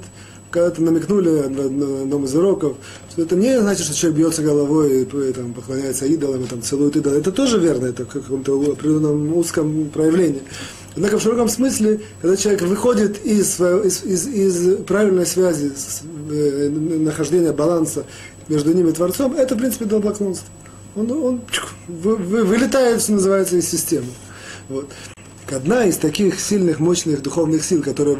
когда-то 0.49 0.81
намекнули 0.81 1.29
на 1.29 1.65
одном 2.01 2.25
из 2.25 2.33
уроков, 2.33 2.77
что 3.11 3.21
это 3.21 3.35
не 3.35 3.61
значит, 3.61 3.85
что 3.85 3.93
человек 3.93 4.17
бьется 4.17 4.41
головой 4.41 5.03
и 5.03 5.33
там, 5.33 5.53
поклоняется 5.53 6.07
идолам, 6.07 6.43
и 6.43 6.47
там, 6.47 6.63
целует 6.63 6.95
идола. 6.95 7.13
Это 7.13 7.31
тоже 7.31 7.59
верно, 7.59 7.85
это 7.85 8.05
в 8.05 8.07
каком-то 8.07 8.59
определенном 8.71 9.37
узком 9.37 9.91
проявлении. 9.93 10.41
Однако 10.95 11.19
в 11.19 11.21
широком 11.21 11.49
смысле, 11.49 12.01
когда 12.19 12.35
человек 12.35 12.63
выходит 12.63 13.23
из, 13.23 13.61
из, 13.61 14.03
из, 14.03 14.27
из 14.27 14.77
правильной 14.85 15.27
связи, 15.27 15.67
с, 15.67 16.01
э, 16.31 16.69
нахождения 16.69 17.51
баланса 17.51 18.05
между 18.47 18.73
ним 18.73 18.87
и 18.87 18.91
Творцом, 18.91 19.35
это, 19.35 19.53
в 19.53 19.59
принципе, 19.59 19.85
идолопоклонство. 19.85 20.47
Он, 20.97 21.11
он 21.11 21.41
вы, 21.87 22.15
вы, 22.15 22.43
вылетает, 22.43 23.01
что 23.01 23.13
называется, 23.13 23.55
из 23.57 23.69
системы. 23.69 24.07
Вот 24.67 24.89
одна 25.51 25.85
из 25.85 25.97
таких 25.97 26.39
сильных, 26.39 26.79
мощных 26.79 27.21
духовных 27.21 27.63
сил, 27.63 27.83
которые, 27.83 28.17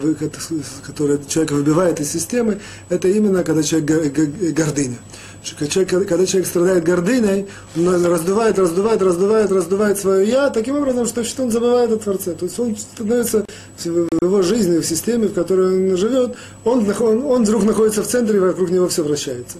которые 0.86 1.20
человек 1.28 1.52
выбивает 1.52 2.00
из 2.00 2.12
системы, 2.12 2.60
это 2.90 3.08
именно 3.08 3.44
когда 3.44 3.64
человек 3.64 4.14
гордыня. 4.56 4.98
Человек, 5.44 5.90
когда 6.08 6.26
человек 6.26 6.48
страдает 6.48 6.84
гордыней, 6.84 7.48
он 7.76 8.06
раздувает, 8.06 8.60
раздувает, 8.60 9.02
раздувает, 9.02 9.52
раздувает 9.52 9.98
свое 9.98 10.28
«я», 10.28 10.50
таким 10.50 10.78
образом, 10.78 11.06
что, 11.08 11.24
что 11.24 11.44
он 11.44 11.52
забывает 11.52 11.92
о 11.92 11.98
Творце. 11.98 12.34
То 12.34 12.46
есть 12.46 12.60
он 12.60 12.76
становится 12.76 13.46
в 13.84 14.08
его 14.22 14.42
жизни, 14.42 14.78
в 14.78 14.86
системе, 14.86 15.28
в 15.28 15.34
которой 15.34 15.92
он 15.92 15.98
живет, 15.98 16.36
он, 16.64 16.88
он, 17.00 17.24
он 17.24 17.44
вдруг 17.44 17.64
находится 17.64 18.04
в 18.04 18.08
центре, 18.08 18.38
и 18.38 18.40
вокруг 18.40 18.70
него 18.70 18.88
все 18.88 19.04
вращается. 19.04 19.58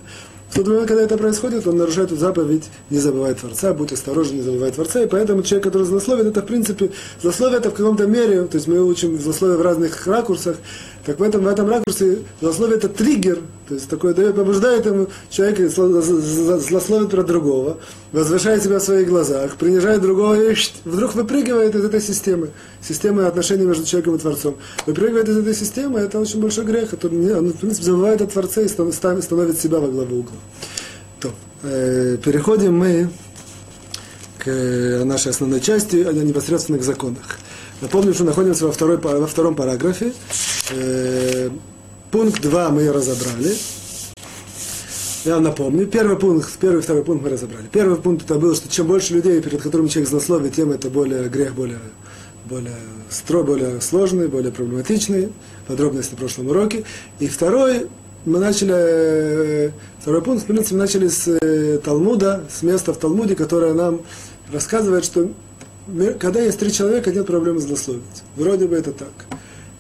В 0.58 0.86
когда 0.88 1.04
это 1.04 1.18
происходит, 1.20 1.68
он 1.68 1.78
нарушает 1.78 2.10
заповедь, 2.10 2.64
не 2.90 2.98
забывай 2.98 3.36
Творца, 3.36 3.76
будь 3.76 3.92
осторожен, 3.92 4.38
не 4.38 4.42
забывай 4.42 4.72
Творца. 4.72 5.04
И 5.04 5.08
поэтому 5.08 5.44
человек, 5.44 5.66
который 5.66 5.84
злословит, 5.84 6.26
это 6.26 6.42
в 6.42 6.46
принципе, 6.46 6.90
злословие 7.22 7.60
это 7.60 7.70
в 7.70 7.76
каком-то 7.76 8.08
мере, 8.08 8.44
то 8.46 8.56
есть 8.56 8.68
мы 8.68 8.84
учим 8.84 9.20
злословие 9.20 9.58
в 9.58 9.62
разных 9.62 10.08
ракурсах, 10.08 10.58
так 11.08 11.22
в 11.22 11.24
этом, 11.24 11.42
в 11.42 11.48
этом 11.48 11.70
ракурсе 11.70 12.20
злословие 12.42 12.76
это 12.76 12.90
триггер, 12.90 13.40
то 13.70 13.76
есть 13.76 13.90
такое 13.90 14.14
дает, 14.14 14.36
побуждает 14.36 14.86
ему 14.86 15.08
человек 15.30 15.72
злословит 15.72 17.12
про 17.12 17.24
другого, 17.24 17.78
возвышает 18.12 18.62
себя 18.62 18.80
в 18.80 18.84
своих 18.84 19.08
глазах, 19.08 19.56
принижает 19.56 20.02
другого 20.02 20.34
и 20.34 20.54
вдруг 20.84 21.16
выпрыгивает 21.16 21.76
из 21.76 21.86
этой 21.86 22.02
системы, 22.02 22.50
системы 22.86 23.24
отношений 23.24 23.64
между 23.64 23.86
человеком 23.86 24.16
и 24.16 24.20
Творцом. 24.20 24.58
Выпрыгивает 24.86 25.30
из 25.30 25.38
этой 25.38 25.56
системы, 25.56 26.00
это 26.00 26.20
очень 26.20 26.42
большой 26.42 26.66
грех, 26.66 26.92
это, 26.92 27.08
он, 27.08 27.54
в 27.54 27.58
принципе, 27.58 27.86
забывает 27.86 28.22
о 28.22 28.28
Творце 28.28 28.66
и 28.66 28.68
становит 28.68 29.58
себя 29.58 29.80
во 29.80 29.88
главу 29.88 30.18
угла. 30.18 30.38
То, 31.22 31.32
э, 31.64 32.18
переходим 32.22 32.78
мы 32.78 33.10
к 34.40 35.04
нашей 35.06 35.30
основной 35.30 35.62
части, 35.62 36.04
о 36.04 36.12
непосредственных 36.12 36.84
законах. 36.84 37.40
Напомню, 37.80 38.14
что 38.14 38.24
находимся 38.24 38.66
во, 38.66 38.72
второй, 38.72 38.98
во 38.98 39.28
втором 39.28 39.56
параграфе. 39.56 40.12
Э, 40.72 41.50
пункт 42.10 42.42
2 42.42 42.70
мы 42.70 42.92
разобрали. 42.92 43.56
Я 45.26 45.40
напомню, 45.40 45.86
первый 45.86 46.18
пункт, 46.18 46.50
первый 46.60 46.80
и 46.80 46.82
второй 46.82 47.04
пункт 47.04 47.24
мы 47.24 47.30
разобрали. 47.30 47.68
Первый 47.72 47.98
пункт 47.98 48.26
это 48.26 48.36
был, 48.36 48.56
что 48.56 48.68
чем 48.70 48.88
больше 48.88 49.14
людей, 49.14 49.40
перед 49.42 49.62
которыми 49.62 49.90
человек 49.90 50.10
злословит, 50.10 50.56
тем 50.56 50.72
это 50.72 50.90
более 50.90 51.30
грех, 51.30 51.54
более, 51.54 51.80
более 52.46 52.78
строй, 53.12 53.44
более 53.44 53.80
сложный, 53.82 54.28
более 54.28 54.52
проблематичный. 54.52 55.32
Подробности 55.68 56.16
в 56.16 56.18
прошлом 56.18 56.48
уроке. 56.48 56.84
И 57.20 57.28
второй, 57.28 57.88
мы 58.26 58.40
начали, 58.40 58.74
э, 58.76 59.72
второй 60.00 60.24
пункт, 60.24 60.44
в 60.44 60.48
принципе, 60.48 60.76
начали 60.76 61.10
с 61.10 61.28
э, 61.28 61.80
Талмуда, 61.84 62.46
с 62.50 62.64
места 62.64 62.94
в 62.94 62.98
Талмуде, 62.98 63.36
которое 63.36 63.74
нам 63.74 64.02
рассказывает, 64.52 65.06
что 65.06 65.30
когда 66.20 66.42
есть 66.42 66.60
три 66.60 66.72
человека, 66.72 67.12
нет 67.12 67.26
проблемы 67.26 67.60
злословить. 67.60 68.04
Вроде 68.36 68.68
бы 68.68 68.76
это 68.76 68.92
так. 68.92 69.12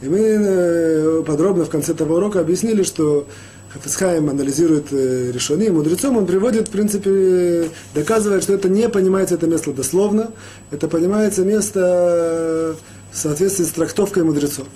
И 0.01 0.07
мы 0.07 0.19
э, 0.19 1.23
подробно 1.25 1.65
в 1.65 1.69
конце 1.69 1.93
того 1.93 2.15
урока 2.15 2.39
объяснили, 2.39 2.83
что 2.83 3.27
Хафисхайм 3.73 4.29
анализирует 4.29 4.87
э, 4.91 5.31
решение, 5.31 5.71
мудрецом 5.71 6.17
он 6.17 6.25
приводит, 6.27 6.67
в 6.67 6.71
принципе, 6.71 7.69
доказывает, 7.95 8.43
что 8.43 8.53
это 8.53 8.69
не 8.69 8.87
понимается 8.89 9.35
это 9.35 9.47
место 9.47 9.73
дословно, 9.73 10.31
это 10.71 10.87
понимается 10.87 11.43
место 11.43 12.75
в 13.11 13.17
соответствии 13.17 13.65
с 13.65 13.69
трактовкой 13.69 14.23
мудрецов. 14.23 14.67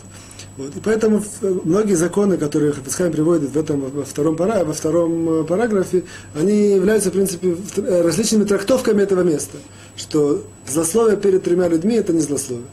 Вот. 0.57 0.75
И 0.75 0.79
поэтому 0.83 1.23
многие 1.63 1.93
законы, 1.93 2.37
которые 2.37 2.73
Хафисхайм 2.73 3.11
приводит 3.11 3.51
в 3.51 3.57
этом, 3.57 3.81
во 3.91 4.03
втором, 4.03 4.35
пара, 4.35 4.65
во 4.65 4.73
втором 4.73 5.45
параграфе, 5.45 6.03
они 6.35 6.71
являются, 6.71 7.09
в 7.09 7.13
принципе, 7.13 7.55
различными 7.77 8.43
трактовками 8.43 9.03
этого 9.03 9.21
места 9.21 9.57
что 9.95 10.43
злословие 10.67 11.17
перед 11.17 11.43
тремя 11.43 11.67
людьми 11.67 11.95
это 11.95 12.13
не 12.13 12.21
злословие. 12.21 12.67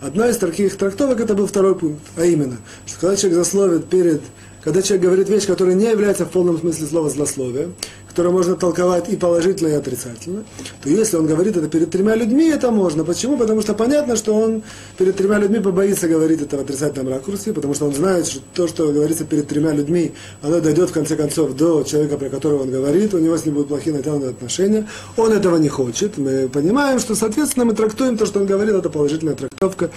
Одна 0.00 0.28
из 0.28 0.38
таких 0.38 0.76
трактовок 0.76 1.20
это 1.20 1.34
был 1.34 1.46
второй 1.46 1.74
пункт, 1.74 2.02
а 2.16 2.24
именно, 2.24 2.56
что 2.86 3.00
когда 3.00 3.16
человек 3.16 3.34
злословит 3.34 3.86
перед 3.86 4.22
когда 4.62 4.82
человек 4.82 5.06
говорит 5.06 5.28
вещь, 5.28 5.46
которая 5.46 5.74
не 5.74 5.86
является 5.86 6.24
в 6.24 6.30
полном 6.30 6.58
смысле 6.58 6.86
слова 6.86 7.08
злословие, 7.08 7.70
которое 8.08 8.30
можно 8.30 8.56
толковать 8.56 9.08
и 9.08 9.16
положительно, 9.16 9.68
и 9.68 9.72
отрицательно, 9.72 10.44
то 10.82 10.90
если 10.90 11.16
он 11.16 11.26
говорит 11.26 11.56
это 11.56 11.68
перед 11.68 11.90
тремя 11.90 12.16
людьми, 12.16 12.48
это 12.48 12.70
можно. 12.70 13.04
Почему? 13.04 13.36
Потому 13.36 13.62
что 13.62 13.72
понятно, 13.72 14.16
что 14.16 14.34
он 14.34 14.62
перед 14.98 15.16
тремя 15.16 15.38
людьми 15.38 15.60
побоится 15.60 16.08
говорить 16.08 16.42
это 16.42 16.58
в 16.58 16.60
отрицательном 16.60 17.12
ракурсе, 17.12 17.52
потому 17.52 17.74
что 17.74 17.86
он 17.86 17.94
знает, 17.94 18.26
что 18.26 18.40
то, 18.54 18.68
что 18.68 18.92
говорится 18.92 19.24
перед 19.24 19.46
тремя 19.46 19.72
людьми, 19.72 20.12
оно 20.42 20.60
дойдет 20.60 20.90
в 20.90 20.92
конце 20.92 21.16
концов 21.16 21.54
до 21.54 21.82
человека, 21.84 22.18
про 22.18 22.28
которого 22.28 22.62
он 22.62 22.70
говорит, 22.70 23.14
у 23.14 23.18
него 23.18 23.36
с 23.36 23.44
ним 23.44 23.54
будут 23.54 23.68
плохие 23.68 23.94
натянутые 23.96 24.30
отношения. 24.30 24.88
Он 25.16 25.32
этого 25.32 25.56
не 25.56 25.68
хочет. 25.68 26.18
Мы 26.18 26.48
понимаем, 26.48 26.98
что, 26.98 27.14
соответственно, 27.14 27.64
мы 27.64 27.74
трактуем 27.74 28.16
то, 28.16 28.26
что 28.26 28.40
он 28.40 28.46
говорил, 28.46 28.76
это 28.76 28.90
положительная 28.90 29.34
трактовка, 29.34 29.90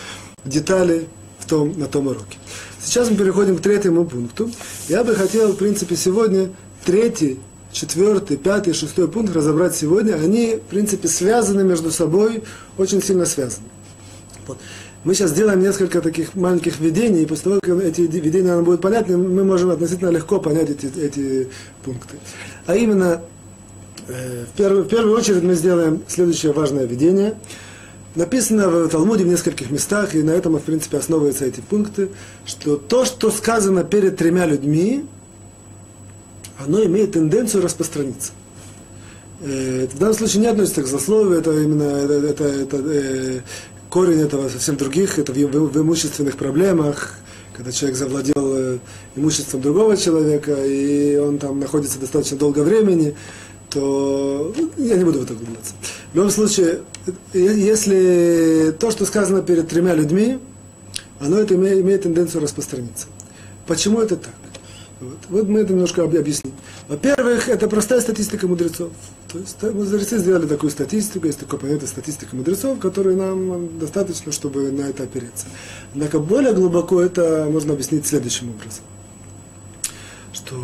детали 0.46 1.08
в 1.40 1.46
том, 1.46 1.74
на 1.78 1.88
том 1.88 2.08
уроке. 2.08 2.38
Сейчас 2.84 3.10
мы 3.10 3.16
переходим 3.16 3.58
к 3.58 3.62
третьему 3.62 4.06
пункту. 4.06 4.52
Я 4.90 5.04
бы 5.04 5.16
хотел, 5.16 5.54
в 5.54 5.56
принципе, 5.56 5.96
сегодня 5.96 6.50
третий, 6.86 7.40
четвертый, 7.72 8.36
пятый, 8.36 8.74
шестой 8.74 9.08
пункт 9.08 9.34
разобрать 9.34 9.76
сегодня. 9.76 10.16
Они, 10.16 10.58
в 10.58 10.70
принципе, 10.70 11.08
связаны 11.08 11.64
между 11.64 11.92
собой, 11.92 12.44
очень 12.78 13.02
сильно 13.02 13.26
связаны. 13.26 13.68
Вот. 14.48 14.58
Мы 15.06 15.16
сейчас 15.16 15.32
сделаем 15.32 15.62
несколько 15.62 16.02
таких 16.02 16.36
маленьких 16.36 16.80
видений, 16.80 17.24
и 17.24 17.26
после 17.26 17.44
того, 17.44 17.60
как 17.62 17.84
эти 17.84 18.02
видения 18.02 18.56
нам 18.56 18.64
будут 18.66 18.82
понятны, 18.82 19.18
мы 19.18 19.44
можем 19.44 19.70
относительно 19.70 20.10
легко 20.10 20.40
понять 20.40 20.70
эти, 20.70 20.86
эти 20.98 21.50
пункты. 21.84 22.18
А 22.66 22.76
именно, 22.76 23.22
э, 24.08 24.46
в, 24.46 24.58
первую, 24.58 24.84
в 24.84 24.88
первую 24.88 25.18
очередь 25.18 25.44
мы 25.44 25.56
сделаем 25.56 26.04
следующее 26.08 26.52
важное 26.52 26.86
видение– 26.86 27.36
Написано 28.16 28.70
в 28.70 28.90
Талмуде 28.90 29.24
в 29.24 29.28
нескольких 29.28 29.72
местах, 29.72 30.14
и 30.14 30.22
на 30.22 30.32
этом, 30.32 30.56
в 30.58 30.62
принципе, 30.62 30.98
основываются 30.98 31.46
эти 31.46 31.62
пункты, 31.62 32.10
что 32.46 32.78
то, 32.78 33.06
что 33.06 33.32
сказано 33.32 33.84
перед 33.84 34.18
тремя 34.18 34.46
людьми, 34.46 35.06
оно 36.60 36.84
имеет 36.84 37.14
тенденцию 37.14 37.64
распространиться. 37.64 38.34
Э, 39.42 39.88
в 39.92 39.98
данном 39.98 40.16
случае 40.16 40.42
не 40.42 40.48
относится 40.48 40.84
к 40.84 40.88
злословию, 40.88 41.40
это 41.40 41.52
именно 41.52 41.84
это, 41.84 42.14
это, 42.14 42.44
это, 42.44 42.78
э, 42.86 43.42
корень 43.90 44.22
этого 44.22 44.48
совсем 44.48 44.78
других, 44.78 45.18
это 45.18 45.34
в, 45.34 45.36
в, 45.36 45.74
в 45.74 45.82
имущественных 45.82 46.38
проблемах, 46.38 47.16
когда 47.54 47.72
человек 47.72 47.98
завладел 47.98 48.56
э, 48.56 48.78
имуществом 49.16 49.62
другого 49.62 49.98
человека, 49.98 50.54
и 50.66 51.18
он 51.18 51.40
там 51.40 51.60
находится 51.60 52.00
достаточно 52.00 52.38
долго 52.38 52.60
времени, 52.60 53.16
то 53.70 54.54
ну, 54.56 54.72
я 54.78 54.98
не 54.98 55.04
буду 55.04 55.20
в 55.20 55.24
это 55.24 55.34
углубляться. 55.34 55.74
В 56.14 56.16
любом 56.16 56.30
случае, 56.30 56.82
если 57.34 58.72
то, 58.80 58.92
что 58.92 59.06
сказано 59.06 59.42
перед 59.42 59.68
тремя 59.68 59.96
людьми, 59.96 60.38
оно 61.20 61.40
это 61.40 61.56
имеет, 61.56 61.80
имеет 61.80 62.04
тенденцию 62.04 62.44
распространиться. 62.44 63.08
Почему 63.66 64.00
это 64.00 64.18
так? 64.18 64.34
Вот. 65.00 65.18
вот 65.30 65.50
мы 65.50 65.62
это 65.62 65.74
немножко 65.74 66.04
объясним. 66.04 66.54
Во-первых, 66.88 67.50
это 67.50 67.68
простая 67.68 68.00
статистика 68.00 68.48
мудрецов. 68.48 68.92
То 69.32 69.40
есть 69.40 69.64
мудрецы 69.64 70.20
сделали 70.20 70.46
такую 70.46 70.70
статистику, 70.70 71.26
есть 71.26 71.40
такое 71.40 71.60
понятие 71.60 71.88
статистика 71.88 72.36
мудрецов, 72.36 72.78
которой 72.78 73.16
нам 73.16 73.80
достаточно, 73.80 74.32
чтобы 74.32 74.72
на 74.72 74.82
это 74.82 75.04
опереться. 75.04 75.48
Однако 75.94 76.20
более 76.20 76.54
глубоко 76.54 77.02
это 77.02 77.48
можно 77.52 77.74
объяснить 77.74 78.06
следующим 78.06 78.52
образом 78.52 78.84
что 80.34 80.56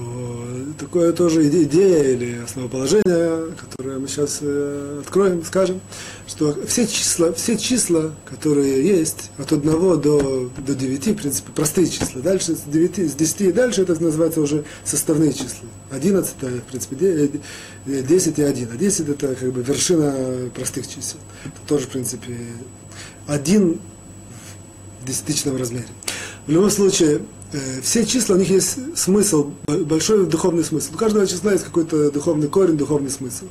такое 0.80 1.14
тоже 1.14 1.48
идея 1.48 2.04
или 2.04 2.40
основоположение, 2.44 3.54
которое 3.56 4.00
мы 4.00 4.08
сейчас 4.08 4.40
э, 4.42 5.02
откроем, 5.02 5.44
скажем, 5.46 5.80
что 6.28 6.58
все 6.66 6.88
числа, 6.88 7.32
все 7.34 7.56
числа, 7.56 8.16
которые 8.26 8.84
есть 8.84 9.30
от 9.38 9.52
1 9.52 9.62
до, 10.02 10.50
до 10.58 10.76
9, 10.76 11.08
в 11.08 11.16
принципе, 11.16 11.52
простые 11.52 11.88
числа, 11.88 12.22
дальше 12.22 12.56
с, 12.56 12.62
9, 12.62 13.12
с 13.12 13.14
10 13.14 13.42
и 13.42 13.52
дальше 13.52 13.84
это 13.84 14.02
называется 14.02 14.42
уже 14.42 14.66
составные 14.84 15.34
числа. 15.34 15.70
11, 15.92 16.36
в 16.36 16.62
принципе, 16.64 17.32
10 17.86 18.40
и 18.40 18.42
1. 18.42 18.70
А 18.74 18.76
10 18.76 19.10
это 19.10 19.36
как 19.36 19.54
бы 19.54 19.62
вершина 19.62 20.50
простых 20.56 20.88
чисел. 20.88 21.20
Это 21.46 21.68
тоже, 21.68 21.86
в 21.86 21.90
принципе, 21.90 22.36
один 23.28 23.80
в 25.02 25.06
десятичном 25.06 25.58
размере. 25.58 25.88
В 26.48 26.52
любом 26.52 26.72
случае, 26.72 27.22
Э, 27.22 27.22
все 27.82 28.06
числа, 28.06 28.36
у 28.36 28.38
них 28.38 28.50
есть 28.50 28.78
смысл, 28.96 29.52
большой 29.68 30.28
духовный 30.28 30.64
смысл. 30.64 30.94
У 30.94 30.98
каждого 30.98 31.26
числа 31.26 31.54
есть 31.54 31.64
какой-то 31.64 32.12
духовный 32.12 32.48
корень, 32.48 32.78
духовный 32.78 33.10
смысл. 33.10 33.46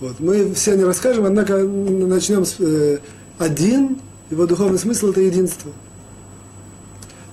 Вот. 0.00 0.18
Мы 0.18 0.52
все 0.54 0.76
не 0.76 0.84
расскажем, 0.84 1.26
однако 1.26 1.58
начнем 1.58 2.44
с 2.44 2.56
э, 2.58 2.98
один, 3.38 3.98
его 4.30 4.46
духовный 4.46 4.78
смысл 4.78 5.10
это 5.10 5.20
единство. 5.20 5.70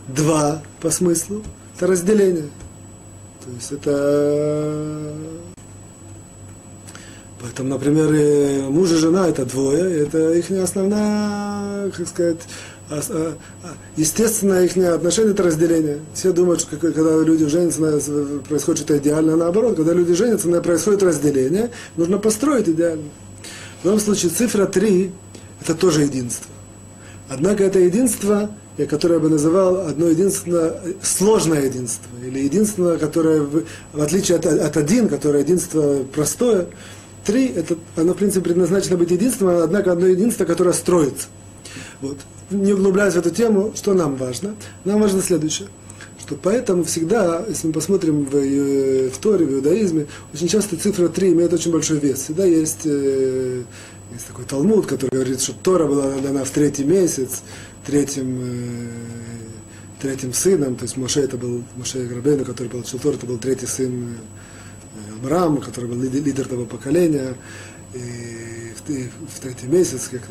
два 0.08 0.62
по 0.82 0.90
смыслу, 0.90 1.44
это 1.76 1.88
разделение. 1.88 2.50
То 3.44 3.52
есть 3.52 3.72
это... 3.72 5.14
Поэтому, 7.42 7.70
например, 7.70 8.70
муж 8.70 8.92
и 8.92 8.96
жена 8.96 9.28
это 9.28 9.46
двое, 9.46 10.04
это 10.04 10.34
их 10.34 10.50
основная, 10.52 11.92
как 11.92 12.08
сказать, 12.08 12.40
естественное 13.98 14.66
их 14.66 14.78
отношение 14.78 15.32
это 15.34 15.44
разделение. 15.44 16.00
Все 16.14 16.32
думают, 16.32 16.62
что 16.62 16.78
когда 16.78 17.22
люди 17.22 17.46
женятся, 17.48 18.02
происходит 18.48 18.80
что-то 18.80 18.98
идеально, 18.98 19.36
наоборот, 19.36 19.76
когда 19.76 19.94
люди 19.94 20.14
женятся, 20.14 20.50
происходит 20.62 21.04
разделение, 21.04 21.72
нужно 21.96 22.18
построить 22.18 22.68
идеально. 22.68 23.10
В 23.82 23.86
любом 23.86 24.00
случае, 24.00 24.32
цифра 24.32 24.66
3 24.66 25.12
это 25.62 25.76
тоже 25.76 26.04
единство. 26.04 26.52
Однако 27.30 27.64
это 27.64 27.80
единство, 27.80 28.50
которое 28.90 29.16
я 29.16 29.20
бы 29.20 29.30
называл 29.30 29.88
одно 29.88 30.08
единственное, 30.08 30.74
сложное 31.02 31.66
единство, 31.66 32.10
или 32.26 32.40
единственное, 32.40 32.98
которое, 32.98 33.42
в, 33.42 33.64
отличие 33.98 34.38
от, 34.38 34.46
от 34.46 34.78
один, 34.78 35.08
которое 35.08 35.44
единство 35.44 36.04
простое, 36.14 36.68
три, 37.24 37.48
это, 37.48 37.78
оно, 37.96 38.14
в 38.14 38.18
принципе, 38.18 38.42
предназначено 38.42 38.98
быть 38.98 39.12
единством, 39.12 39.50
однако 39.64 39.92
одно 39.92 40.08
единство, 40.08 40.46
которое 40.46 40.74
строится. 40.74 41.28
Вот. 42.02 42.18
Не 42.54 42.74
углубляясь 42.74 43.14
в 43.14 43.18
эту 43.18 43.32
тему, 43.32 43.72
что 43.76 43.94
нам 43.94 44.16
важно? 44.16 44.56
Нам 44.86 45.02
важно 45.02 45.22
следующее 45.22 45.70
что 46.20 46.36
поэтому 46.42 46.86
всегда, 46.86 47.44
если 47.50 47.68
мы 47.68 47.74
посмотрим 47.74 48.24
в, 48.24 48.38
э, 48.38 49.10
в 49.10 49.18
Торе, 49.18 49.46
в 49.46 49.56
иудаизме, 49.56 50.08
очень 50.34 50.48
часто 50.48 50.78
цифра 50.78 51.10
3 51.10 51.34
имеет 51.34 51.52
очень 51.52 51.70
большой 51.70 52.00
вес. 52.00 52.20
Всегда 52.20 52.46
есть 52.46 52.86
э, 52.86 53.64
есть 54.14 54.28
такой 54.28 54.46
Талмуд, 54.46 54.86
который 54.86 55.10
говорит, 55.12 55.42
что 55.42 55.54
Тора 55.54 55.88
была 55.88 56.20
дана 56.20 56.44
в 56.44 56.50
третий 56.52 56.84
месяц, 56.84 57.42
третьим, 57.86 58.40
э, 58.42 58.88
третьим 60.02 60.34
сыном, 60.34 60.76
то 60.76 60.84
есть 60.84 60.98
Моше 60.98 61.22
это 61.22 61.38
был, 61.38 61.64
Моше 61.76 62.06
Грабейну, 62.06 62.46
который 62.46 62.68
получил 62.68 63.00
Тору, 63.00 63.16
это 63.18 63.26
был 63.26 63.38
третий 63.40 63.66
сын 63.66 64.14
э, 64.14 65.14
Амрам, 65.20 65.58
который 65.58 65.90
был 65.90 66.00
лидер 66.00 66.48
того 66.48 66.66
поколения, 66.66 67.36
и 67.94 68.74
в, 68.76 68.90
и 68.90 69.10
в 69.36 69.40
третий 69.40 69.68
месяц, 69.68 70.10
как, 70.10 70.22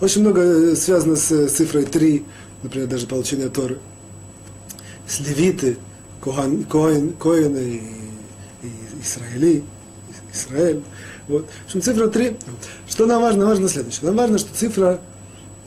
очень 0.00 0.22
много 0.22 0.74
связано 0.76 1.16
с 1.16 1.48
цифрой 1.48 1.84
3, 1.84 2.24
например, 2.62 2.88
даже 2.88 3.06
получение 3.06 3.48
Торы. 3.48 3.78
С 5.06 5.20
левиты, 5.20 5.76
Коэн, 6.20 6.64
Коэн, 6.64 7.12
Коэн 7.14 7.56
и, 7.56 7.80
и 8.62 8.70
Израили, 9.02 9.64
Израиль, 10.32 10.82
вот. 11.28 11.46
В 11.46 11.66
общем, 11.66 11.82
цифра 11.82 12.08
3. 12.08 12.36
Что 12.88 13.06
нам 13.06 13.22
важно? 13.22 13.46
Важно 13.46 13.68
следующее. 13.68 14.06
Нам 14.06 14.16
важно, 14.16 14.38
что 14.38 14.54
цифра 14.54 15.00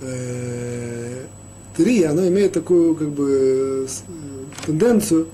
э, 0.01 1.23
3, 1.75 2.03
она 2.03 2.27
имеет 2.27 2.53
такую 2.53 2.95
как 2.95 3.09
бы 3.09 3.87
э, 3.87 4.65
тенденцию, 4.65 5.27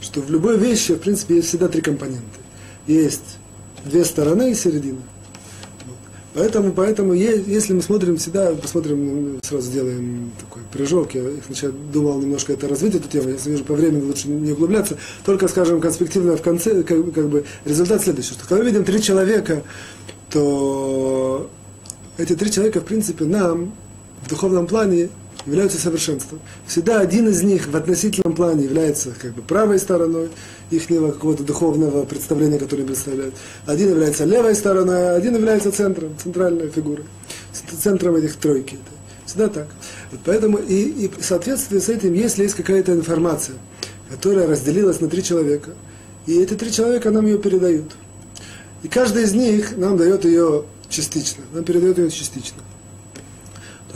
что 0.00 0.20
в 0.20 0.30
любой 0.30 0.58
вещи, 0.58 0.94
в 0.94 1.00
принципе, 1.00 1.36
есть 1.36 1.48
всегда 1.48 1.68
три 1.68 1.80
компонента. 1.80 2.38
Есть 2.86 3.38
две 3.84 4.04
стороны 4.04 4.52
и 4.52 4.54
середина. 4.54 5.00
Поэтому, 6.36 6.72
поэтому, 6.72 7.14
если 7.14 7.72
мы 7.72 7.80
смотрим 7.80 8.18
всегда, 8.18 8.52
посмотрим, 8.52 9.40
сразу 9.42 9.66
сделаем 9.66 10.30
такой 10.38 10.60
прыжок, 10.70 11.14
я 11.14 11.22
сначала 11.46 11.72
думал 11.72 12.20
немножко 12.20 12.52
это 12.52 12.68
развить, 12.68 12.94
эту 12.94 13.08
тему, 13.08 13.30
если 13.30 13.52
вижу 13.52 13.64
по 13.64 13.72
времени 13.72 14.02
лучше 14.02 14.28
не 14.28 14.52
углубляться, 14.52 14.98
только, 15.24 15.48
скажем, 15.48 15.80
конспективно 15.80 16.36
в 16.36 16.42
конце, 16.42 16.82
как, 16.82 17.10
как 17.14 17.28
бы, 17.30 17.46
результат 17.64 18.02
следующий, 18.02 18.34
что 18.34 18.46
когда 18.46 18.62
мы 18.62 18.70
видим 18.70 18.84
три 18.84 19.00
человека, 19.00 19.62
то 20.30 21.48
эти 22.18 22.36
три 22.36 22.52
человека, 22.52 22.80
в 22.80 22.84
принципе, 22.84 23.24
нам 23.24 23.72
в 24.22 24.28
духовном 24.28 24.66
плане 24.66 25.08
являются 25.46 25.78
совершенством. 25.78 26.40
Всегда 26.66 27.00
один 27.00 27.28
из 27.28 27.42
них 27.42 27.68
в 27.68 27.76
относительном 27.76 28.34
плане 28.34 28.64
является 28.64 29.10
как 29.10 29.32
бы 29.32 29.42
правой 29.42 29.78
стороной 29.78 30.28
их 30.70 30.88
какого-то 30.88 31.44
духовного 31.44 32.04
представления, 32.04 32.58
которое 32.58 32.82
они 32.82 32.88
представляют. 32.88 33.34
Один 33.64 33.90
является 33.90 34.24
левой 34.24 34.54
стороной, 34.54 35.10
а 35.10 35.14
один 35.14 35.36
является 35.36 35.70
центром, 35.70 36.16
центральной 36.22 36.68
фигурой, 36.68 37.04
центром 37.80 38.16
этих 38.16 38.36
тройки. 38.36 38.78
Всегда 39.24 39.48
так. 39.48 39.68
Вот 40.10 40.20
поэтому 40.24 40.58
и, 40.58 40.82
и 40.82 41.08
в 41.08 41.24
соответствии 41.24 41.78
с 41.78 41.88
этим, 41.88 42.12
если 42.12 42.42
есть 42.42 42.54
какая-то 42.54 42.92
информация, 42.92 43.56
которая 44.10 44.46
разделилась 44.46 45.00
на 45.00 45.08
три 45.08 45.22
человека, 45.22 45.70
и 46.26 46.40
эти 46.40 46.54
три 46.54 46.72
человека 46.72 47.10
нам 47.10 47.26
ее 47.26 47.38
передают. 47.38 47.96
И 48.82 48.88
каждый 48.88 49.24
из 49.24 49.34
них 49.34 49.76
нам 49.76 49.96
дает 49.96 50.24
ее 50.24 50.64
частично, 50.88 51.44
нам 51.52 51.64
передает 51.64 51.98
ее 51.98 52.10
частично 52.10 52.62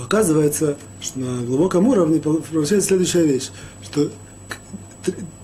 оказывается, 0.05 0.77
что 1.01 1.19
на 1.19 1.43
глубоком 1.43 1.87
уровне 1.89 2.21
получается 2.21 2.89
следующая 2.89 3.25
вещь, 3.25 3.51
что 3.83 4.11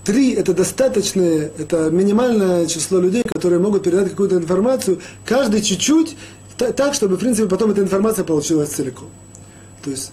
три 0.04 0.32
это 0.32 0.54
достаточное, 0.54 1.50
это 1.59 1.90
минимальное 1.90 2.66
число 2.66 3.00
людей, 3.00 3.22
которые 3.22 3.59
могут 3.59 3.82
передать 3.82 4.11
какую-то 4.11 4.36
информацию, 4.36 5.00
каждый 5.24 5.62
чуть-чуть, 5.62 6.16
так, 6.57 6.94
чтобы, 6.94 7.16
в 7.16 7.20
принципе, 7.20 7.48
потом 7.48 7.70
эта 7.72 7.82
информация 7.82 8.24
получилась 8.24 8.70
целиком. 8.70 9.09
То 9.82 9.90
есть 9.90 10.12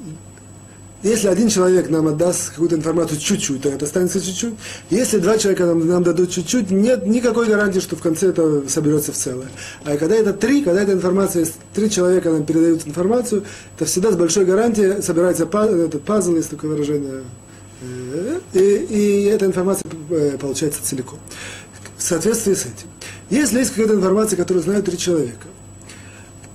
если 1.03 1.27
один 1.27 1.49
человек 1.49 1.89
нам 1.89 2.07
отдаст 2.07 2.51
какую-то 2.51 2.75
информацию 2.75 3.19
чуть-чуть, 3.19 3.61
то 3.61 3.69
это 3.69 3.85
останется 3.85 4.21
чуть-чуть. 4.21 4.53
Если 4.89 5.17
два 5.17 5.37
человека 5.37 5.65
нам, 5.65 5.85
нам 5.85 6.01
дадут 6.01 6.31
чуть-чуть, 6.31 6.71
нет 6.71 7.05
никакой 7.05 7.47
гарантии, 7.47 7.79
что 7.79 7.97
в 7.97 8.01
конце 8.01 8.29
это 8.29 8.63
соберется 8.69 9.11
в 9.11 9.15
целое. 9.15 9.49
А 9.83 9.97
когда 9.97 10.15
это 10.15 10.31
три, 10.31 10.63
когда 10.63 10.81
эта 10.81 10.93
информация, 10.93 11.45
три 11.73 11.89
человека 11.89 12.31
нам 12.31 12.45
передают 12.45 12.87
информацию, 12.87 13.43
это 13.75 13.85
всегда 13.85 14.11
с 14.11 14.15
большой 14.15 14.45
гарантией 14.45 15.01
собирается 15.01 15.43
этот 15.43 16.03
пазл, 16.03 16.35
есть 16.35 16.49
такое 16.49 16.71
выражение, 16.71 17.23
э, 17.81 18.39
и, 18.53 18.59
и 18.59 19.23
эта 19.25 19.45
информация 19.45 19.89
э, 20.09 20.37
получается 20.39 20.79
целиком. 20.83 21.19
В 21.97 22.01
соответствии 22.01 22.53
с 22.53 22.61
этим. 22.61 22.87
Если 23.29 23.59
есть 23.59 23.71
какая-то 23.71 23.95
информация, 23.95 24.37
которую 24.37 24.63
знают 24.63 24.85
три 24.85 24.97
человека, 24.97 25.47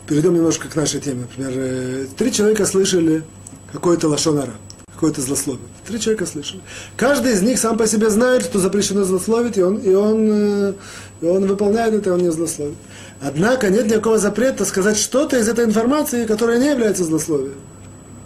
перейдем 0.07 0.35
немножко 0.35 0.69
к 0.69 0.77
нашей 0.77 1.01
теме. 1.01 1.23
Например, 1.23 1.53
э, 1.55 2.07
три 2.17 2.33
человека 2.33 2.65
слышали 2.65 3.25
какой-то 3.73 4.09
лошонара, 4.09 4.53
какое-то 4.95 5.21
злословие. 5.21 5.67
Три 5.87 6.01
человека 6.01 6.27
слышали. 6.27 6.61
Каждый 6.97 7.33
из 7.33 7.43
них 7.43 7.59
сам 7.59 7.77
по 7.77 7.87
себе 7.87 8.11
знает, 8.11 8.43
что 8.43 8.59
запрещено 8.59 9.05
злословить, 9.05 9.57
и 9.57 9.63
он, 9.63 9.77
и 9.77 9.95
он, 9.95 10.29
э, 10.31 10.75
и 11.21 11.27
он 11.27 11.47
выполняет 11.47 11.95
это, 11.95 12.11
и 12.11 12.13
он 12.13 12.21
не 12.21 12.31
злословит. 12.31 12.77
Однако 13.21 13.71
нет 13.71 13.87
никакого 13.87 14.19
запрета 14.19 14.65
сказать 14.65 14.97
что-то 14.97 15.39
из 15.39 15.49
этой 15.49 15.65
информации, 15.65 16.27
которая 16.27 16.59
не 16.59 16.71
является 16.71 17.05
злословием. 17.05 17.57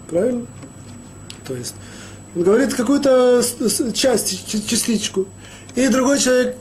Правильно? 0.08 0.46
То 1.46 1.54
есть, 1.54 1.74
он 2.36 2.42
говорит 2.42 2.74
какую-то 2.74 3.42
часть, 3.94 4.46
частичку. 4.68 5.26
И 5.74 5.88
другой 5.88 6.18
человек 6.18 6.56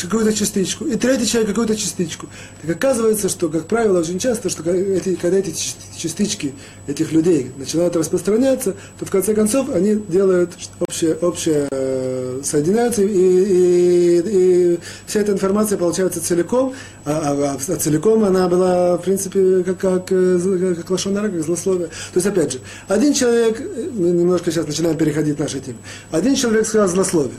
какую-то 0.00 0.32
частичку, 0.32 0.86
и 0.86 0.96
третий 0.96 1.26
человек 1.26 1.50
какую-то 1.50 1.76
частичку. 1.76 2.28
Так 2.62 2.76
оказывается, 2.76 3.28
что, 3.28 3.48
как 3.48 3.66
правило, 3.66 4.00
очень 4.00 4.18
часто, 4.18 4.48
что 4.48 4.68
эти, 4.70 5.14
когда 5.14 5.38
эти 5.38 5.54
частички 5.96 6.54
этих 6.86 7.12
людей 7.12 7.52
начинают 7.56 7.94
распространяться, 7.96 8.74
то 8.98 9.06
в 9.06 9.10
конце 9.10 9.34
концов 9.34 9.68
они 9.74 9.96
делают 10.08 10.52
общее, 10.80 11.14
общее 11.16 11.68
э, 11.70 12.40
соединяются, 12.42 13.02
и, 13.02 13.06
и, 13.08 14.22
и 14.24 14.78
вся 15.06 15.20
эта 15.20 15.32
информация 15.32 15.78
получается 15.78 16.22
целиком, 16.22 16.74
а, 17.04 17.56
а, 17.56 17.72
а 17.72 17.76
целиком 17.76 18.24
она 18.24 18.48
была, 18.48 18.96
в 18.96 19.02
принципе, 19.02 19.62
как, 19.64 19.78
как, 19.78 20.12
э, 20.12 20.74
как 20.76 20.90
лошонара, 20.90 21.28
как 21.28 21.42
злословие. 21.42 21.88
То 21.88 22.16
есть, 22.16 22.26
опять 22.26 22.52
же, 22.52 22.60
один 22.88 23.12
человек, 23.12 23.60
мы 23.92 24.10
немножко 24.10 24.50
сейчас 24.50 24.66
начинаем 24.66 24.96
переходить 24.96 25.36
к 25.36 25.40
нашей 25.40 25.60
теме, 25.60 25.78
один 26.10 26.34
человек 26.34 26.66
сказал 26.66 26.88
злословие, 26.88 27.38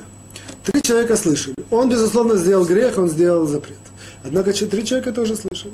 Три 0.64 0.82
человека 0.82 1.16
слышали. 1.18 1.56
Он, 1.72 1.90
безусловно, 1.90 2.38
сделал 2.38 2.66
грех, 2.66 2.98
он 2.98 3.10
сделал 3.10 3.46
запрет. 3.48 3.78
Однако 4.24 4.54
три 4.54 4.86
человека 4.86 5.12
тоже 5.12 5.36
слышали. 5.36 5.74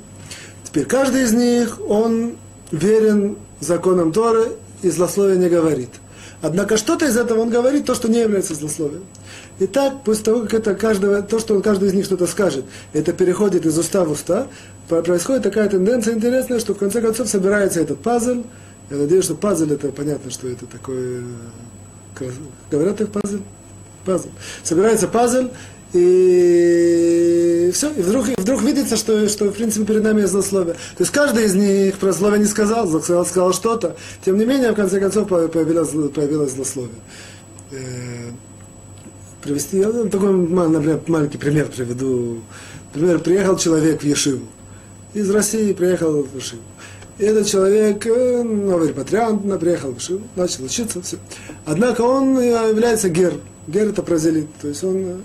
Теперь 0.64 0.86
каждый 0.86 1.22
из 1.22 1.32
них, 1.32 1.80
он 1.88 2.36
верен 2.72 3.36
законам 3.60 4.12
Торы 4.12 4.52
и 4.82 4.90
злословия 4.90 5.36
не 5.36 5.48
говорит. 5.48 5.90
Однако 6.42 6.76
что-то 6.76 7.06
из 7.06 7.16
этого 7.16 7.40
он 7.40 7.50
говорит, 7.50 7.84
то, 7.84 7.94
что 7.94 8.08
не 8.08 8.20
является 8.20 8.54
злословием. 8.54 9.04
И 9.58 9.66
так, 9.66 10.04
после 10.04 10.24
того, 10.24 10.40
как 10.42 10.54
это 10.54 10.74
каждого, 10.74 11.22
то, 11.22 11.38
что 11.38 11.54
он, 11.54 11.62
каждый 11.62 11.88
из 11.90 11.94
них 11.94 12.06
что-то 12.06 12.26
скажет, 12.26 12.64
это 12.92 13.12
переходит 13.12 13.66
из 13.66 13.78
уста 13.78 14.04
в 14.04 14.10
уста, 14.10 14.46
происходит 14.88 15.42
такая 15.42 15.68
тенденция 15.68 16.14
интересная, 16.14 16.58
что 16.58 16.74
в 16.74 16.78
конце 16.78 17.02
концов 17.02 17.28
собирается 17.28 17.80
этот 17.80 18.00
пазл. 18.00 18.42
Я 18.88 18.96
надеюсь, 18.96 19.24
что 19.24 19.34
пазл 19.34 19.70
это 19.70 19.92
понятно, 19.92 20.30
что 20.30 20.48
это 20.48 20.66
такое... 20.66 21.22
Говорят 22.70 22.96
так 22.96 23.10
пазл? 23.10 23.38
Пазл. 24.04 24.28
Собирается 24.62 25.08
пазл, 25.08 25.48
и 25.92 27.70
все, 27.74 27.90
и 27.90 28.00
вдруг, 28.00 28.28
и 28.28 28.34
вдруг 28.36 28.62
видится, 28.62 28.96
что, 28.96 29.28
что 29.28 29.46
в 29.46 29.52
принципе 29.52 29.84
перед 29.84 30.04
нами 30.04 30.20
есть 30.20 30.32
злословие. 30.32 30.74
То 30.74 31.00
есть 31.00 31.10
каждый 31.10 31.46
из 31.46 31.54
них 31.54 31.98
про 31.98 32.12
слово 32.12 32.36
не 32.36 32.44
сказал, 32.44 32.86
сказал, 32.86 33.26
сказал 33.26 33.52
что-то. 33.52 33.96
Тем 34.24 34.38
не 34.38 34.44
менее, 34.44 34.70
в 34.70 34.76
конце 34.76 35.00
концов, 35.00 35.28
появилось, 35.28 35.90
появилось 36.14 36.52
злословие. 36.52 36.94
Э, 37.72 38.30
привести, 39.42 39.78
я 39.78 39.90
такой, 39.90 40.32
например, 40.32 41.00
маленький 41.08 41.38
пример 41.38 41.66
приведу. 41.66 42.40
Например, 42.94 43.18
приехал 43.18 43.56
человек 43.56 44.02
в 44.02 44.04
Ешиву. 44.04 44.46
Из 45.12 45.28
России 45.30 45.72
приехал 45.72 46.22
в 46.22 46.36
Ешиву. 46.36 46.62
И 47.18 47.24
этот 47.24 47.48
человек, 47.48 48.06
э, 48.06 48.42
новый 48.42 48.88
репатриант, 48.88 49.42
приехал, 49.60 49.94
начал 50.36 50.64
учиться, 50.64 51.02
все. 51.02 51.16
Однако 51.66 52.02
он 52.02 52.40
является 52.40 53.08
гер. 53.08 53.34
Гер 53.66 53.88
это 53.88 54.02
прозелит. 54.02 54.48
То 54.60 54.68
есть 54.68 54.82
он 54.84 54.96
э, 54.96 55.16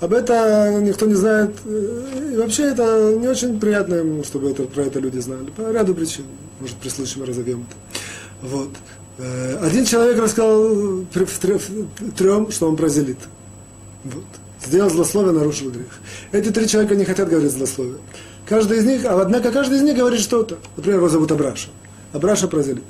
об 0.00 0.12
этом 0.12 0.84
никто 0.84 1.06
не 1.06 1.14
знает. 1.14 1.56
Э, 1.64 2.30
и 2.32 2.36
вообще 2.36 2.64
это 2.64 3.14
не 3.14 3.28
очень 3.28 3.58
приятно 3.58 3.94
ему, 3.94 4.24
чтобы 4.24 4.50
это, 4.50 4.64
про 4.64 4.82
это 4.82 4.98
люди 4.98 5.18
знали. 5.18 5.50
По 5.56 5.70
ряду 5.70 5.94
причин. 5.94 6.24
Может, 6.60 6.76
при 6.76 6.88
случае 6.88 7.20
мы 7.20 7.26
разовьем 7.26 7.66
это. 7.68 8.48
Вот. 8.48 8.70
Один 9.62 9.86
человек 9.86 10.18
рассказал 10.18 11.06
трем, 11.12 12.50
что 12.50 12.68
он 12.68 12.76
прозелит. 12.76 13.18
Вот. 14.04 14.24
Сделал 14.64 14.90
злословие, 14.90 15.32
нарушил 15.32 15.70
грех. 15.70 15.86
Эти 16.32 16.50
три 16.50 16.66
человека 16.68 16.94
не 16.94 17.04
хотят 17.04 17.28
говорить 17.28 17.52
злословие. 17.52 17.98
Каждый 18.46 18.78
из 18.78 18.84
них, 18.84 19.04
а 19.04 19.20
однако 19.20 19.50
каждый 19.50 19.78
из 19.78 19.82
них 19.82 19.96
говорит 19.96 20.20
что-то. 20.20 20.58
Например, 20.76 20.98
его 20.98 21.08
зовут 21.08 21.32
Абраша. 21.32 21.68
Абраша 22.12 22.48
прозелит. 22.48 22.84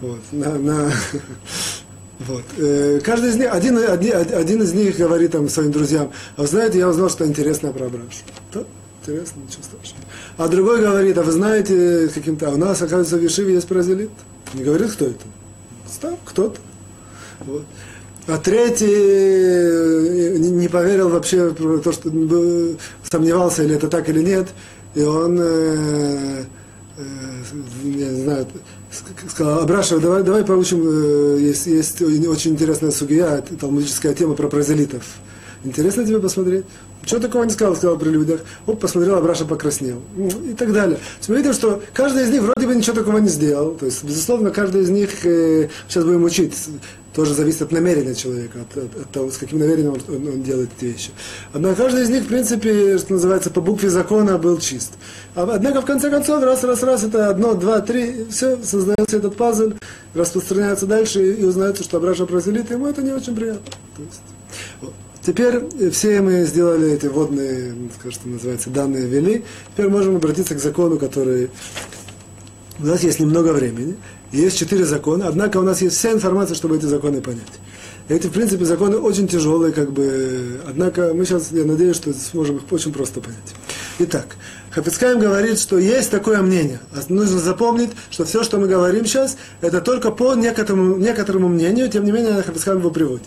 Вот, 0.00 0.20
на, 0.32 0.58
на, 0.58 0.92
вот. 2.18 2.44
Э, 2.56 3.00
каждый 3.04 3.30
из 3.30 3.36
них, 3.36 3.52
один, 3.52 3.78
один, 3.78 4.14
один 4.14 4.62
из 4.62 4.72
них 4.72 4.96
говорит 4.96 5.32
там, 5.32 5.48
своим 5.48 5.70
друзьям, 5.70 6.10
а 6.36 6.42
вы 6.42 6.48
знаете, 6.48 6.78
я 6.78 6.88
узнал, 6.88 7.10
что 7.10 7.26
интересное 7.26 7.72
про 7.72 7.86
Абрашу. 7.86 8.06
Да, 8.52 8.64
интересно, 9.02 9.40
ничего 9.46 9.62
страшного. 9.62 10.04
А 10.38 10.48
другой 10.48 10.80
говорит, 10.80 11.18
а 11.18 11.22
вы 11.22 11.32
знаете, 11.32 12.08
каким-то, 12.14 12.48
а 12.48 12.52
у 12.52 12.56
нас, 12.56 12.78
оказывается, 12.80 13.16
в 13.16 13.22
Ешиве 13.22 13.54
есть 13.54 13.68
прозелит. 13.68 14.10
Не 14.54 14.64
говорит, 14.64 14.92
кто 14.92 15.06
это. 15.06 15.24
Став, 15.90 16.18
кто-то. 16.24 16.58
Вот. 17.40 17.64
А 18.26 18.38
третий 18.38 18.86
э, 18.86 20.36
не 20.38 20.68
поверил 20.68 21.10
вообще 21.10 21.50
то, 21.50 21.92
что 21.92 22.10
сомневался, 23.08 23.62
или 23.62 23.76
это 23.76 23.88
так 23.88 24.08
или 24.08 24.22
нет. 24.22 24.48
И 24.94 25.02
он, 25.02 25.38
э, 25.40 26.44
не 27.82 28.22
знаю, 28.22 28.46
сказал, 29.28 29.60
Абрашев, 29.60 30.00
давай, 30.00 30.22
давай 30.22 30.44
получим, 30.44 30.82
э, 30.86 31.38
есть, 31.40 31.66
есть 31.66 32.00
очень 32.00 32.52
интересная 32.52 32.90
сугия, 32.90 33.42
талмудическая 33.60 34.14
тема 34.14 34.34
про 34.34 34.48
прозелитов. 34.48 35.04
Интересно 35.66 36.06
тебе 36.06 36.20
посмотреть? 36.20 36.64
Что 37.04 37.20
такого 37.20 37.44
не 37.44 37.50
сказал, 37.50 37.76
сказал 37.76 37.98
при 37.98 38.08
людях. 38.08 38.40
Оп, 38.66 38.80
посмотрел, 38.80 39.16
Абраша 39.16 39.44
покраснел. 39.44 40.00
Ну, 40.16 40.28
и 40.28 40.54
так 40.54 40.72
далее. 40.72 40.98
То 41.24 41.32
мы 41.32 41.38
видим, 41.38 41.52
что 41.52 41.82
каждый 41.92 42.24
из 42.24 42.30
них 42.30 42.42
вроде 42.42 42.66
бы 42.66 42.74
ничего 42.74 42.96
такого 42.96 43.18
не 43.18 43.28
сделал. 43.28 43.74
То 43.74 43.86
есть, 43.86 44.02
безусловно, 44.04 44.50
каждый 44.50 44.82
из 44.82 44.90
них, 44.90 45.26
э, 45.26 45.68
сейчас 45.88 46.04
будем 46.04 46.24
учить, 46.24 46.54
тоже 47.14 47.34
зависит 47.34 47.62
от 47.62 47.72
намерения 47.72 48.14
человека, 48.14 48.58
от, 48.60 48.76
от, 48.76 48.96
от 48.96 49.10
того, 49.10 49.30
с 49.30 49.38
каким 49.38 49.58
намерением 49.58 49.94
он, 49.94 50.00
он, 50.08 50.28
он 50.28 50.42
делает 50.42 50.70
эти 50.76 50.86
вещи. 50.86 51.10
Однако 51.52 51.82
каждый 51.82 52.04
из 52.04 52.10
них, 52.10 52.24
в 52.24 52.28
принципе, 52.28 52.98
что 52.98 53.12
называется, 53.12 53.50
по 53.50 53.60
букве 53.60 53.88
закона 53.88 54.38
был 54.38 54.58
чист. 54.58 54.92
А, 55.34 55.48
однако, 55.52 55.82
в 55.82 55.86
конце 55.86 56.10
концов, 56.10 56.42
раз, 56.44 56.62
раз, 56.62 56.82
раз, 56.82 57.04
это 57.04 57.28
одно, 57.28 57.54
два, 57.54 57.80
три, 57.80 58.26
все, 58.30 58.58
создается 58.62 59.16
этот 59.16 59.36
пазл, 59.36 59.72
распространяется 60.14 60.86
дальше, 60.86 61.24
и, 61.24 61.40
и 61.40 61.44
узнается, 61.44 61.82
что 61.82 61.96
Абраша 61.96 62.26
прозелит, 62.26 62.70
ему 62.70 62.86
это 62.86 63.02
не 63.02 63.12
очень 63.12 63.34
приятно. 63.34 63.72
То 63.96 64.02
есть. 64.02 64.35
Теперь 65.26 65.90
все 65.90 66.20
мы 66.20 66.44
сделали 66.44 66.92
эти 66.92 67.06
водные, 67.06 67.74
что 68.10 68.28
называется, 68.28 68.70
данные 68.70 69.08
ввели. 69.08 69.42
Теперь 69.72 69.88
можем 69.88 70.14
обратиться 70.14 70.54
к 70.54 70.60
закону, 70.60 70.98
который... 70.98 71.50
У 72.78 72.86
нас 72.86 73.02
есть 73.02 73.18
немного 73.18 73.48
времени. 73.48 73.96
Есть 74.30 74.56
четыре 74.56 74.84
закона, 74.84 75.26
однако 75.26 75.56
у 75.56 75.62
нас 75.62 75.82
есть 75.82 75.96
вся 75.96 76.12
информация, 76.12 76.54
чтобы 76.54 76.76
эти 76.76 76.84
законы 76.84 77.20
понять. 77.22 77.42
Эти, 78.08 78.28
в 78.28 78.30
принципе, 78.30 78.64
законы 78.64 78.98
очень 78.98 79.26
тяжелые, 79.26 79.72
как 79.72 79.90
бы, 79.90 80.60
однако 80.64 81.12
мы 81.12 81.24
сейчас, 81.24 81.50
я 81.50 81.64
надеюсь, 81.64 81.96
что 81.96 82.12
сможем 82.12 82.58
их 82.58 82.62
очень 82.70 82.92
просто 82.92 83.20
понять. 83.20 83.54
Итак, 83.98 84.36
Хафицкаем 84.70 85.18
говорит, 85.18 85.58
что 85.58 85.76
есть 85.76 86.08
такое 86.08 86.40
мнение. 86.40 86.78
Нужно 87.08 87.40
запомнить, 87.40 87.90
что 88.10 88.24
все, 88.24 88.44
что 88.44 88.58
мы 88.58 88.68
говорим 88.68 89.06
сейчас, 89.06 89.36
это 89.60 89.80
только 89.80 90.12
по 90.12 90.34
некоторому, 90.34 90.96
некоторому 90.96 91.48
мнению, 91.48 91.88
тем 91.88 92.04
не 92.04 92.12
менее, 92.12 92.42
Хафицкаем 92.42 92.78
его 92.78 92.90
приводит. 92.90 93.26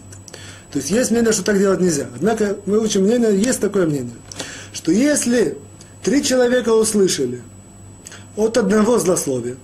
То 0.71 0.77
есть 0.79 0.91
есть 0.91 1.11
мнение, 1.11 1.31
что 1.31 1.43
так 1.43 1.57
делать 1.57 1.79
нельзя. 1.79 2.07
Однако 2.15 2.57
мы 2.65 2.79
учим 2.79 3.03
мнение, 3.03 3.35
есть 3.35 3.59
такое 3.59 3.87
мнение, 3.87 4.15
что 4.71 4.91
если 4.91 5.57
три 6.03 6.23
человека 6.23 6.69
услышали 6.69 7.41
от 8.35 8.57
одного 8.57 8.99
злословия, 8.99 9.57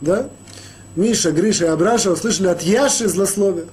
да, 0.00 0.30
Миша, 0.96 1.30
Гриша 1.32 1.66
и 1.66 1.68
Абраша 1.68 2.10
услышали 2.10 2.48
от 2.48 2.62
Яши 2.62 3.08
злословия. 3.08 3.66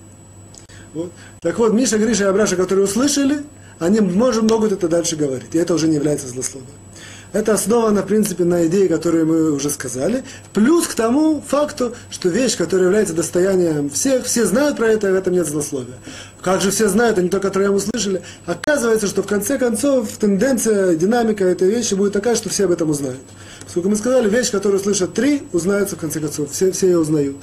Вот. 0.94 1.12
Так 1.42 1.58
вот, 1.60 1.74
Миша, 1.74 1.98
Гриша 1.98 2.26
и 2.26 2.28
Абраша, 2.28 2.56
которые 2.56 2.86
услышали, 2.86 3.44
они 3.80 4.00
может, 4.00 4.44
могут 4.44 4.72
это 4.72 4.88
дальше 4.88 5.16
говорить. 5.16 5.54
И 5.54 5.58
это 5.58 5.74
уже 5.74 5.88
не 5.88 5.96
является 5.96 6.28
злословием. 6.28 6.70
Это 7.36 7.54
основано, 7.54 8.02
в 8.02 8.06
принципе, 8.06 8.46
на 8.46 8.66
идее, 8.66 8.88
которую 8.88 9.26
мы 9.28 9.52
уже 9.52 9.70
сказали. 9.70 10.24
Плюс 10.54 10.88
к 10.88 10.94
тому 10.94 11.44
факту, 11.46 11.94
что 12.10 12.30
вещь, 12.30 12.56
которая 12.56 12.86
является 12.86 13.14
достоянием 13.14 13.90
всех, 13.90 14.24
все 14.24 14.46
знают 14.46 14.78
про 14.78 14.88
это, 14.88 15.10
и 15.10 15.12
в 15.12 15.16
этом 15.16 15.34
нет 15.34 15.46
злословия. 15.46 15.96
Как 16.42 16.62
же 16.62 16.72
все 16.72 16.88
знают, 16.88 17.18
а 17.18 17.22
не 17.22 17.28
то, 17.28 17.42
которые 17.42 17.72
мы 17.72 17.76
услышали. 17.76 18.22
Оказывается, 18.46 19.08
что 19.08 19.22
в 19.22 19.28
конце 19.28 19.58
концов 19.58 20.12
тенденция, 20.18 20.96
динамика 20.96 21.44
этой 21.44 21.70
вещи 21.70 21.94
будет 21.94 22.14
такая, 22.14 22.36
что 22.36 22.48
все 22.48 22.66
об 22.66 22.72
этом 22.72 22.90
узнают. 22.90 23.20
Сколько 23.68 23.90
мы 23.90 23.98
сказали, 23.98 24.30
вещь, 24.30 24.50
которую 24.50 24.80
слышат 24.80 25.14
три, 25.14 25.44
узнается 25.52 25.98
в 25.98 26.00
конце 26.00 26.22
концов. 26.22 26.52
Все, 26.52 26.72
все 26.72 26.88
ее 26.88 27.00
узнают. 27.00 27.36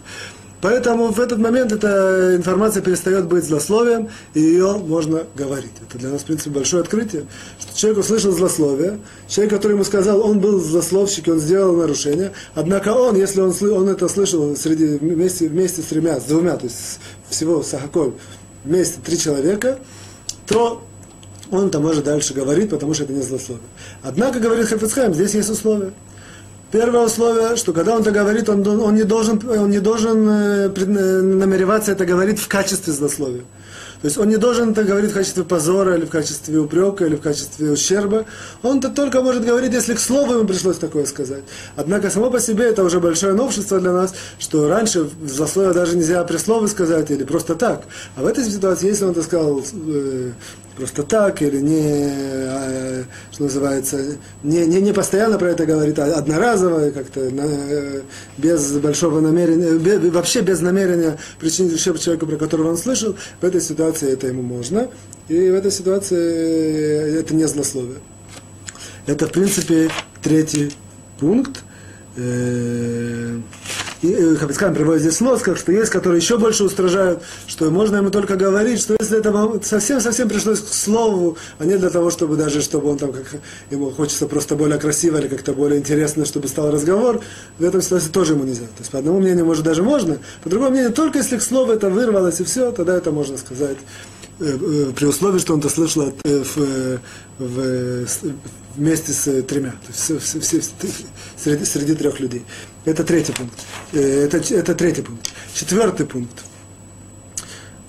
Поэтому 0.62 1.10
в 1.10 1.18
этот 1.18 1.38
момент 1.38 1.72
эта 1.72 2.36
информация 2.36 2.82
перестает 2.82 3.26
быть 3.26 3.44
злословием, 3.44 4.08
и 4.32 4.40
ее 4.40 4.78
можно 4.78 5.24
говорить. 5.34 5.72
Это 5.88 5.98
для 5.98 6.10
нас, 6.10 6.22
в 6.22 6.24
принципе, 6.26 6.50
большое 6.50 6.82
открытие, 6.82 7.26
что 7.58 7.76
человек 7.76 7.98
услышал 7.98 8.30
злословие, 8.30 9.00
человек, 9.26 9.54
который 9.54 9.72
ему 9.72 9.82
сказал, 9.82 10.24
он 10.24 10.38
был 10.38 10.60
злословщик, 10.60 11.26
он 11.26 11.40
сделал 11.40 11.76
нарушение, 11.76 12.30
однако 12.54 12.90
он, 12.90 13.16
если 13.16 13.40
он, 13.40 13.52
он 13.72 13.88
это 13.88 14.06
слышал 14.06 14.54
среди, 14.54 14.98
вместе, 14.98 15.48
вместе 15.48 15.82
с 15.82 15.86
тремя, 15.86 16.20
с 16.20 16.24
двумя, 16.24 16.56
то 16.56 16.66
есть 16.66 17.00
всего 17.28 17.64
Сахаколь, 17.64 18.12
вместе 18.64 19.00
три 19.04 19.18
человека, 19.18 19.80
то 20.46 20.80
он 21.50 21.66
это 21.66 21.80
может 21.80 22.04
дальше 22.04 22.34
говорить, 22.34 22.70
потому 22.70 22.94
что 22.94 23.02
это 23.02 23.12
не 23.12 23.22
злословие. 23.22 23.66
Однако, 24.02 24.38
говорит 24.38 24.68
Хафицхайм, 24.68 25.12
здесь 25.12 25.34
есть 25.34 25.50
условия. 25.50 25.92
Первое 26.72 27.04
условие, 27.04 27.56
что 27.56 27.74
когда 27.74 27.94
он 27.94 28.00
это 28.00 28.10
говорит, 28.10 28.48
он, 28.48 28.66
он, 28.66 28.94
не, 28.94 29.04
должен, 29.04 29.38
он 29.46 29.70
не 29.70 29.80
должен 29.80 30.26
э, 30.26 30.70
э, 30.74 31.20
намереваться 31.20 31.92
это 31.92 32.06
говорить 32.06 32.40
в 32.40 32.48
качестве 32.48 32.94
злословия. 32.94 33.42
То 34.00 34.06
есть 34.06 34.18
он 34.18 34.28
не 34.28 34.36
должен 34.36 34.70
это 34.70 34.82
говорить 34.82 35.12
в 35.12 35.14
качестве 35.14 35.44
позора, 35.44 35.96
или 35.96 36.06
в 36.06 36.10
качестве 36.10 36.58
упрека, 36.58 37.04
или 37.04 37.14
в 37.14 37.20
качестве 37.20 37.70
ущерба. 37.70 38.24
Он 38.62 38.78
это 38.78 38.88
только 38.88 39.20
может 39.22 39.44
говорить, 39.44 39.72
если 39.72 39.94
к 39.94 40.00
слову 40.00 40.32
ему 40.32 40.44
пришлось 40.44 40.78
такое 40.78 41.04
сказать. 41.04 41.44
Однако 41.76 42.10
само 42.10 42.30
по 42.30 42.40
себе 42.40 42.64
это 42.64 42.82
уже 42.82 42.98
большое 42.98 43.34
новшество 43.34 43.78
для 43.78 43.92
нас, 43.92 44.12
что 44.40 44.68
раньше 44.68 45.08
злословие 45.24 45.74
даже 45.74 45.96
нельзя 45.96 46.24
при 46.24 46.38
слове 46.38 46.66
сказать, 46.66 47.10
или 47.12 47.22
просто 47.22 47.54
так. 47.54 47.84
А 48.16 48.22
в 48.22 48.26
этой 48.26 48.44
ситуации, 48.44 48.88
если 48.88 49.04
он 49.04 49.12
это 49.12 49.22
сказал 49.22 49.60
э, 49.60 50.30
просто 50.76 51.02
так, 51.02 51.42
или 51.42 51.58
не, 51.58 51.82
а, 52.48 53.04
что 53.30 53.44
называется, 53.44 54.16
не, 54.42 54.66
не, 54.66 54.80
не 54.80 54.92
постоянно 54.92 55.38
про 55.38 55.50
это 55.50 55.66
говорит, 55.66 55.98
а 55.98 56.14
одноразово, 56.16 56.90
как-то 56.90 57.30
на, 57.30 57.46
без 58.38 58.72
большого 58.72 59.20
намерения, 59.20 59.78
без, 59.78 60.12
вообще 60.12 60.40
без 60.40 60.60
намерения 60.60 61.18
причинить 61.38 61.74
ущерб 61.74 61.98
человеку, 61.98 62.26
про 62.26 62.36
которого 62.36 62.70
он 62.70 62.76
слышал, 62.76 63.16
в 63.40 63.44
этой 63.44 63.60
ситуации 63.60 64.12
это 64.12 64.26
ему 64.26 64.42
можно. 64.42 64.88
И 65.28 65.50
в 65.50 65.54
этой 65.54 65.70
ситуации 65.70 67.18
это 67.20 67.34
не 67.34 67.46
злословие. 67.46 67.98
Это, 69.06 69.26
в 69.26 69.32
принципе, 69.32 69.90
третий 70.22 70.72
пункт. 71.18 71.62
И 74.02 74.12
э, 74.12 74.34
Хабицкан 74.34 74.74
приводит 74.74 75.02
здесь 75.02 75.20
носках, 75.20 75.56
что 75.56 75.70
есть, 75.70 75.90
которые 75.90 76.20
еще 76.20 76.36
больше 76.36 76.64
устражают, 76.64 77.22
что 77.46 77.70
можно 77.70 77.96
ему 77.96 78.10
только 78.10 78.34
говорить, 78.34 78.80
что 78.80 78.96
если 78.98 79.18
это 79.18 79.60
совсем-совсем 79.62 80.28
пришлось 80.28 80.60
к 80.60 80.68
слову, 80.68 81.36
а 81.58 81.64
не 81.64 81.78
для 81.78 81.88
того, 81.88 82.10
чтобы 82.10 82.36
даже, 82.36 82.62
чтобы 82.62 82.90
он 82.90 82.98
там, 82.98 83.12
как 83.12 83.26
ему 83.70 83.90
хочется 83.90 84.26
просто 84.26 84.56
более 84.56 84.78
красиво 84.78 85.18
или 85.18 85.28
как-то 85.28 85.52
более 85.52 85.78
интересно, 85.78 86.24
чтобы 86.24 86.48
стал 86.48 86.72
разговор, 86.72 87.20
в 87.58 87.64
этом 87.64 87.80
ситуации 87.80 88.08
тоже 88.08 88.32
ему 88.32 88.42
нельзя. 88.44 88.64
То 88.64 88.80
есть 88.80 88.90
по 88.90 88.98
одному 88.98 89.20
мнению, 89.20 89.46
может, 89.46 89.64
даже 89.64 89.84
можно, 89.84 90.18
по 90.42 90.50
другому 90.50 90.72
мнению, 90.72 90.92
только 90.92 91.18
если 91.18 91.38
к 91.38 91.42
слову 91.42 91.70
это 91.70 91.88
вырвалось 91.88 92.40
и 92.40 92.44
все, 92.44 92.72
тогда 92.72 92.96
это 92.96 93.12
можно 93.12 93.38
сказать 93.38 93.76
э, 94.40 94.44
э, 94.46 94.92
при 94.96 95.04
условии, 95.04 95.38
что 95.38 95.52
он 95.52 95.60
это 95.60 95.68
слышал 95.68 96.08
от, 96.08 96.14
в, 96.24 96.98
в, 97.38 98.06
вместе 98.76 99.12
с 99.12 99.42
тремя, 99.42 99.70
то 99.70 99.88
есть 99.88 100.24
все, 100.24 100.40
все, 100.40 100.60
среди, 101.36 101.64
среди 101.64 101.94
трех 101.94 102.18
людей. 102.18 102.42
Это 102.84 103.04
третий 103.04 103.32
пункт. 103.32 103.58
Э, 103.92 104.24
это, 104.24 104.38
это 104.54 104.74
третий 104.74 105.02
пункт. 105.02 105.30
Четвертый 105.54 106.06
пункт. 106.06 106.44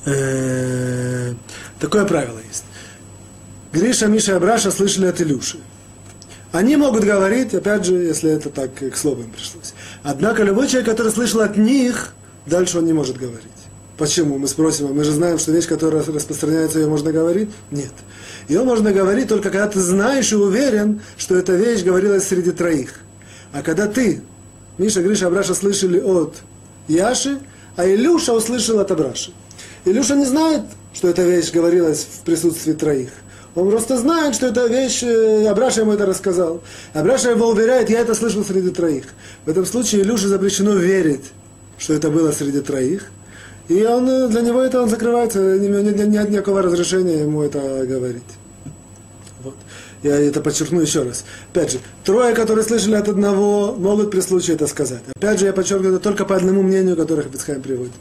Э, 0.05 1.33
такое 1.79 2.05
правило 2.05 2.39
есть. 2.47 2.65
Гриша, 3.71 4.07
Миша 4.07 4.33
и 4.33 4.35
Абраша 4.35 4.71
слышали 4.71 5.07
от 5.07 5.19
Илюши. 5.19 5.57
Они 6.51 6.75
могут 6.77 7.03
говорить, 7.03 7.55
опять 7.55 7.85
же, 7.85 7.95
если 7.95 8.29
это 8.29 8.51
так 8.51 8.75
к 8.75 8.95
слову 8.95 9.23
им 9.23 9.31
пришлось. 9.31 9.73
Однако 10.03 10.43
любой 10.43 10.67
человек, 10.67 10.89
который 10.89 11.11
слышал 11.11 11.41
от 11.41 11.57
них, 11.57 12.13
дальше 12.45 12.77
он 12.77 12.85
не 12.85 12.93
может 12.93 13.17
говорить. 13.17 13.41
Почему? 13.97 14.37
Мы 14.37 14.47
спросим, 14.47 14.93
мы 14.93 15.03
же 15.03 15.11
знаем, 15.11 15.39
что 15.39 15.51
вещь, 15.51 15.65
которая 15.65 16.03
распространяется, 16.03 16.79
ее 16.79 16.87
можно 16.87 17.11
говорить? 17.11 17.49
Нет. 17.71 17.93
Ее 18.47 18.63
можно 18.63 18.91
говорить 18.91 19.29
только 19.29 19.49
когда 19.49 19.67
ты 19.67 19.79
знаешь 19.79 20.31
и 20.31 20.35
уверен, 20.35 21.01
что 21.17 21.35
эта 21.35 21.53
вещь 21.53 21.83
говорилась 21.83 22.27
среди 22.27 22.51
троих. 22.51 22.99
А 23.51 23.63
когда 23.63 23.87
ты 23.87 24.21
Миша, 24.77 25.01
Гриша, 25.01 25.27
Абраша 25.27 25.53
слышали 25.53 25.99
от 25.99 26.35
Яши, 26.87 27.39
а 27.75 27.87
Илюша 27.87 28.33
услышал 28.33 28.79
от 28.79 28.91
Абраши. 28.91 29.31
Илюша 29.85 30.15
не 30.15 30.25
знает, 30.25 30.63
что 30.93 31.07
эта 31.07 31.23
вещь 31.23 31.51
говорилась 31.51 32.05
в 32.05 32.23
присутствии 32.25 32.73
троих. 32.73 33.09
Он 33.55 33.69
просто 33.69 33.97
знает, 33.97 34.33
что 34.33 34.47
эта 34.47 34.65
вещь, 34.65 35.03
э, 35.03 35.47
Абраша 35.47 35.81
ему 35.81 35.91
это 35.91 36.07
рассказал. 36.07 36.61
Абраша 36.93 37.29
его 37.29 37.49
уверяет, 37.49 37.89
я 37.89 37.99
это 37.99 38.15
слышал 38.15 38.43
среди 38.43 38.71
троих. 38.71 39.05
В 39.45 39.49
этом 39.49 39.65
случае 39.65 40.01
Илюше 40.01 40.27
запрещено 40.27 40.73
верить, 40.73 41.25
что 41.77 41.93
это 41.93 42.09
было 42.09 42.31
среди 42.31 42.61
троих. 42.61 43.11
И 43.67 43.83
он, 43.83 44.09
э, 44.09 44.27
для 44.29 44.41
него 44.41 44.59
это 44.59 44.81
он 44.81 44.89
закрывается, 44.89 45.59
нет, 45.59 46.07
нет 46.07 46.29
никакого 46.29 46.63
разрешения 46.63 47.21
ему 47.21 47.43
это 47.43 47.85
говорить. 47.85 48.23
Я 50.03 50.19
это 50.19 50.41
подчеркну 50.41 50.81
еще 50.81 51.03
раз. 51.03 51.23
Опять 51.51 51.71
же, 51.71 51.79
трое, 52.03 52.35
которые 52.35 52.65
слышали 52.65 52.95
от 52.95 53.07
одного, 53.07 53.73
могут 53.73 54.11
при 54.11 54.19
случае 54.19 54.55
это 54.55 54.67
сказать. 54.67 55.01
Опять 55.15 55.39
же, 55.39 55.45
я 55.45 55.53
подчеркну 55.53 55.89
это 55.89 55.99
только 55.99 56.25
по 56.25 56.35
одному 56.35 56.61
мнению, 56.61 56.97
которых 56.97 57.29
Бицхайм 57.31 57.61
приводит. 57.61 57.93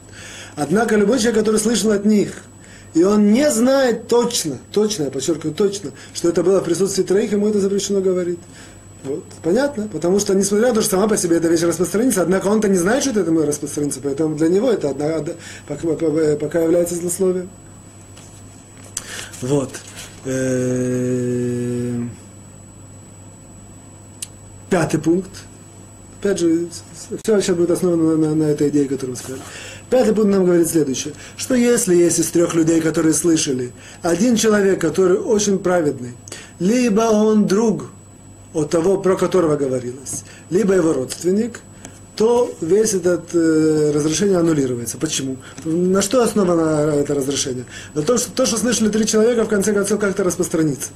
Однако 0.57 0.97
любой 0.97 1.19
человек, 1.21 1.39
который 1.39 1.61
слышал 1.61 1.93
от 1.93 2.05
них, 2.05 2.33
и 2.95 3.05
он 3.05 3.33
не 3.33 3.49
знает 3.51 4.09
точно, 4.09 4.59
точно, 4.73 5.05
я 5.05 5.11
подчеркиваю 5.11 5.55
точно, 5.55 5.93
что 6.13 6.29
это 6.29 6.43
было 6.43 6.61
в 6.61 6.65
присутствии 6.65 7.05
троих, 7.05 7.33
ему 7.33 7.49
это 7.49 7.61
запрещено 7.61 8.01
говорить. 8.01 8.41
Вот. 9.05 9.25
Понятно? 9.43 9.89
Потому 9.89 10.21
что, 10.21 10.35
несмотря 10.35 10.69
на 10.69 10.75
то, 10.75 10.83
что 10.83 10.93
сама 10.93 11.09
по 11.09 11.17
себе 11.17 11.37
эта 11.37 11.49
вещь 11.49 11.63
распространится, 11.63 12.23
однако 12.23 12.49
он-то 12.49 12.69
не 12.69 12.77
знает, 12.77 13.03
что 13.05 13.19
это 13.19 13.31
может 13.31 13.49
распространиться, 13.49 14.01
поэтому 14.03 14.37
для 14.37 14.49
него 14.49 14.71
это 14.71 14.91
одна, 14.91 15.25
пока, 15.67 15.89
пока 16.37 16.61
является 16.61 16.97
злословием. 16.97 17.49
Вот. 19.41 19.71
Э, 20.25 22.01
пятый 24.71 25.01
пункт. 25.01 25.31
Опять 26.21 26.39
же, 26.39 26.69
все 27.23 27.41
сейчас 27.41 27.57
будет 27.57 27.73
основано 27.73 28.17
на, 28.17 28.29
на, 28.29 28.35
на 28.35 28.45
этой 28.45 28.69
идее, 28.69 28.85
которую 28.85 29.11
мы 29.11 29.17
сказали. 29.17 29.43
Пятый 29.91 30.15
пункт 30.15 30.31
нам 30.31 30.45
говорит 30.45 30.69
следующее, 30.69 31.15
что 31.37 31.55
если 31.55 31.97
есть 31.97 32.19
из 32.21 32.31
трех 32.31 32.55
людей, 32.55 32.81
которые 32.81 33.15
слышали, 33.15 33.73
один 34.03 34.37
человек, 34.37 34.81
который 34.81 35.19
очень 35.19 35.59
праведный, 35.59 36.13
либо 36.61 37.03
он 37.03 37.47
друг 37.47 37.91
от 38.55 38.71
того, 38.71 38.99
про 38.99 39.17
которого 39.17 39.57
говорилось, 39.57 40.25
либо 40.51 40.75
его 40.75 40.93
родственник– 40.93 41.61
то 42.17 42.53
весь 42.61 42.93
этот 42.95 43.35
э, 43.35 43.93
разрешение 43.95 44.39
аннулируется. 44.39 44.99
Почему? 44.99 45.39
На 45.65 46.03
что 46.03 46.23
основано 46.23 46.93
это 46.95 47.15
разрешение? 47.15 47.65
На 47.95 48.03
том, 48.03 48.19
что 48.19 48.31
то, 48.33 48.45
что 48.45 48.59
слышали 48.59 48.91
три 48.91 49.07
человека, 49.07 49.45
в 49.45 49.49
конце 49.49 49.73
концов 49.73 49.99
как-то 49.99 50.23
распространится. 50.23 50.91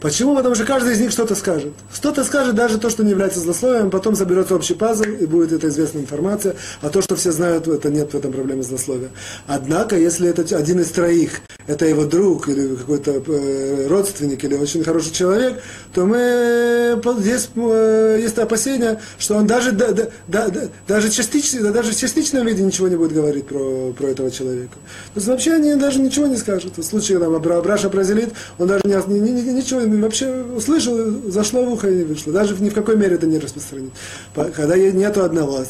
Почему? 0.00 0.34
Потому 0.34 0.54
что 0.54 0.64
каждый 0.64 0.94
из 0.94 1.00
них 1.00 1.12
что-то 1.12 1.34
скажет. 1.34 1.72
Что-то 1.92 2.24
скажет 2.24 2.54
даже 2.54 2.78
то, 2.78 2.90
что 2.90 3.04
не 3.04 3.10
является 3.10 3.40
злословием, 3.40 3.90
потом 3.90 4.16
соберется 4.16 4.56
общий 4.56 4.74
пазл, 4.74 5.04
и 5.04 5.26
будет 5.26 5.52
эта 5.52 5.68
известная 5.68 6.02
информация. 6.02 6.56
А 6.82 6.88
то, 6.88 7.00
что 7.00 7.14
все 7.14 7.30
знают, 7.30 7.68
это 7.68 7.90
нет 7.90 8.12
в 8.12 8.16
этом 8.16 8.32
проблемы 8.32 8.62
злословия. 8.62 9.10
Однако, 9.46 9.96
если 9.96 10.28
это 10.28 10.42
один 10.56 10.80
из 10.80 10.90
троих, 10.90 11.42
это 11.70 11.86
его 11.86 12.04
друг 12.04 12.48
или 12.48 12.74
какой-то 12.74 13.22
э, 13.24 13.86
родственник 13.86 14.42
или 14.42 14.54
очень 14.56 14.82
хороший 14.82 15.12
человек, 15.12 15.62
то 15.94 16.04
мы 16.04 17.00
здесь 17.20 17.48
э, 17.54 18.18
есть 18.20 18.38
опасение, 18.38 19.00
что 19.18 19.36
он 19.36 19.46
даже, 19.46 19.70
да, 19.70 19.92
да, 19.92 20.08
да, 20.26 20.48
даже, 20.88 21.10
частично, 21.10 21.70
даже 21.70 21.92
в 21.92 21.96
частичном 21.96 22.44
виде 22.44 22.64
ничего 22.64 22.88
не 22.88 22.96
будет 22.96 23.12
говорить 23.12 23.46
про, 23.46 23.92
про 23.92 24.08
этого 24.08 24.32
человека. 24.32 24.74
То 25.14 25.18
есть 25.18 25.28
вообще 25.28 25.52
они 25.52 25.76
даже 25.76 26.00
ничего 26.00 26.26
не 26.26 26.36
скажут. 26.36 26.76
В 26.76 26.82
случае 26.82 27.20
там, 27.20 27.34
Абраша 27.36 27.88
прозелит, 27.88 28.30
он 28.58 28.66
даже 28.66 28.82
не, 28.84 29.20
не, 29.20 29.30
не, 29.30 29.52
ничего 29.52 29.80
вообще 30.02 30.28
услышал, 30.56 30.96
зашло 31.30 31.64
в 31.64 31.72
ухо 31.72 31.88
и 31.88 31.98
не 31.98 32.04
вышло. 32.04 32.32
Даже 32.32 32.56
ни 32.60 32.70
в 32.70 32.74
какой 32.74 32.96
мере 32.96 33.14
это 33.14 33.26
не 33.26 33.38
распространит. 33.38 33.92
Когда 34.34 34.76
нету 34.76 35.22
одного, 35.22 35.64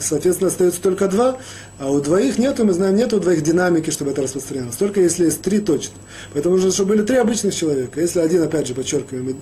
соответственно, 0.00 0.50
остается 0.50 0.82
только 0.82 1.08
два, 1.08 1.38
а 1.78 1.90
у 1.90 2.00
двоих 2.00 2.38
нету, 2.38 2.64
мы 2.64 2.74
знаем, 2.74 2.96
нету 2.96 3.16
у 3.16 3.20
двоих 3.20 3.42
динамики, 3.42 3.90
чтобы 3.90 4.10
это 4.10 4.22
распространялось. 4.22 4.76
Только 4.76 5.00
если 5.00 5.24
есть 5.24 5.37
три 5.42 5.60
точно. 5.60 5.94
Поэтому 6.32 6.56
нужно, 6.56 6.72
чтобы 6.72 6.94
были 6.94 7.02
три 7.02 7.16
обычных 7.16 7.54
человека. 7.54 8.00
Если 8.00 8.20
один, 8.20 8.42
опять 8.42 8.66
же, 8.66 8.74
подчеркиваем, 8.74 9.36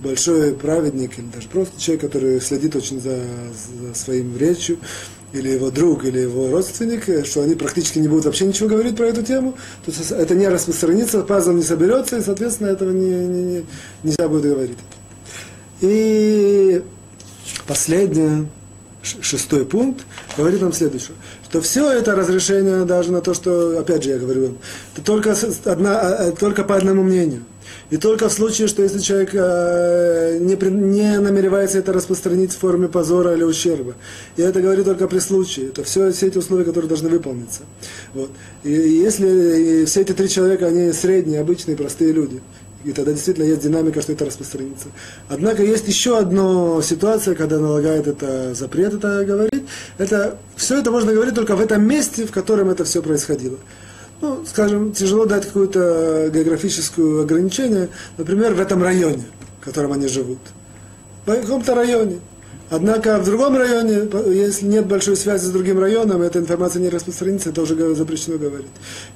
большой 0.00 0.54
праведник 0.54 1.18
или 1.18 1.26
даже 1.26 1.48
просто 1.48 1.80
человек, 1.80 2.02
который 2.02 2.40
следит 2.40 2.76
очень 2.76 3.00
за, 3.00 3.18
за 3.82 3.94
своим 3.94 4.36
речью, 4.36 4.78
или 5.32 5.50
его 5.50 5.70
друг, 5.70 6.04
или 6.04 6.20
его 6.20 6.50
родственник, 6.50 7.26
что 7.26 7.42
они 7.42 7.54
практически 7.54 7.98
не 7.98 8.08
будут 8.08 8.24
вообще 8.24 8.46
ничего 8.46 8.68
говорить 8.68 8.96
про 8.96 9.06
эту 9.06 9.22
тему, 9.22 9.52
то 9.84 9.90
есть 9.90 10.10
это 10.10 10.34
не 10.34 10.48
распространится, 10.48 11.22
пазл 11.22 11.52
не 11.52 11.62
соберется, 11.62 12.16
и, 12.16 12.22
соответственно, 12.22 12.68
этого 12.68 12.90
не, 12.90 13.10
не, 13.10 13.42
не, 13.44 13.66
нельзя 14.02 14.28
будет 14.28 14.44
говорить. 14.44 14.78
И 15.80 16.82
последнее, 17.66 18.46
шестой 19.02 19.64
пункт, 19.66 20.04
говорит 20.36 20.60
нам 20.60 20.72
следующее, 20.72 21.16
что 21.48 21.60
все 21.60 21.90
это 21.90 22.14
разрешение 22.14 22.84
даже 22.84 23.12
на 23.12 23.20
то, 23.20 23.34
что, 23.34 23.78
опять 23.78 24.04
же, 24.04 24.10
я 24.10 24.18
говорю 24.18 24.54
это 24.94 25.04
только, 25.04 25.34
одна, 25.64 26.00
а, 26.00 26.28
а, 26.28 26.32
только 26.32 26.64
по 26.64 26.76
одному 26.76 27.02
мнению– 27.02 27.44
и 27.90 27.96
только 27.96 28.28
в 28.28 28.32
случае, 28.32 28.68
что 28.68 28.82
если 28.82 28.98
человек 28.98 29.30
э, 29.32 30.38
не, 30.40 30.56
не 30.70 31.18
намеревается 31.18 31.78
это 31.78 31.92
распространить 31.92 32.52
в 32.52 32.58
форме 32.58 32.86
позора 32.88 33.34
или 33.34 33.44
ущерба. 33.44 33.94
И 34.36 34.42
это 34.42 34.60
говорит 34.60 34.84
только 34.84 35.08
при 35.08 35.20
случае. 35.20 35.68
Это 35.68 35.84
все, 35.84 36.12
все 36.12 36.26
эти 36.26 36.36
условия, 36.36 36.64
которые 36.64 36.88
должны 36.88 37.08
выполниться. 37.08 37.62
Вот. 38.12 38.30
И 38.62 38.70
если 38.70 39.82
и 39.82 39.84
все 39.86 40.02
эти 40.02 40.12
три 40.12 40.28
человека, 40.28 40.66
они 40.66 40.92
средние, 40.92 41.40
обычные, 41.40 41.78
простые 41.78 42.12
люди. 42.12 42.42
И 42.84 42.92
тогда 42.92 43.12
действительно 43.12 43.44
есть 43.44 43.62
динамика, 43.62 44.00
что 44.00 44.12
это 44.12 44.24
распространится. 44.24 44.88
Однако 45.28 45.62
есть 45.64 45.88
еще 45.88 46.16
одна 46.18 46.80
ситуация, 46.80 47.34
когда 47.34 47.58
налагает 47.58 48.06
это 48.06 48.54
запрет, 48.54 48.94
это 48.94 49.24
говорит. 49.24 49.64
Это, 49.98 50.38
все 50.56 50.78
это 50.78 50.90
можно 50.90 51.12
говорить 51.12 51.34
только 51.34 51.56
в 51.56 51.60
этом 51.60 51.86
месте, 51.86 52.24
в 52.24 52.30
котором 52.30 52.70
это 52.70 52.84
все 52.84 53.02
происходило 53.02 53.58
ну, 54.20 54.44
скажем, 54.46 54.92
тяжело 54.92 55.26
дать 55.26 55.46
какое-то 55.46 56.30
географическое 56.32 57.22
ограничение, 57.22 57.88
например, 58.16 58.54
в 58.54 58.60
этом 58.60 58.82
районе, 58.82 59.24
в 59.60 59.64
котором 59.64 59.92
они 59.92 60.08
живут. 60.08 60.38
В 61.26 61.34
каком-то 61.34 61.74
районе. 61.74 62.20
Однако 62.70 63.18
в 63.18 63.24
другом 63.24 63.56
районе, 63.56 64.08
если 64.30 64.66
нет 64.66 64.86
большой 64.86 65.16
связи 65.16 65.46
с 65.46 65.50
другим 65.50 65.78
районом, 65.78 66.20
эта 66.20 66.38
информация 66.38 66.82
не 66.82 66.90
распространится, 66.90 67.48
это 67.50 67.62
уже 67.62 67.94
запрещено 67.94 68.36
говорить. 68.36 68.66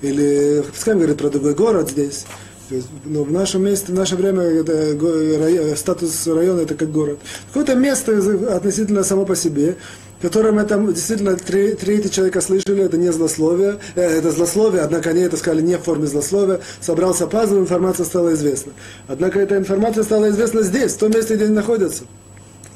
Или, 0.00 0.62
пускай 0.70 0.94
говорит 0.94 1.18
про 1.18 1.28
другой 1.28 1.54
город 1.54 1.90
здесь, 1.90 2.24
но 3.04 3.20
ну, 3.20 3.24
в 3.24 3.32
нашем 3.32 3.64
месте, 3.64 3.92
в 3.92 3.94
наше 3.94 4.16
время 4.16 4.42
это, 4.42 4.96
район, 5.38 5.76
статус 5.76 6.26
района 6.26 6.60
это 6.60 6.74
как 6.74 6.90
город. 6.90 7.18
Какое-то 7.48 7.74
место 7.74 8.12
относительно 8.54 9.02
само 9.02 9.24
по 9.24 9.36
себе, 9.36 9.76
которым 10.20 10.58
это 10.58 10.78
действительно 10.78 11.36
три, 11.36 11.74
третий 11.74 12.10
человека 12.10 12.40
слышали, 12.40 12.84
это 12.84 12.96
не 12.96 13.12
злословие, 13.12 13.78
э, 13.96 14.02
это 14.02 14.30
злословие, 14.30 14.82
однако 14.82 15.10
они 15.10 15.20
это 15.22 15.36
сказали 15.36 15.62
не 15.62 15.76
в 15.76 15.82
форме 15.82 16.06
злословия, 16.06 16.60
собрался 16.80 17.26
пазл, 17.26 17.58
информация 17.58 18.06
стала 18.06 18.32
известна. 18.34 18.72
Однако 19.08 19.40
эта 19.40 19.56
информация 19.56 20.04
стала 20.04 20.30
известна 20.30 20.62
здесь, 20.62 20.92
в 20.92 20.98
том 20.98 21.10
месте, 21.10 21.34
где 21.34 21.46
они 21.46 21.54
находятся 21.54 22.04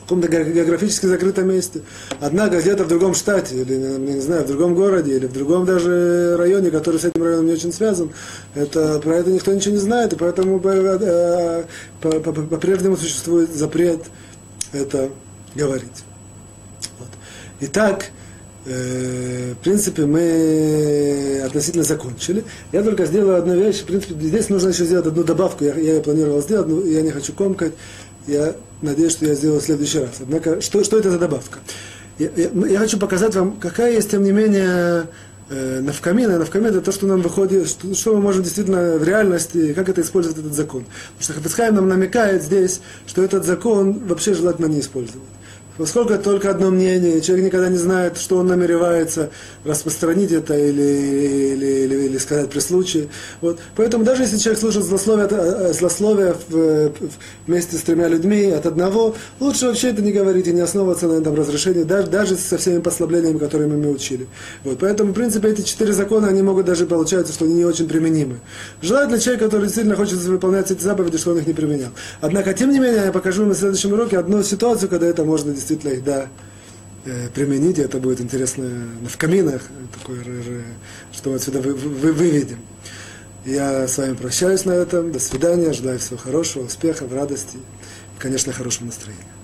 каком-то 0.07 0.29
географически 0.29 1.07
закрытом 1.07 1.49
месте. 1.49 1.81
Однако 2.21 2.61
где-то 2.61 2.85
в 2.85 2.89
другом 2.89 3.15
штате, 3.15 3.57
или, 3.57 3.75
не 3.75 4.21
знаю, 4.21 4.45
в 4.45 4.47
другом 4.47 4.75
городе, 4.75 5.17
или 5.17 5.27
в 5.27 5.33
другом 5.33 5.67
даже 5.67 6.37
районе, 6.39 6.71
который 6.71 7.01
с 7.01 7.05
этим 7.05 7.23
районом 7.23 7.47
не 7.47 7.53
очень 7.53 7.73
связан, 7.73 8.11
это, 8.55 9.01
про 9.01 9.17
это 9.17 9.31
никто 9.31 9.53
ничего 9.53 9.75
не 9.75 9.81
знает, 9.81 10.13
и 10.13 10.17
поэтому 10.17 10.61
э, 10.65 11.65
по-прежнему 12.01 12.97
существует 12.97 13.53
запрет 13.53 14.03
это 14.73 15.11
говорить. 15.55 16.05
Итак, 17.61 18.11
э, 18.67 19.55
в 19.59 19.65
принципе, 19.65 20.07
мы 20.07 21.43
относительно 21.45 21.85
закончили. 21.85 22.45
Я 22.71 22.83
только 22.83 23.07
сделаю 23.07 23.39
одну 23.39 23.57
вещь. 23.57 23.81
В 23.81 23.87
принципе, 23.87 24.15
здесь 24.15 24.51
нужно 24.51 24.69
еще 24.69 24.85
сделать 24.85 25.07
одну 25.07 25.25
добавку. 25.25 25.65
Я, 25.65 25.75
я 25.75 26.01
планировал 26.01 26.43
сделать, 26.43 26.69
но 26.69 26.83
я 26.83 27.01
не 27.03 27.11
хочу 27.11 27.33
комкать. 27.33 27.73
Я 28.27 28.57
надеюсь, 28.83 29.13
что 29.13 29.27
я 29.27 29.35
сделаю 29.35 29.61
в 29.61 29.65
следующий 29.65 30.01
раз. 30.01 30.17
Однако, 30.21 30.61
что, 30.61 30.83
что 30.85 30.99
это 30.99 31.11
за 31.11 31.19
добавка? 31.19 31.59
Я, 32.19 32.31
я, 32.37 32.51
я 32.69 32.79
хочу 32.79 32.99
показать 32.99 33.35
вам, 33.35 33.57
какая 33.59 33.93
есть, 33.93 34.11
тем 34.11 34.25
не 34.25 34.33
менее, 34.33 35.07
э, 35.49 35.81
навкамина. 35.81 36.39
Навкамина 36.39 36.69
это 36.69 36.81
то, 36.81 36.93
что 36.93 37.07
нам 37.07 37.23
выходит, 37.23 37.69
что, 37.69 37.95
что 37.95 38.15
мы 38.15 38.21
можем 38.21 38.43
действительно 38.43 38.97
в 38.97 39.05
реальности, 39.05 39.75
как 39.75 39.89
это 39.89 40.01
использовать 40.01 40.39
этот 40.39 40.55
закон. 40.55 40.85
Потому 40.85 41.23
что 41.23 41.33
Хафицхайм 41.35 41.75
нам 41.75 41.89
намекает 41.89 42.43
здесь, 42.43 42.81
что 43.07 43.23
этот 43.23 43.45
закон 43.45 44.01
вообще 44.07 44.35
желательно 44.35 44.67
не 44.67 44.81
использовать. 44.81 45.29
Поскольку 45.79 46.17
только 46.19 46.51
одно 46.51 46.71
мнение, 46.71 47.21
человек 47.21 47.47
никогда 47.47 47.69
не 47.69 47.77
знает, 47.77 48.17
что 48.17 48.39
он 48.39 48.47
намеревается 48.47 49.31
распространить 49.65 50.33
это 50.33 50.57
или, 50.57 50.83
или, 50.83 51.67
или, 51.85 51.95
или 52.07 52.19
сказать 52.19 52.51
при 52.51 52.61
случае. 52.61 53.09
Вот. 53.41 53.59
Поэтому 53.77 54.05
даже 54.05 54.23
если 54.23 54.39
человек 54.39 54.61
слушает 54.61 54.87
злословие, 54.87 55.29
э, 55.31 55.73
злословие 55.73 56.35
в, 56.49 56.93
вместе 57.47 57.77
с 57.77 57.83
тремя 57.83 58.09
людьми 58.09 58.51
от 58.51 58.67
одного, 58.67 59.15
лучше 59.41 59.67
вообще 59.67 59.91
это 59.91 60.03
не 60.03 60.13
говорить 60.13 60.47
и 60.47 60.53
не 60.53 60.61
основываться 60.61 61.09
на 61.09 61.15
этом 61.15 61.35
разрешении, 61.35 61.83
даже, 61.83 62.09
даже 62.09 62.37
со 62.37 62.57
всеми 62.57 62.81
послаблениями, 62.81 63.39
которыми 63.39 63.77
мы 63.77 63.91
учили. 63.91 64.27
Вот. 64.65 64.79
Поэтому, 64.79 65.13
в 65.13 65.15
принципе, 65.15 65.49
эти 65.49 65.63
четыре 65.63 65.93
закона, 65.93 66.29
они 66.29 66.43
могут 66.43 66.67
даже 66.67 66.87
получаться, 66.87 67.33
что 67.33 67.45
они 67.45 67.55
не 67.55 67.65
очень 67.65 67.89
применимы. 67.89 68.41
Желательно 68.81 69.21
человек, 69.21 69.43
который 69.43 69.65
действительно 69.65 69.97
хочет 69.97 70.19
выполнять 70.21 70.71
эти 70.71 70.83
заповеди, 70.83 71.19
что 71.19 71.33
он 71.33 71.39
их 71.39 71.47
не 71.47 71.53
применял. 71.53 71.91
Однако, 72.21 72.55
тем 72.55 72.71
не 72.71 72.79
менее, 72.79 73.05
я 73.07 73.13
покажу 73.13 73.43
вам 73.43 73.51
на 73.51 73.55
следующем 73.55 73.93
уроке 73.93 74.19
одну 74.19 74.43
ситуацию, 74.43 74.89
когда 74.89 75.07
это 75.07 75.25
можно 75.25 75.53
действительно, 75.53 75.66
да, 75.75 76.29
э, 77.05 77.29
применить, 77.35 77.79
это 77.79 77.99
будет 77.99 78.21
интересно 78.21 78.69
в 79.09 79.17
каминах, 79.17 79.63
такое, 79.99 80.25
что 81.13 81.31
мы 81.31 81.37
отсюда 81.37 81.61
вы, 81.61 81.75
вы, 81.75 82.13
выведем. 82.13 82.59
Я 83.45 83.87
с 83.87 83.97
вами 83.99 84.15
прощаюсь 84.15 84.65
на 84.65 84.73
этом. 84.73 85.13
До 85.13 85.21
свидания. 85.21 85.73
Желаю 85.73 86.01
всего 86.01 86.17
хорошего, 86.17 86.65
успехов, 86.65 87.13
радости 87.13 87.57
и, 87.57 88.19
конечно, 88.19 88.53
хорошего 88.53 88.87
настроения. 88.87 89.36